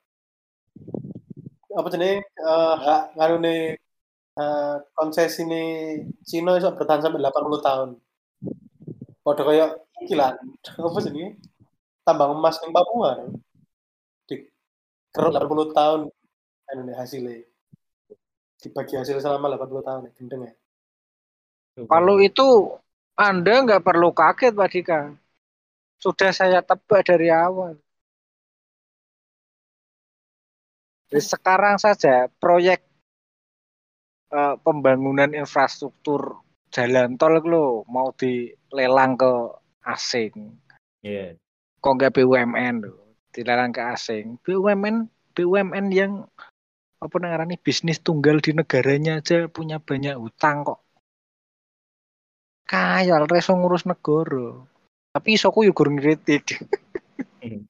apa 1.72 1.88
jenis 1.88 2.20
eh 2.20 2.74
hak 2.84 3.02
ngarune 3.16 3.56
eh, 4.40 4.76
konsesi 4.96 5.40
ini 5.46 5.62
Cina 6.28 6.56
iso 6.60 6.72
bertahan 6.72 7.04
sampai 7.04 7.20
80 7.20 7.66
tahun. 7.68 7.88
Padha 9.24 9.42
kayak 9.46 9.70
iki 10.02 10.14
lah. 10.18 10.34
Apa 10.88 10.98
jenis? 11.04 11.38
Tambang 12.02 12.34
emas 12.34 12.58
ning 12.60 12.72
Papua. 12.74 13.08
kan. 13.22 13.30
Di 15.12 15.20
keruk 15.20 15.36
80 15.36 15.76
tahun 15.76 16.00
anu 16.72 16.80
nih 16.88 16.96
hasilnya. 16.96 17.44
Dibagi 18.64 18.94
hasil 18.96 19.20
selama 19.20 19.52
80 19.60 19.84
tahun 19.84 20.00
gendeng 20.16 20.48
ya. 20.48 20.52
Kalau 21.84 22.16
itu 22.16 22.80
Anda 23.12 23.60
nggak 23.60 23.84
perlu 23.84 24.16
kaget 24.16 24.56
Pak 24.56 24.70
Dika. 24.72 25.00
Sudah 26.00 26.32
saya 26.32 26.64
tebak 26.64 27.04
dari 27.04 27.28
awal. 27.28 27.76
Jadi 31.12 31.20
sekarang 31.28 31.76
saja 31.76 32.32
proyek 32.40 32.80
eh, 34.32 34.54
pembangunan 34.64 35.28
infrastruktur 35.36 36.40
jalan 36.72 37.20
tol 37.20 37.36
itu 37.36 37.52
loh 37.52 37.84
mau 37.84 38.16
dilelang 38.16 39.20
ke 39.20 39.32
asing. 39.84 40.56
Iya. 41.04 41.36
Kok 41.84 41.92
nggak 42.00 42.14
BUMN 42.16 42.74
loh, 42.80 43.01
dilelang 43.32 43.72
ke 43.72 43.80
asing. 43.80 44.36
BUMN 44.44 45.08
BUMN 45.32 45.86
yang 45.90 46.28
apa 47.02 47.16
namanya 47.18 47.58
bisnis 47.58 47.98
tunggal 47.98 48.38
di 48.38 48.54
negaranya 48.54 49.18
aja 49.18 49.50
punya 49.50 49.82
banyak 49.82 50.14
hutang 50.14 50.62
kok. 50.62 50.80
Kayal 52.68 53.26
reso 53.26 53.58
ngurus 53.58 53.88
negara. 53.88 54.62
Tapi 55.12 55.28
iso 55.34 55.50
ku 55.50 55.66
yo 55.66 55.74
gur 55.74 55.90
ngritik. 55.90 56.62
Hmm. 57.42 57.66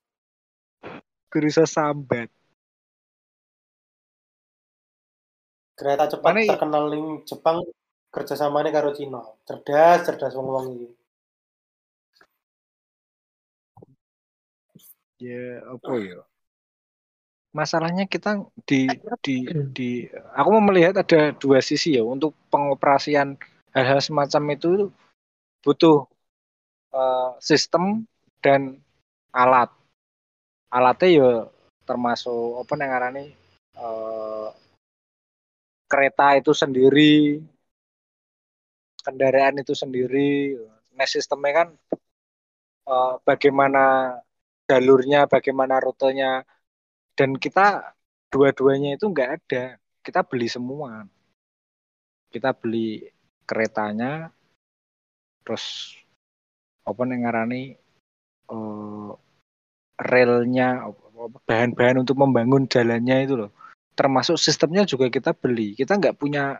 Gur 1.33 1.45
iso 1.49 1.65
sambat. 1.65 2.29
Kereta 5.73 6.07
cepat 6.13 6.31
Mana 6.31 6.45
terkenal 6.45 6.85
ning 6.93 7.05
Jepang 7.25 7.65
kerjasamanya 8.13 8.71
karo 8.71 8.93
Cina. 8.93 9.25
Cerdas, 9.49 10.05
cerdas 10.05 10.37
wong 10.37 10.47
wong 10.53 10.67
iki. 10.77 10.89
Ya 15.23 15.63
apa 15.71 15.93
ya? 16.03 16.19
Masalahnya 17.55 18.11
kita 18.11 18.43
di 18.67 18.91
di 19.23 19.37
di 19.71 19.91
aku 20.35 20.49
mau 20.51 20.65
melihat 20.67 20.99
ada 20.99 21.31
dua 21.37 21.63
sisi 21.63 21.95
ya 21.95 22.03
untuk 22.03 22.35
pengoperasian 22.51 23.39
hal-hal 23.71 24.01
semacam 24.03 24.43
itu 24.59 24.91
butuh 25.63 26.11
eh, 26.91 27.31
sistem 27.39 28.03
dan 28.43 28.83
alat. 29.31 29.71
Alatnya 30.75 31.09
ya 31.15 31.31
termasuk 31.87 32.67
apa 32.67 32.73
ngarani 32.75 33.25
eh, 33.79 34.49
kereta 35.87 36.35
itu 36.41 36.51
sendiri, 36.51 37.39
kendaraan 39.07 39.63
itu 39.63 39.77
sendiri. 39.77 40.59
Nah 40.99 41.07
sistemnya 41.07 41.53
kan 41.63 41.69
eh, 42.91 43.13
bagaimana 43.23 44.19
jalurnya, 44.69 45.27
bagaimana 45.27 45.79
rutenya, 45.83 46.47
dan 47.19 47.37
kita 47.37 47.95
dua-duanya 48.33 48.97
itu 48.97 49.07
nggak 49.09 49.31
ada. 49.41 49.65
Kita 50.03 50.27
beli 50.27 50.49
semua. 50.51 51.07
Kita 52.33 52.57
beli 52.57 53.07
keretanya, 53.45 54.33
terus 55.45 55.97
apa 56.83 57.01
nih 57.07 57.19
ngarani 57.23 57.63
eh, 58.51 59.13
relnya 60.03 60.69
bahan-bahan 61.47 62.03
untuk 62.03 62.19
membangun 62.19 62.67
jalannya 62.67 63.17
itu 63.23 63.35
loh 63.39 63.51
termasuk 63.95 64.41
sistemnya 64.41 64.83
juga 64.89 65.07
kita 65.13 65.37
beli 65.37 65.77
kita 65.77 66.01
nggak 66.01 66.17
punya 66.17 66.59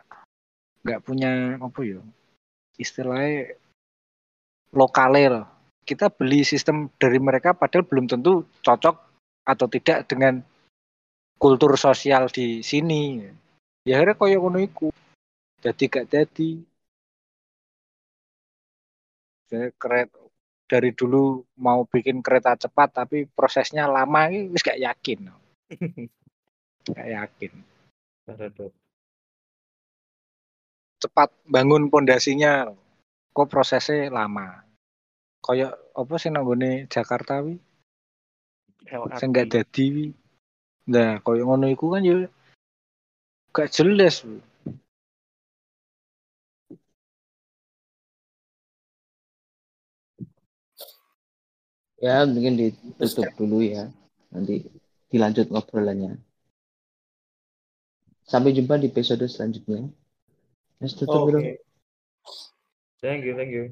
nggak 0.85 1.01
punya 1.03 1.57
apa 1.59 1.79
ya 1.83 1.99
istilahnya 2.77 3.57
lokale 4.71 5.23
loh 5.27 5.47
kita 5.83 6.07
beli 6.07 6.47
sistem 6.47 6.87
dari 6.95 7.19
mereka 7.19 7.51
padahal 7.51 7.83
belum 7.83 8.07
tentu 8.07 8.47
cocok 8.63 8.95
atau 9.43 9.67
tidak 9.67 10.07
dengan 10.07 10.39
kultur 11.35 11.75
sosial 11.75 12.31
di 12.31 12.63
sini. 12.63 13.19
Ya 13.83 13.99
akhirnya 13.99 14.15
koyo 14.15 14.39
ngono 14.39 14.63
iku. 14.63 14.87
Jadi 15.59 15.83
gak 15.91 16.07
jadi. 16.07 16.49
Saya 19.51 19.67
kereta 19.75 20.23
dari 20.71 20.95
dulu 20.95 21.43
mau 21.59 21.83
bikin 21.83 22.23
kereta 22.23 22.55
cepat 22.55 23.03
tapi 23.03 23.27
prosesnya 23.27 23.85
lama 23.85 24.31
ini 24.31 24.47
wis 24.55 24.63
gak 24.63 24.79
yakin. 24.79 25.29
Gak 26.83 27.07
yakin. 27.07 27.51
Cepat 30.99 31.29
bangun 31.47 31.87
pondasinya. 31.87 32.71
Kok 33.31 33.47
prosesnya 33.47 34.11
lama 34.11 34.62
koyo 35.43 35.67
apa 35.99 36.15
sih 36.15 36.31
nanggone 36.31 36.87
Jakarta 36.87 37.43
wi 37.43 37.59
sing 39.19 39.29
gak 39.35 39.51
dadi 39.51 39.85
wi 39.95 40.05
nah 40.87 41.19
koyo 41.19 41.43
ngono 41.43 41.67
iku 41.67 41.91
kan 41.93 42.07
ya 42.07 42.15
gak 43.53 43.69
jelas 43.75 44.23
wi. 44.23 44.39
Ya, 52.03 52.27
mungkin 52.27 52.59
ditutup 52.59 53.31
dulu 53.39 53.63
ya. 53.63 53.87
Nanti 54.35 54.67
dilanjut 55.07 55.47
ngobrolannya. 55.47 56.19
Sampai 58.27 58.51
jumpa 58.51 58.75
di 58.75 58.91
episode 58.91 59.23
selanjutnya. 59.31 59.87
Mas 60.83 60.99
tutup 60.99 61.23
Oke. 61.23 61.31
dulu. 61.31 61.39
Thank 62.99 63.23
you, 63.23 63.39
thank 63.39 63.55
you. 63.55 63.71